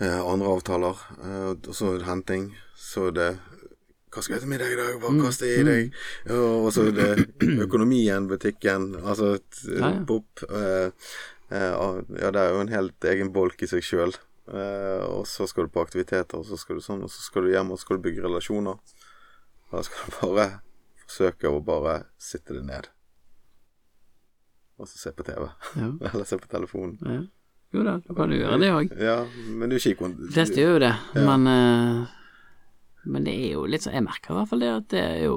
eh, 0.01 0.21
andre 0.21 0.55
avtaler. 0.55 1.05
eh, 1.25 1.51
og 1.53 1.75
så 1.75 1.99
henting. 2.05 2.55
Så 2.77 3.11
det 3.11 3.35
hva 4.15 4.23
skal 4.23 4.37
jeg 4.37 4.45
til 4.45 4.51
middag 4.53 4.71
i 4.71 4.77
dag? 4.79 4.97
Hva 5.03 5.11
kaster 5.25 5.49
jeg 5.51 5.63
i 5.65 5.67
deg? 5.67 5.95
Og 6.37 6.69
så 6.75 6.85
det 6.95 7.09
økonomien, 7.67 8.29
butikken, 8.31 8.93
altså 9.03 9.33
pop. 10.07 10.45
Eh, 10.47 10.61
eh, 10.63 11.15
ja, 11.51 12.31
det 12.33 12.41
er 12.41 12.53
jo 12.55 12.63
en 12.65 12.73
helt 12.73 13.05
egen 13.11 13.33
bolk 13.35 13.63
i 13.63 13.69
seg 13.71 13.85
sjøl. 13.85 14.15
Eh, 14.49 15.05
og 15.09 15.25
så 15.29 15.47
skal 15.49 15.67
du 15.69 15.73
på 15.73 15.83
aktiviteter, 15.85 16.37
og 16.41 16.45
så 16.49 16.59
skal 16.61 16.77
du 16.81 16.85
sånn, 16.85 17.05
og 17.07 17.13
så 17.13 17.23
skal 17.25 17.47
du 17.47 17.53
hjem 17.55 17.71
og 17.73 17.79
så 17.79 17.87
skal 17.87 18.01
du 18.01 18.05
bygge 18.09 18.25
relasjoner. 18.27 18.81
Da 19.73 19.83
skal 19.87 20.11
du 20.11 20.19
bare 20.25 20.49
forsøke 21.05 21.53
å 21.53 21.63
bare 21.65 22.03
sitte 22.21 22.57
deg 22.57 22.67
ned. 22.69 22.91
Og 24.81 24.89
så 24.91 24.99
se 24.99 25.13
på 25.15 25.25
TV. 25.27 25.47
Ja. 25.79 25.89
Eller 26.11 26.27
se 26.29 26.39
på 26.41 26.51
telefonen. 26.51 26.99
ja. 27.05 27.23
Jo 27.75 27.83
da, 27.83 27.97
da 28.07 28.15
kan 28.15 28.31
du 28.31 28.37
gjøre 28.37 28.57
det 28.63 28.69
òg. 28.71 28.93
Ja, 29.03 29.17
men 29.51 29.73
du 29.73 29.81
kikker 29.83 30.13
De 30.15 30.29
fleste 30.31 30.61
gjør 30.61 30.77
jo 30.77 30.83
det, 30.85 30.93
men 31.27 31.47
eh, 31.51 32.13
Men 33.11 33.25
det 33.27 33.33
er 33.35 33.57
jo 33.57 33.65
litt 33.67 33.83
sånn 33.83 33.97
Jeg 33.97 34.05
merker 34.07 34.31
i 34.31 34.37
hvert 34.37 34.51
fall 34.53 34.63
det 34.63 34.69
at 34.71 34.87
det 34.93 35.01
er 35.03 35.25
jo 35.25 35.33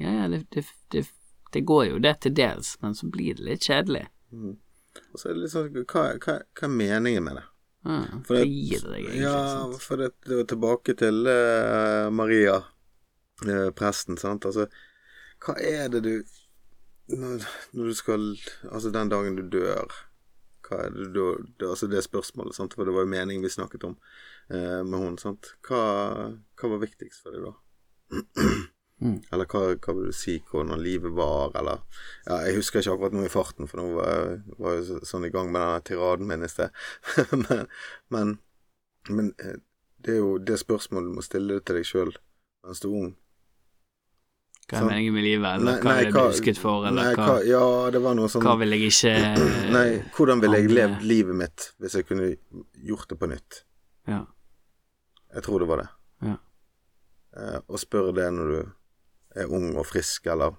Ja, 0.00 0.10
ja, 0.16 0.24
det, 0.32 0.40
det, 0.56 0.64
det, 0.90 1.04
det 1.54 1.62
går 1.70 1.84
jo 1.92 2.00
det 2.02 2.16
til 2.24 2.34
dels, 2.34 2.72
men 2.82 2.98
så 2.98 3.06
blir 3.06 3.38
det 3.38 3.46
litt 3.46 3.68
kjedelig. 3.70 4.08
Og 5.12 5.20
så 5.20 5.28
er 5.30 5.34
det 5.36 5.42
litt 5.44 5.52
sånn 5.54 5.68
Hva, 5.84 6.02
hva, 6.18 6.34
hva 6.42 6.66
er 6.68 6.72
meningen 6.74 7.24
med 7.24 7.36
det? 7.40 7.44
Ja, 7.88 7.98
For 8.26 8.34
det- 8.34 8.44
det 8.44 8.80
deg 8.82 9.04
egentlig? 9.04 9.20
Ja, 9.22 9.36
sant? 9.54 9.82
for 9.82 9.96
det, 10.02 10.08
det 10.26 10.36
var 10.40 10.48
tilbake 10.50 10.94
til 10.98 11.20
uh, 11.30 12.10
Maria, 12.10 12.56
uh, 13.46 13.70
presten, 13.78 14.18
sant. 14.20 14.44
Altså, 14.44 14.66
hva 15.46 15.54
er 15.62 15.88
det 15.88 16.02
du 16.04 16.12
når, 17.08 17.44
når 17.72 17.84
du 17.88 17.94
skal 17.96 18.26
Altså, 18.68 18.90
den 18.92 19.08
dagen 19.08 19.36
du 19.38 19.44
dør, 19.48 19.86
hva 20.68 20.82
er 20.84 20.90
det 20.92 21.06
du 21.14 21.22
det, 21.58 21.68
Altså, 21.70 21.86
det 21.88 22.02
spørsmålet, 22.04 22.54
sant, 22.58 22.74
for 22.74 22.84
det 22.84 22.92
var 22.96 23.06
jo 23.06 23.12
meningen 23.14 23.42
vi 23.46 23.48
snakket 23.54 23.84
om 23.88 23.96
uh, 24.50 24.82
med 24.84 24.98
hun, 24.98 25.16
sant. 25.18 25.54
Hva, 25.68 25.80
hva 26.58 26.72
var 26.74 26.82
viktigst 26.84 27.22
for 27.22 27.32
deg 27.32 27.46
da? 27.46 27.54
Mm. 28.98 29.20
Eller 29.30 29.46
hva, 29.46 29.60
hva 29.78 29.94
vil 29.94 30.08
du 30.10 30.16
si 30.16 30.40
hvordan 30.50 30.80
livet 30.82 31.14
var, 31.14 31.52
eller 31.58 31.84
Ja, 32.26 32.40
jeg 32.48 32.56
husker 32.58 32.82
ikke 32.82 32.96
akkurat 32.96 33.14
noe 33.14 33.28
i 33.28 33.32
farten, 33.32 33.70
for 33.70 33.78
nå 33.78 33.92
var 33.94 34.10
jeg, 34.10 34.40
var 34.58 34.74
jeg 34.74 35.06
sånn 35.06 35.28
i 35.28 35.30
gang 35.34 35.52
med 35.52 35.62
denne 35.62 35.84
tiraden 35.86 36.26
min 36.26 36.42
i 36.42 36.50
sted. 36.50 36.74
men, 37.44 37.68
men, 38.10 38.34
men 39.06 39.30
eh, 39.38 39.60
det 40.02 40.16
er 40.16 40.20
jo 40.22 40.34
det 40.42 40.58
spørsmålet 40.58 41.10
du 41.10 41.18
må 41.18 41.24
stille 41.26 41.60
til 41.62 41.78
deg 41.78 41.86
sjøl 41.86 42.12
mens 42.66 42.82
du 42.82 42.88
er 42.88 42.96
ung. 42.98 43.12
Hva 44.68 44.76
er 44.76 44.82
sånn? 44.82 44.90
meningen 44.90 45.14
med 45.14 45.24
livet, 45.24 45.46
eller 45.48 45.68
Nei, 45.70 45.76
hva 45.80 45.92
nei, 45.92 46.00
jeg 46.02 46.12
bli 46.12 46.24
husket 46.26 46.58
for, 46.60 46.88
eller 46.90 47.06
nei, 47.06 47.12
hva, 47.16 47.36
Ja, 47.46 47.62
det 47.94 48.02
var 48.04 48.18
noe 48.18 48.28
sånn 48.28 48.44
hva 48.44 48.56
vil 48.60 48.74
jeg 48.74 48.90
ikke 48.90 49.12
Nei, 49.76 49.86
hvordan 50.16 50.42
ville 50.42 50.60
jeg 50.60 50.74
levd 50.74 51.06
livet 51.08 51.38
mitt 51.38 51.68
hvis 51.80 51.96
jeg 51.96 52.08
kunne 52.10 52.32
gjort 52.90 53.08
det 53.08 53.16
på 53.22 53.30
nytt? 53.30 53.62
Ja. 54.10 54.24
Jeg 55.32 55.44
tror 55.44 55.62
det 55.62 55.70
var 55.70 55.84
det. 55.84 55.88
Ja. 56.26 56.34
Eh, 57.38 57.58
og 57.64 57.80
spør 57.80 58.10
det 58.16 58.26
når 58.34 58.52
du 58.52 58.60
er 59.38 59.52
ung 59.54 59.76
og 59.76 59.86
frisk, 59.86 60.26
eller 60.26 60.56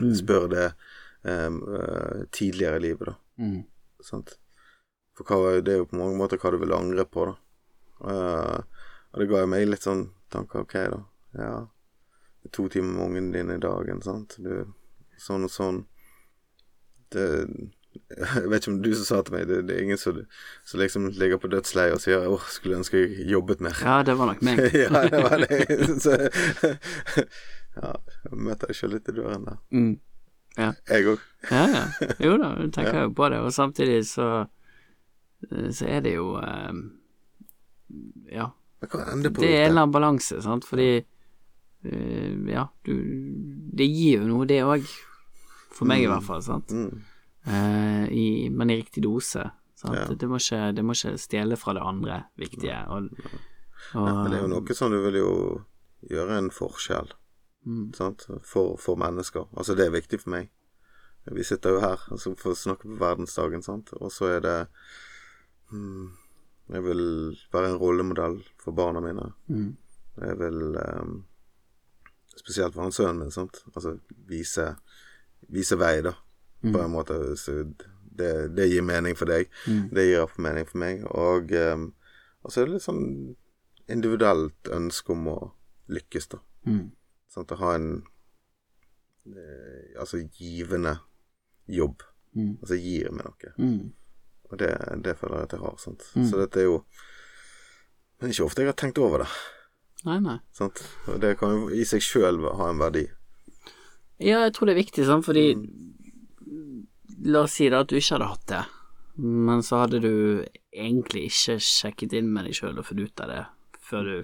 Mm. 0.00 0.14
spør 0.16 0.46
det 0.48 0.68
um, 1.28 1.58
uh, 1.68 2.22
tidligere 2.32 2.76
i 2.78 2.80
livet, 2.80 3.10
da. 3.10 3.14
Mm. 3.38 3.58
Sant? 4.00 4.38
For 5.16 5.28
hva, 5.28 5.60
det 5.60 5.74
er 5.74 5.82
jo 5.82 5.88
på 5.90 5.98
mange 6.00 6.16
måter 6.16 6.40
hva 6.40 6.50
du 6.54 6.56
vil 6.62 6.72
angre 6.72 7.04
på, 7.04 7.26
da. 7.28 7.34
Uh, 8.00 8.62
og 9.12 9.20
det 9.20 9.28
ga 9.28 9.42
meg 9.46 9.68
litt 9.68 9.84
sånn 9.84 10.06
tanker. 10.32 10.64
Ok, 10.64 10.72
da. 10.94 11.02
Ja, 11.36 11.50
det 12.40 12.48
er 12.48 12.56
to 12.56 12.68
timer 12.72 12.96
med 12.96 13.04
ungen 13.10 13.28
din 13.36 13.52
i 13.52 13.60
dagen, 13.60 14.00
sant. 14.02 14.38
Du, 14.40 14.64
sånn 15.20 15.44
og 15.44 15.52
sånn. 15.52 15.84
Det 17.12 17.28
Jeg 18.16 18.48
vet 18.48 18.62
ikke 18.64 18.70
om 18.72 18.76
det 18.80 18.88
er 18.88 18.94
du 18.94 18.96
som 18.96 19.04
sa 19.04 19.18
til 19.20 19.34
meg 19.36 19.42
det, 19.50 19.56
det 19.68 19.74
er 19.76 19.82
ingen 19.84 19.98
som, 20.00 20.22
som 20.64 20.80
liksom 20.80 21.10
ligger 21.20 21.36
på 21.36 21.50
dødsleiet 21.52 21.92
og 21.92 22.00
sier 22.00 22.24
'Åh, 22.24 22.46
skulle 22.48 22.78
ønske 22.80 23.02
jeg 23.02 23.26
jobbet 23.28 23.60
mer'. 23.60 23.82
ja, 23.84 23.98
det 24.02 24.14
var 24.16 24.30
nok 24.32 24.40
meg. 24.40 24.62
ja, 24.72 25.02
det 25.12 25.20
var 25.20 25.36
det. 25.44 25.76
Så, 26.04 26.16
ja, 27.76 27.92
jeg 28.24 28.40
møter 28.48 28.70
deg 28.70 28.78
sjøl 28.78 28.96
litt 28.96 29.08
i 29.08 29.14
døren 29.16 29.46
der. 29.48 29.60
Mm. 29.74 29.92
Jeg 30.58 31.06
òg. 31.08 31.22
Ja, 31.48 31.62
ja. 31.72 31.84
Jo 32.20 32.34
da, 32.40 32.50
du 32.58 32.66
tenker 32.74 32.98
jo 33.06 33.14
på 33.16 33.30
det, 33.32 33.40
og 33.40 33.54
samtidig 33.56 34.02
så 34.10 34.32
så 35.50 35.86
er 35.86 36.02
det 36.04 36.16
jo 36.16 36.34
um, 36.38 36.82
Ja, 38.30 38.50
det 38.80 38.90
er 38.94 39.08
en 39.14 39.24
eller 39.24 39.82
annen 39.82 39.94
balanse, 39.94 40.40
sant, 40.42 40.66
fordi 40.68 41.02
uh, 41.02 42.50
Ja, 42.50 42.68
du 42.86 42.92
Det 43.72 43.88
gir 43.88 44.22
jo 44.22 44.28
noe, 44.28 44.46
det 44.46 44.62
òg. 44.64 44.86
For 45.72 45.88
meg, 45.88 46.04
i 46.04 46.10
hvert 46.10 46.24
fall, 46.26 46.42
sant. 46.44 46.72
Mm. 46.76 47.00
Uh, 47.48 48.04
i, 48.12 48.26
men 48.52 48.70
i 48.70 48.76
riktig 48.82 49.02
dose. 49.06 49.46
Sant? 49.80 49.96
Ja. 49.96 50.04
Det, 50.12 50.28
må 50.28 50.36
ikke, 50.38 50.66
det 50.76 50.84
må 50.84 50.94
ikke 50.94 51.16
stjele 51.18 51.56
fra 51.56 51.72
det 51.74 51.82
andre 51.82 52.18
viktige. 52.38 52.76
Og, 52.92 53.08
og, 53.96 54.04
Men 54.04 54.28
det 54.28 54.36
er 54.36 54.44
jo 54.44 54.50
noe 54.52 54.76
sånn 54.76 54.92
du 54.92 55.00
vil 55.06 55.16
jo 55.16 55.32
gjøre 56.12 56.36
en 56.42 56.52
forskjell 56.52 57.08
Mm. 57.66 57.92
sant? 57.94 58.26
For, 58.42 58.76
for 58.80 58.98
mennesker. 58.98 59.46
Altså, 59.56 59.74
det 59.78 59.86
er 59.86 59.94
viktig 59.94 60.20
for 60.20 60.34
meg. 60.34 60.50
Vi 61.24 61.44
sitter 61.46 61.76
jo 61.76 61.82
her 61.82 62.00
altså, 62.10 62.34
for 62.38 62.52
å 62.52 62.58
snakke 62.58 62.88
på 62.88 62.98
verdensdagen, 62.98 63.62
sant, 63.62 63.92
og 63.94 64.10
så 64.10 64.32
er 64.36 64.40
det 64.42 64.56
mm, 65.70 66.08
Jeg 66.72 66.82
vil 66.82 67.04
være 67.52 67.70
en 67.70 67.78
rollemodell 67.78 68.40
for 68.62 68.74
barna 68.74 69.02
mine. 69.04 69.28
Mm. 69.46 69.76
Jeg 70.22 70.38
vil 70.40 70.76
um, 70.78 71.20
Spesielt 72.32 72.74
for 72.74 72.82
han 72.86 72.94
sønnen 72.94 73.20
min, 73.20 73.30
sant. 73.30 73.60
Altså 73.74 73.98
vise, 74.26 74.64
vise 75.52 75.76
vei, 75.76 75.98
da, 76.02 76.14
på 76.62 76.78
en 76.80 76.94
måte. 76.94 77.18
Så 77.36 77.58
det, 78.18 78.30
det 78.56 78.70
gir 78.70 78.86
mening 78.88 79.18
for 79.18 79.28
deg. 79.28 79.50
Mm. 79.68 79.90
Det 79.92 80.06
gir 80.06 80.16
iallfall 80.16 80.46
mening 80.46 80.68
for 80.70 80.80
meg. 80.80 81.04
Og, 81.12 81.52
um, 81.52 81.90
så 82.42 82.54
så 82.54 82.62
er 82.62 82.70
det 82.70 82.78
litt 82.78 82.86
sånn 82.86 83.04
individuelt 83.92 84.72
ønske 84.72 85.12
om 85.12 85.28
å 85.28 85.36
lykkes, 85.92 86.30
da. 86.32 86.40
Mm. 86.66 86.86
Sant? 87.32 87.52
Å 87.52 87.60
ha 87.62 87.72
en 87.78 87.88
eh, 89.26 89.92
altså 90.00 90.20
givende 90.20 90.98
jobb. 91.70 92.04
Mm. 92.36 92.54
Altså 92.60 92.78
gir 92.80 93.10
meg 93.12 93.28
noe. 93.28 93.54
Mm. 93.58 93.90
Og 94.52 94.60
det, 94.60 94.70
det 95.04 95.16
føler 95.20 95.40
jeg 95.40 95.48
at 95.48 95.56
jeg 95.56 95.64
har. 95.64 95.80
Sant? 95.80 96.06
Mm. 96.16 96.28
Så 96.28 96.40
dette 96.40 96.60
er 96.60 96.68
jo 96.68 96.78
Men 98.22 98.30
ikke 98.30 98.44
ofte 98.46 98.62
jeg 98.62 98.70
har 98.70 98.78
tenkt 98.78 99.00
over 99.02 99.24
det. 99.24 99.30
Nei, 100.06 100.18
nei. 100.22 100.36
Sant? 100.54 100.82
Og 101.10 101.18
det 101.22 101.36
kan 101.40 101.56
jo 101.56 101.70
i 101.74 101.82
seg 101.86 102.02
sjøl 102.04 102.38
ha 102.58 102.68
en 102.70 102.78
verdi. 102.82 103.06
Ja, 104.22 104.44
jeg 104.44 104.52
tror 104.54 104.68
det 104.68 104.76
er 104.76 104.82
viktig, 104.84 105.06
sant, 105.08 105.26
fordi 105.26 105.48
La 107.22 107.44
oss 107.46 107.56
si 107.58 107.68
da 107.70 107.82
at 107.82 107.90
du 107.90 107.96
ikke 107.98 108.16
hadde 108.16 108.28
hatt 108.32 108.46
det, 108.50 108.60
men 109.22 109.60
så 109.62 109.84
hadde 109.84 110.00
du 110.02 110.14
egentlig 110.74 111.28
ikke 111.28 111.54
sjekket 111.62 112.16
inn 112.18 112.32
med 112.34 112.48
deg 112.48 112.56
sjøl 112.58 112.80
og 112.80 112.86
funnet 112.88 113.12
ut 113.12 113.22
av 113.22 113.30
det 113.30 113.42
før 113.82 114.08
du 114.08 114.14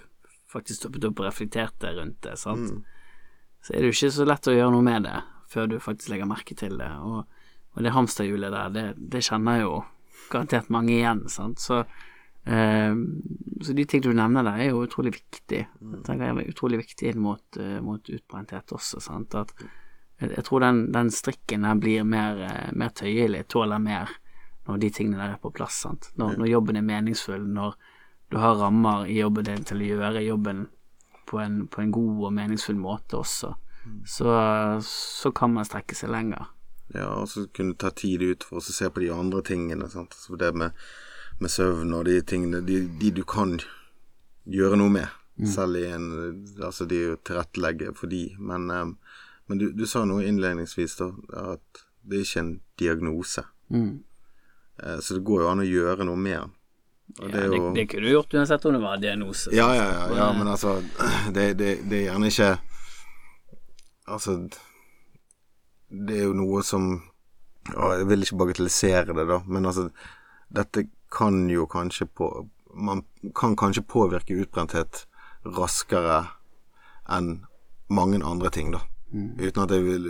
faktisk 0.50 0.80
stoppet 0.80 1.06
opp 1.06 1.20
og 1.22 1.28
reflekterte 1.28 1.92
rundt 1.94 2.18
det, 2.26 2.34
sant. 2.40 2.80
Så 3.68 3.74
er 3.74 3.84
det 3.84 3.90
jo 3.92 3.96
ikke 3.98 4.14
så 4.16 4.26
lett 4.28 4.48
å 4.48 4.56
gjøre 4.56 4.72
noe 4.72 4.86
med 4.86 5.04
det 5.04 5.18
før 5.48 5.68
du 5.68 5.78
faktisk 5.80 6.12
legger 6.12 6.28
merke 6.28 6.56
til 6.56 6.74
det, 6.80 6.88
og, 7.00 7.22
og 7.76 7.84
det 7.84 7.92
hamsterhjulet 7.94 8.52
der, 8.52 8.72
det, 8.72 8.82
det 9.12 9.22
kjenner 9.24 9.62
jo 9.62 9.70
garantert 10.28 10.68
mange 10.72 10.92
igjen, 10.92 11.22
sant. 11.32 11.60
Så 11.62 11.82
Eh, 12.48 12.94
så 13.60 13.72
de 13.72 13.84
ting 13.84 14.00
du 14.00 14.12
nevner 14.14 14.46
der, 14.46 14.62
er 14.62 14.70
jo 14.70 14.84
utrolig 14.86 15.12
viktig. 15.18 15.58
Jeg 15.68 16.00
tenker 16.06 16.38
det 16.38 16.46
er 16.46 16.54
utrolig 16.54 16.80
viktig 16.80 17.10
inn 17.10 17.20
mot, 17.20 17.44
eh, 17.60 17.76
mot 17.84 18.08
utbrenthet 18.08 18.72
også. 18.72 19.02
Sant? 19.04 19.36
At 19.36 19.52
jeg, 19.58 20.30
jeg 20.30 20.44
tror 20.46 20.64
den, 20.64 20.86
den 20.94 21.12
strikken 21.12 21.66
der 21.68 21.82
blir 21.82 22.06
mer, 22.08 22.40
eh, 22.46 22.70
mer 22.72 22.94
tøyelig, 22.96 23.44
tåler 23.52 23.82
mer 23.82 24.14
når 24.68 24.80
de 24.80 24.90
tingene 24.92 25.20
der 25.20 25.36
er 25.36 25.42
på 25.42 25.52
plass. 25.52 25.82
Sant? 25.84 26.10
Når, 26.16 26.38
når 26.40 26.52
jobben 26.54 26.80
er 26.80 26.88
meningsfull, 26.88 27.44
når 27.44 27.76
du 28.32 28.40
har 28.40 28.56
rammer 28.60 29.08
i 29.08 29.20
jobben 29.20 29.48
din 29.48 29.68
til 29.68 29.84
å 29.84 29.92
gjøre 29.92 30.24
jobben 30.24 30.66
på 31.28 31.38
en, 31.42 31.66
på 31.68 31.82
en 31.84 31.90
god 31.94 32.22
og 32.28 32.32
meningsfull 32.36 32.78
måte 32.80 33.18
også, 33.20 33.52
så, 34.08 34.32
så 34.84 35.30
kan 35.36 35.52
man 35.54 35.64
strekke 35.68 35.96
seg 35.96 36.10
lenger. 36.12 36.48
Ja, 36.94 37.10
og 37.20 37.28
så 37.28 37.46
kunne 37.52 37.74
du 37.74 37.78
ta 37.80 37.90
tid 37.92 38.22
ut 38.24 38.44
for 38.48 38.60
å 38.60 38.64
se 38.64 38.88
på 38.88 39.00
de 39.04 39.10
andre 39.12 39.42
tingene. 39.44 39.88
Sant? 39.92 40.16
Så 40.16 40.36
det 40.40 40.54
med, 40.56 40.72
med 41.40 41.52
søvn 41.52 41.92
og 41.96 42.06
de 42.08 42.18
tingene 42.24 42.62
de, 42.64 42.80
de 43.00 43.10
du 43.20 43.22
kan 43.28 43.58
gjøre 44.48 44.80
noe 44.80 44.92
med. 44.96 45.08
Selv 45.46 45.76
i 45.78 45.84
en 45.86 46.08
Altså, 46.64 46.88
de 46.90 46.96
er 46.98 47.10
jo 47.12 47.18
tilrettelegge 47.28 47.92
for 47.94 48.10
de, 48.10 48.24
men, 48.42 48.64
eh, 48.74 48.88
men 49.46 49.60
du, 49.60 49.68
du 49.76 49.84
sa 49.86 50.02
noe 50.08 50.24
innledningsvis, 50.26 50.96
da, 50.98 51.12
at 51.52 51.84
det 52.08 52.18
er 52.18 52.24
ikke 52.26 52.42
en 52.42 52.54
diagnose. 52.80 53.44
Mm. 53.70 53.92
Eh, 54.82 54.98
Så 55.04 55.18
det 55.20 55.26
går 55.28 55.44
jo 55.44 55.50
an 55.52 55.62
å 55.62 55.68
gjøre 55.68 56.08
noe 56.08 56.18
med 56.18 56.40
den. 56.40 56.56
Ja, 57.18 57.28
det, 57.32 57.44
jo- 57.48 57.72
det 57.74 57.86
kunne 57.90 58.04
du 58.06 58.12
gjort 58.12 58.34
uansett 58.36 58.64
om 58.68 58.74
det 58.76 58.80
var 58.82 59.00
diagnose. 59.02 59.50
Ja, 59.56 59.68
ja, 59.74 59.84
ja, 59.94 60.02
ja, 60.16 60.26
men 60.36 60.48
altså 60.52 60.76
det, 61.34 61.46
det, 61.58 61.70
det 61.88 62.02
er 62.02 62.10
gjerne 62.12 62.28
ikke 62.30 62.50
Altså 64.08 64.34
Det 65.88 66.16
er 66.18 66.24
jo 66.28 66.34
noe 66.36 66.62
som 66.64 66.86
å, 67.74 67.90
Jeg 67.98 68.06
vil 68.08 68.24
ikke 68.24 68.38
bagatellisere 68.44 69.16
det, 69.16 69.26
da, 69.28 69.40
men 69.46 69.66
altså 69.68 69.88
Dette 70.54 70.86
kan 71.12 71.42
jo 71.52 71.66
kanskje 71.68 72.06
på 72.16 72.28
Man 72.76 73.02
kan 73.36 73.56
kanskje 73.58 73.82
påvirke 73.88 74.36
utbrenthet 74.44 75.06
raskere 75.48 76.26
enn 77.08 77.38
mange 77.88 78.18
andre 78.20 78.50
ting, 78.52 78.68
da. 78.74 78.82
Uten 79.10 79.62
at 79.64 79.70
jeg 79.72 79.84
vil 79.86 80.04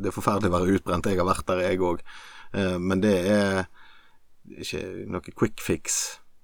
Det 0.00 0.08
er 0.08 0.14
forferdelig 0.16 0.48
å 0.48 0.54
være 0.54 0.76
utbrent. 0.78 1.04
Jeg 1.12 1.18
har 1.20 1.26
vært 1.28 1.44
der, 1.50 1.60
jeg 1.66 1.80
òg. 1.84 2.00
Men 2.80 3.02
det 3.04 3.12
er 3.28 3.66
ikke 4.64 4.80
noe 5.12 5.34
quick 5.36 5.60
fix. 5.60 5.98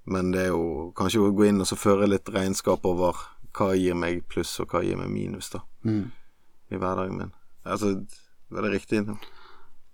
Men 0.09 0.30
det 0.32 0.46
er 0.46 0.52
jo 0.54 0.92
kanskje 0.96 1.26
å 1.26 1.32
gå 1.36 1.48
inn 1.50 1.61
og 1.61 1.68
så 1.68 1.76
føre 1.76 2.09
litt 2.09 2.30
regnskap 2.32 2.86
over 2.88 3.18
hva 3.59 3.72
gir 3.76 3.96
meg 3.98 4.22
pluss, 4.30 4.54
og 4.62 4.72
hva 4.72 4.84
gir 4.84 4.96
meg 5.00 5.11
minus, 5.12 5.50
da. 5.52 5.61
Mm. 5.84 6.06
I 6.72 6.80
hverdagen 6.80 7.18
min. 7.18 7.34
Altså, 7.68 7.94
var 8.52 8.64
det 8.64 8.76
riktig? 8.76 9.02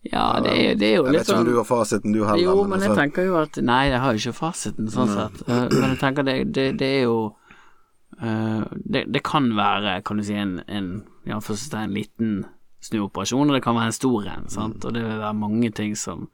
Ja, 0.04 0.40
det 0.44 0.52
er, 0.52 0.74
det 0.76 0.88
er 0.90 0.98
jo 0.98 1.04
Jeg 1.06 1.14
vet 1.14 1.22
ikke 1.22 1.30
sånn 1.30 1.40
om 1.40 1.48
du 1.48 1.56
har 1.56 1.68
fasiten, 1.68 2.12
du 2.12 2.20
heller. 2.26 2.42
Jo, 2.44 2.56
men 2.68 2.82
jeg 2.82 2.90
altså, 2.90 3.00
tenker 3.00 3.28
jo 3.28 3.38
at 3.40 3.56
Nei, 3.64 3.80
jeg 3.88 4.02
har 4.02 4.12
jo 4.12 4.20
ikke 4.20 4.36
fasiten, 4.36 4.90
sånn 4.92 5.12
sett. 5.14 5.40
Eh, 5.48 5.62
Men 5.72 5.94
jeg 5.94 6.00
tenker 6.02 6.26
det, 6.28 6.34
det, 6.52 6.66
det 6.82 6.90
er 6.98 7.06
jo 7.06 7.16
eh, 8.20 8.74
det, 8.84 9.06
det 9.14 9.22
kan 9.24 9.48
være, 9.56 9.96
kan 10.04 10.20
du 10.20 10.26
si, 10.26 10.36
en, 10.36 10.58
en 10.68 10.90
ja, 11.24 11.40
først 11.40 11.74
en 11.80 11.96
liten 11.96 12.34
snuoperasjon, 12.84 13.48
og 13.48 13.56
det 13.56 13.62
kan 13.64 13.78
være 13.78 13.94
en 13.94 13.96
stor 13.96 14.28
en, 14.34 14.50
sant. 14.52 14.84
Og 14.84 14.92
det 14.92 15.06
vil 15.06 15.22
være 15.22 15.40
mange 15.40 15.72
ting 15.72 15.96
som, 15.96 16.28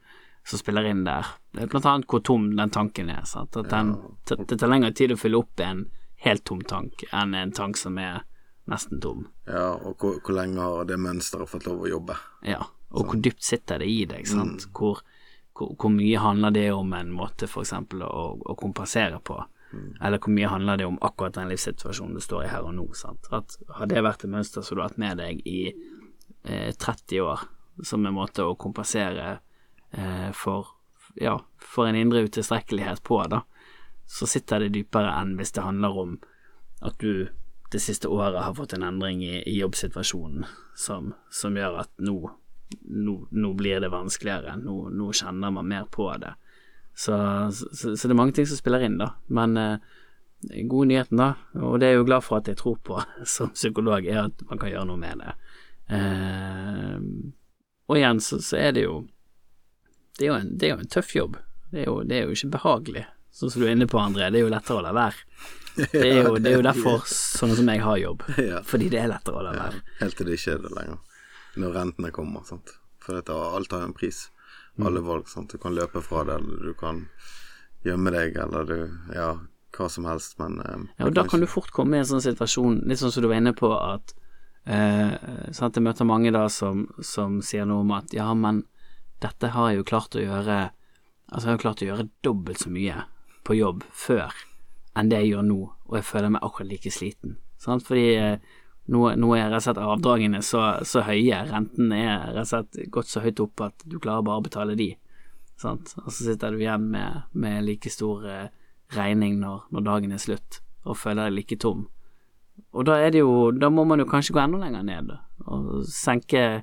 som 0.46 0.58
spiller 0.58 0.86
inn 0.90 1.04
der. 1.04 1.26
Er 1.58 1.70
Blant 1.70 1.86
annet 1.86 2.10
hvor 2.10 2.22
tom 2.24 2.50
den 2.56 2.72
tanken 2.72 3.10
er. 3.12 3.22
Sant? 3.28 3.56
At 3.56 3.70
den, 3.70 3.94
det 4.26 4.58
tar 4.58 4.70
lengre 4.70 4.92
tid 4.96 5.14
å 5.14 5.18
fylle 5.20 5.40
opp 5.42 5.60
en 5.64 5.86
helt 6.24 6.44
tom 6.48 6.60
tank 6.68 7.04
enn 7.16 7.34
en 7.34 7.52
tank 7.56 7.78
som 7.80 7.98
er 8.00 8.22
nesten 8.70 9.00
tom. 9.02 9.24
Ja, 9.48 9.72
og 9.74 10.00
hvor, 10.00 10.20
hvor 10.24 10.36
lenge 10.36 10.62
har 10.62 10.88
det 10.88 11.00
mønsteret 11.00 11.50
fått 11.50 11.66
lov 11.68 11.86
å 11.86 11.90
jobbe? 11.90 12.16
Ja, 12.46 12.64
og 12.90 13.06
hvor 13.08 13.22
dypt 13.22 13.44
sitter 13.46 13.80
det 13.82 13.88
i 13.90 14.04
deg, 14.08 14.28
sant? 14.28 14.68
Hvor, 14.76 15.00
hvor, 15.56 15.74
hvor 15.78 15.94
mye 15.94 16.20
handler 16.20 16.54
det 16.54 16.68
om 16.74 16.92
en 16.96 17.12
måte 17.14 17.48
eksempel 17.48 18.04
å, 18.06 18.26
å 18.40 18.58
kompensere 18.58 19.20
på? 19.24 19.40
Eller 20.02 20.18
hvor 20.18 20.34
mye 20.34 20.50
handler 20.50 20.80
det 20.80 20.86
om 20.88 20.98
akkurat 21.00 21.36
den 21.36 21.50
livssituasjonen 21.50 22.16
du 22.18 22.22
står 22.24 22.44
i 22.44 22.50
her 22.50 22.66
og 22.66 22.74
nå, 22.74 22.88
sant? 22.98 23.28
At 23.34 23.54
har 23.78 23.90
det 23.90 24.02
vært 24.02 24.26
et 24.26 24.32
mønster 24.32 24.66
som 24.66 24.76
du 24.76 24.82
har 24.82 24.90
hatt 24.90 25.02
med 25.02 25.20
deg 25.22 25.44
i 25.46 25.60
eh, 25.70 26.72
30 26.74 27.22
år, 27.22 27.44
som 27.86 28.06
en 28.06 28.16
måte 28.16 28.44
å 28.44 28.58
kompensere 28.58 29.28
eh, 29.36 29.46
for, 30.36 30.68
ja, 31.18 31.32
for 31.58 31.88
en 31.88 31.96
indre 31.98 32.20
utilstrekkelighet 32.28 33.02
på, 33.02 33.16
da, 33.26 33.40
så 34.06 34.28
sitter 34.30 34.62
det 34.62 34.74
dypere 34.76 35.10
enn 35.18 35.32
hvis 35.38 35.50
det 35.56 35.64
handler 35.66 35.96
om 36.02 36.12
at 36.86 36.98
du 37.02 37.28
det 37.70 37.78
siste 37.78 38.08
året 38.08 38.42
har 38.42 38.54
fått 38.54 38.72
en 38.72 38.82
endring 38.82 39.22
i, 39.24 39.42
i 39.46 39.60
jobbsituasjonen 39.60 40.46
som, 40.74 41.12
som 41.30 41.56
gjør 41.56 41.76
at 41.84 41.90
nå, 42.02 42.16
nå, 42.82 43.14
nå 43.30 43.50
blir 43.54 43.82
det 43.82 43.92
vanskeligere, 43.92 44.56
nå, 44.58 44.88
nå 44.90 45.10
kjenner 45.14 45.54
man 45.54 45.68
mer 45.70 45.86
på 45.90 46.08
det. 46.18 46.32
Så, 46.94 47.14
så, 47.54 47.94
så 47.94 48.08
det 48.08 48.14
er 48.14 48.18
mange 48.18 48.34
ting 48.34 48.48
som 48.50 48.58
spiller 48.58 48.82
inn, 48.82 48.98
da. 48.98 49.12
Men 49.30 49.54
eh, 49.56 50.00
gode 50.66 50.90
nyheten, 50.90 51.20
da, 51.20 51.30
og 51.62 51.78
det 51.78 51.86
er 51.86 51.94
jeg 51.94 52.02
jo 52.02 52.08
glad 52.10 52.26
for 52.26 52.40
at 52.40 52.50
jeg 52.50 52.58
tror 52.58 52.80
på 52.82 52.98
som 53.36 53.54
psykolog, 53.54 54.06
er 54.06 54.24
at 54.26 54.44
man 54.50 54.60
kan 54.60 54.72
gjøre 54.72 54.88
noe 54.90 55.00
med 55.00 55.22
det. 55.22 55.36
Eh, 55.94 56.98
og 57.90 57.98
igjen 57.98 58.22
så, 58.22 58.40
så 58.42 58.58
er 58.58 58.74
det 58.74 58.86
jo 58.88 59.00
det 60.20 60.26
er 60.28 60.30
jo, 60.30 60.36
en, 60.36 60.50
det 60.60 60.68
er 60.68 60.74
jo 60.76 60.82
en 60.84 60.90
tøff 60.92 61.14
jobb. 61.16 61.38
Det 61.72 61.82
er 61.82 61.86
jo, 61.88 61.96
det 62.04 62.16
er 62.20 62.26
jo 62.28 62.34
ikke 62.36 62.50
behagelig, 62.58 63.06
sånn 63.32 63.50
som 63.54 63.62
du 63.62 63.66
er 63.68 63.72
inne 63.76 63.86
på, 63.90 63.98
André. 64.02 64.28
Det 64.34 64.40
er 64.42 64.44
jo 64.46 64.52
lettere 64.52 64.80
å 64.80 64.84
la 64.84 64.92
være. 64.96 65.24
Det 65.80 66.00
er 66.02 66.18
jo, 66.26 66.34
det 66.42 66.50
er 66.50 66.56
jo 66.58 66.64
derfor 66.66 67.04
sånne 67.08 67.56
som 67.60 67.70
jeg 67.72 67.80
har 67.86 68.00
jobb, 68.02 68.24
Ja. 68.52 68.60
fordi 68.66 68.88
det 68.92 69.00
er 69.04 69.12
lettere 69.14 69.40
å 69.40 69.44
la 69.46 69.54
Ja, 69.56 69.68
være. 69.70 69.82
helt 70.02 70.18
til 70.18 70.28
det 70.30 70.36
ikke 70.40 70.56
er 70.58 70.64
det 70.66 70.72
lenger. 70.76 70.98
Når 71.64 71.72
rentene 71.80 72.10
kommer, 72.14 72.44
sant. 72.46 72.74
For 73.02 73.16
dette, 73.16 73.32
alt 73.34 73.72
har 73.72 73.80
jo 73.86 73.88
en 73.90 73.96
pris. 73.96 74.18
Alle 74.80 75.00
valg, 75.04 75.26
sant. 75.28 75.50
Du 75.52 75.58
kan 75.60 75.74
løpe 75.76 76.00
fra 76.04 76.22
det, 76.28 76.36
eller 76.40 76.68
du 76.70 76.74
kan 76.78 77.00
gjemme 77.84 78.12
deg, 78.14 78.36
eller 78.38 78.68
du 78.68 78.76
Ja, 79.16 79.30
hva 79.76 79.88
som 79.92 80.04
helst, 80.08 80.36
men 80.42 80.58
eh, 80.60 80.84
Ja, 80.98 81.06
og 81.08 81.14
da 81.16 81.24
kan 81.28 81.40
du 81.42 81.46
fort 81.50 81.70
komme 81.74 81.96
i 81.96 82.02
en 82.02 82.08
sånn 82.08 82.22
situasjon, 82.24 82.82
litt 82.90 83.00
sånn 83.00 83.12
som 83.14 83.22
du 83.24 83.28
var 83.30 83.38
inne 83.40 83.52
på, 83.56 83.70
at 83.76 84.14
eh, 84.66 85.14
sant, 85.56 85.76
Jeg 85.78 85.84
møter 85.86 86.08
mange 86.08 86.32
da 86.34 86.46
som, 86.52 86.86
som 87.04 87.38
sier 87.44 87.66
noe 87.68 87.84
om 87.84 87.92
at 87.96 88.12
ja, 88.16 88.28
men 88.34 88.62
dette 89.22 89.50
har 89.54 89.70
jeg 89.70 89.80
jo 89.80 89.88
klart 89.94 90.16
å 90.16 90.22
gjøre 90.24 90.60
Altså, 91.30 91.44
jeg 91.44 91.50
har 91.52 91.58
jo 91.58 91.62
klart 91.62 91.82
å 91.84 91.86
gjøre 91.86 92.04
dobbelt 92.26 92.58
så 92.58 92.70
mye 92.74 93.02
på 93.46 93.54
jobb 93.54 93.84
før 93.94 94.34
enn 94.98 95.10
det 95.12 95.20
jeg 95.20 95.28
gjør 95.28 95.44
nå, 95.46 95.58
og 95.86 95.94
jeg 95.94 96.06
føler 96.08 96.32
meg 96.34 96.42
akkurat 96.42 96.66
like 96.72 96.90
sliten. 96.90 97.36
Sant? 97.62 97.84
Fordi 97.86 98.06
eh, 98.18 98.48
nå, 98.90 99.04
nå 99.14 99.28
er 99.36 99.46
rett 99.52 99.60
og 99.60 99.66
slett 99.68 99.78
avdragene 99.84 100.40
så, 100.42 100.64
så 100.82 101.04
høye, 101.06 101.38
renten 101.50 101.92
er 101.94 102.32
rett 102.32 102.42
og 102.42 102.50
slett 102.50 102.80
gått 102.90 103.12
så 103.12 103.22
høyt 103.22 103.42
opp 103.44 103.62
at 103.68 103.86
du 103.86 104.00
klarer 104.02 104.26
bare 104.26 104.42
å 104.42 104.46
betale 104.48 104.74
de. 104.78 104.88
Sant? 105.60 105.94
Og 106.02 106.10
så 106.10 106.26
sitter 106.26 106.50
du 106.50 106.64
igjen 106.64 106.90
med, 106.90 107.30
med 107.30 107.62
like 107.68 107.92
stor 107.92 108.26
eh, 108.26 108.50
regning 108.96 109.38
når, 109.42 109.68
når 109.70 109.86
dagen 109.86 110.16
er 110.16 110.22
slutt, 110.22 110.60
og 110.82 110.98
føler 110.98 111.28
deg 111.28 111.38
like 111.38 111.60
tom. 111.62 111.86
Og 112.74 112.86
da 112.88 112.98
er 113.00 113.14
det 113.14 113.22
jo 113.22 113.50
Da 113.56 113.70
må 113.72 113.86
man 113.88 114.02
jo 114.02 114.04
kanskje 114.08 114.34
gå 114.36 114.40
enda 114.42 114.58
lenger 114.60 114.82
ned 114.84 115.12
og 115.48 115.86
senke 115.88 116.62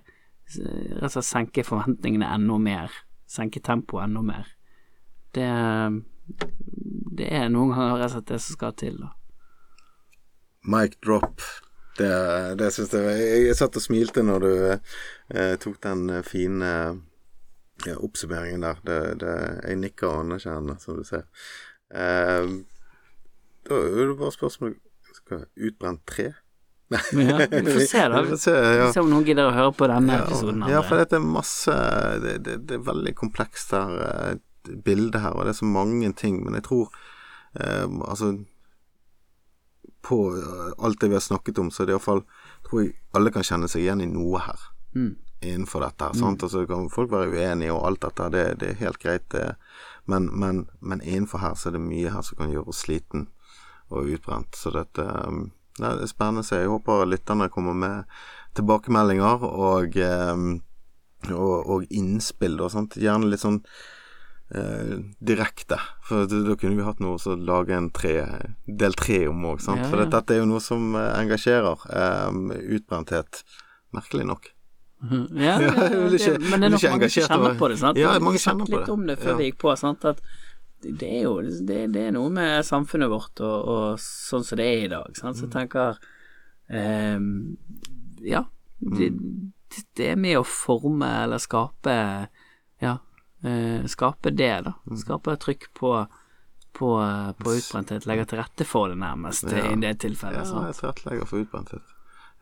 Rett 0.55 1.03
og 1.03 1.11
slett 1.11 1.27
senke 1.27 1.65
forventningene 1.67 2.29
enda 2.35 2.57
mer. 2.61 2.93
Senke 3.27 3.59
tempoet 3.63 4.07
enda 4.07 4.23
mer. 4.23 4.47
Det 5.35 5.49
Det 7.17 7.27
er 7.33 7.47
noen 7.49 7.71
ganger 7.71 7.97
rett 7.97 8.11
og 8.11 8.15
slett 8.17 8.31
det 8.31 8.41
som 8.43 8.57
skal 8.57 8.73
til, 8.77 8.97
da. 9.01 9.13
Mic 10.67 10.97
drop. 11.03 11.41
Det, 11.97 12.09
det 12.59 12.67
syns 12.75 12.93
jeg 12.93 13.21
jeg, 13.47 13.55
satt 13.57 13.77
og 13.79 13.81
smilte 13.81 14.21
når 14.21 14.43
du 14.43 14.51
eh, 14.69 15.55
tok 15.57 15.79
den 15.81 16.09
eh, 16.13 16.25
fine 16.25 16.71
ja, 17.87 17.95
oppsummeringen 17.95 18.65
der. 18.65 18.81
Det, 18.85 18.99
det, 19.23 19.35
jeg 19.63 19.79
nikker 19.81 20.09
og 20.09 20.25
anerkjenner, 20.25 20.77
som 20.83 20.99
du 20.99 21.07
ser. 21.07 21.25
Eh, 21.89 22.51
da 23.67 23.79
er 23.81 24.03
det 24.11 24.19
bare 24.19 24.35
spørsmål 24.35 24.77
Utbrent 25.27 26.05
tre? 26.07 26.29
Ja, 26.89 27.37
vi 27.51 27.73
får 27.73 27.79
se, 27.87 28.01
da. 28.07 28.21
Vi 28.21 28.29
får 28.29 28.37
se, 28.37 28.51
ja. 28.51 28.91
se 28.93 29.01
om 29.03 29.09
noen 29.11 29.25
gidder 29.27 29.49
å 29.49 29.55
høre 29.55 29.73
på 29.75 29.89
denne 29.91 30.13
Ja, 30.13 30.23
episoden. 30.23 30.63
ja, 30.71 30.81
for 30.87 31.01
det 31.01 31.17
er 31.17 31.23
masse 31.23 31.73
det, 32.23 32.37
det, 32.45 32.53
det 32.69 32.77
er 32.77 32.85
veldig 32.87 33.11
komplekst 33.17 33.73
her, 33.75 34.37
bildet 34.85 35.21
her, 35.21 35.35
og 35.35 35.43
det 35.47 35.55
er 35.55 35.59
så 35.59 35.67
mange 35.67 36.13
ting. 36.15 36.39
Men 36.45 36.55
jeg 36.59 36.67
tror 36.67 36.87
eh, 37.59 37.85
Altså 38.07 38.33
På 40.03 40.17
eh, 40.37 40.71
alt 40.77 40.99
det 41.01 41.11
vi 41.11 41.19
har 41.19 41.23
snakket 41.23 41.59
om, 41.59 41.71
så 41.71 41.83
er 41.83 41.89
det 41.89 41.97
iallfall 41.97 42.23
Tror 42.67 42.83
jeg 42.83 42.95
alle 43.15 43.31
kan 43.35 43.45
kjenne 43.47 43.67
seg 43.71 43.83
igjen 43.83 44.03
i 44.03 44.09
noe 44.11 44.41
her. 44.43 44.63
Mm. 44.95 45.13
Innenfor 45.41 45.83
dette 45.85 46.07
her. 46.07 46.15
Sant? 46.17 46.43
Og 46.43 46.51
så 46.51 46.65
kan 46.67 46.89
folk 46.91 47.11
være 47.11 47.31
uenige, 47.31 47.71
og 47.75 47.85
alt 47.87 48.01
dette 48.03 48.27
det, 48.33 48.45
det 48.61 48.71
er 48.73 48.81
helt 48.81 48.99
greit, 49.03 49.27
det. 49.31 49.53
Men, 50.05 50.27
men, 50.31 50.65
men 50.79 51.01
innenfor 51.01 51.43
her 51.43 51.55
så 51.55 51.69
er 51.69 51.77
det 51.77 51.83
mye 51.85 52.11
her 52.11 52.25
som 52.25 52.39
kan 52.39 52.51
gjøre 52.51 52.71
oss 52.71 52.83
sliten 52.83 53.27
og 53.87 54.09
utbrent. 54.11 54.55
Så 54.59 54.73
dette 54.75 55.03
um, 55.03 55.47
Det 55.77 55.89
er 55.89 56.09
spennende 56.09 56.43
å 56.43 56.47
se. 56.47 56.61
Jeg 56.63 56.71
håper 56.71 57.05
lytterne 57.09 57.49
kommer 57.53 57.77
med 57.77 58.17
tilbakemeldinger 58.57 59.45
og, 59.47 59.97
um, 60.33 60.49
og, 61.29 61.53
og 61.75 61.93
innspill. 61.93 62.57
Og 62.63 62.73
sånt. 62.73 62.97
Gjerne 63.01 63.29
litt 63.29 63.43
sånn 63.43 63.61
eh, 64.55 64.97
direkte. 65.19 65.79
For 66.07 66.27
da, 66.29 66.57
kunne 66.59 66.79
vi 66.79 66.87
hatt 66.87 67.01
noe 67.03 67.19
å 67.19 67.37
lage 67.37 67.77
en 67.77 67.91
tre, 67.95 68.17
del 68.65 68.97
tre 68.97 69.25
om 69.29 69.45
òg. 69.53 69.61
Ja, 69.61 69.77
For 69.85 69.97
ja. 69.99 70.05
dette, 70.05 70.13
dette 70.17 70.37
er 70.37 70.43
jo 70.43 70.49
noe 70.49 70.63
som 70.63 70.93
eh, 70.97 71.13
engasjerer. 71.21 71.87
Eh, 72.01 72.61
utbrenthet. 72.79 73.43
Merkelig 73.95 74.27
nok. 74.33 74.51
Ja, 75.37 75.59
Ja, 75.61 75.61
det, 75.61 76.17
det, 76.17 76.17
det, 76.17 76.49
men 76.49 76.63
det 76.63 76.67
er 76.67 76.73
nok 76.73 76.85
mange 76.89 77.09
som 77.13 77.29
kjenner 77.29 77.57
på 77.59 77.69
det. 77.69 77.79
Sant? 77.83 78.01
Ja, 78.01 78.17
mange 78.23 78.41
kjenner 78.41 78.65
på 78.65 78.73
litt 78.73 78.87
det. 78.87 78.93
om 78.93 79.07
det 79.09 79.17
før 79.21 79.37
vi 79.39 79.51
gikk 79.51 79.59
på. 79.61 79.73
Sant? 79.79 80.05
At 80.09 80.23
det 80.81 81.07
er 81.09 81.23
jo 81.23 81.41
det, 81.41 81.91
det 81.93 82.01
er 82.07 82.11
noe 82.11 82.29
med 82.29 82.63
samfunnet 82.65 83.09
vårt 83.09 83.39
og, 83.41 83.67
og 83.67 83.99
sånn 83.99 84.43
som 84.45 84.57
det 84.59 84.65
er 84.65 84.85
i 84.85 84.91
dag. 84.91 85.15
Sant? 85.17 85.37
Så 85.37 85.45
Mm. 85.45 85.49
jeg 85.49 85.55
tenker 85.57 85.97
ehm, 86.69 87.57
Ja, 88.21 88.45
det, 88.79 89.11
Mm. 89.11 89.51
det 89.95 90.09
er 90.11 90.15
med 90.15 90.37
å 90.37 90.43
forme 90.45 91.05
eller 91.23 91.37
skape 91.37 92.27
Ja, 92.81 92.97
eh, 93.43 93.83
skape 93.89 94.29
det, 94.35 94.63
da. 94.65 94.73
Mm. 94.87 94.97
Skape 94.97 95.37
trykk 95.37 95.73
på 95.73 96.07
på, 96.77 96.89
på 97.41 97.49
utbrenthet, 97.57 98.05
legge 98.05 98.27
til 98.29 98.37
rette 98.37 98.63
for 98.63 98.87
det 98.89 98.97
nærmest 99.01 99.49
Ja. 99.49 99.71
i 99.71 99.75
det 99.81 99.95
tilfellet. 99.97 100.45
Ja, 100.45 100.71
tilrettelegger 100.71 101.25
for 101.25 101.39
utbrenthet. 101.41 101.81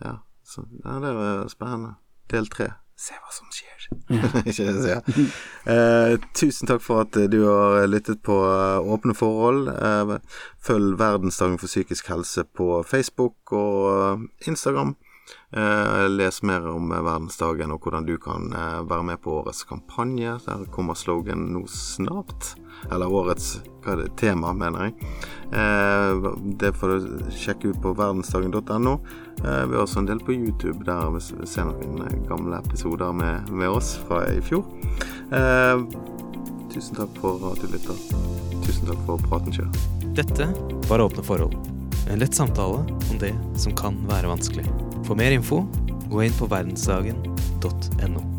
Ja, 0.04 0.18
så 0.44 0.66
ja, 0.84 1.00
det 1.00 1.08
er 1.16 1.48
spennende. 1.48 1.96
Del 2.28 2.46
tre. 2.48 2.74
Se 2.96 3.16
hva 3.20 3.32
som 3.36 3.50
skjer. 3.52 3.88
Ikke 4.48 4.64
det 4.64 4.72
jeg 4.72 4.84
sier. 4.86 5.32
Eh, 5.68 6.14
tusen 6.38 6.70
takk 6.70 6.84
for 6.84 7.04
at 7.04 7.18
eh, 7.20 7.28
du 7.28 7.42
har 7.44 7.84
lyttet 7.92 8.22
på 8.24 8.38
eh, 8.48 8.88
Åpne 8.96 9.16
forhold. 9.18 9.68
Eh, 9.74 10.16
følg 10.64 10.96
Verdensdagen 11.02 11.60
for 11.60 11.68
psykisk 11.68 12.08
helse 12.14 12.46
på 12.56 12.80
Facebook 12.88 13.52
og 13.52 13.82
eh, 13.92 14.24
Instagram. 14.48 14.96
Eh, 15.52 16.10
les 16.10 16.42
mer 16.44 16.68
om 16.68 16.90
verdensdagen 16.90 17.72
og 17.72 17.86
hvordan 17.86 18.06
du 18.06 18.18
kan 18.22 18.50
eh, 18.52 18.82
være 18.90 19.06
med 19.08 19.22
på 19.24 19.38
årets 19.40 19.64
kampanje. 19.64 20.38
Der 20.46 20.66
kommer 20.74 20.98
slogan 20.98 21.48
nå 21.54 21.64
snart. 21.72 22.56
Eller 22.92 23.08
årets 23.08 23.62
det, 23.86 24.10
tema, 24.20 24.54
mener 24.54 24.90
jeg. 24.90 25.12
Eh, 25.56 26.28
det 26.60 26.74
får 26.76 26.94
du 26.94 27.30
sjekke 27.32 27.72
ut 27.72 27.82
på 27.82 27.96
verdensdagen.no. 27.96 28.98
Vi 29.36 29.76
har 29.76 29.82
også 29.84 30.00
en 30.00 30.08
del 30.10 30.22
på 30.24 30.34
YouTube 30.34 30.86
der 30.88 31.10
vi 31.14 31.22
ser 31.46 31.68
noen 31.68 32.24
gamle 32.30 32.62
episoder 32.64 33.12
med, 33.14 33.52
med 33.52 33.70
oss 33.70 33.94
fra 34.08 34.24
i 34.32 34.40
fjor. 34.42 34.64
Tusen 36.72 36.98
takk 36.98 37.22
for 37.22 37.52
at 37.52 37.62
du 37.62 37.70
lytter. 37.76 38.00
Tusen 38.66 38.90
takk 38.90 39.06
for 39.06 39.30
praten, 39.30 39.56
Kjør. 39.56 39.72
Dette 40.16 40.52
var 40.90 41.04
Åpne 41.04 41.28
forhold. 41.28 41.75
En 42.12 42.20
lett 42.22 42.36
samtale 42.36 42.84
om 43.12 43.20
det 43.20 43.34
som 43.58 43.76
kan 43.76 43.98
være 44.10 44.30
vanskelig. 44.30 44.68
For 45.08 45.18
mer 45.18 45.34
info, 45.36 45.64
gå 46.12 46.24
inn 46.28 46.38
på 46.38 46.50
verdensdagen.no. 46.52 48.35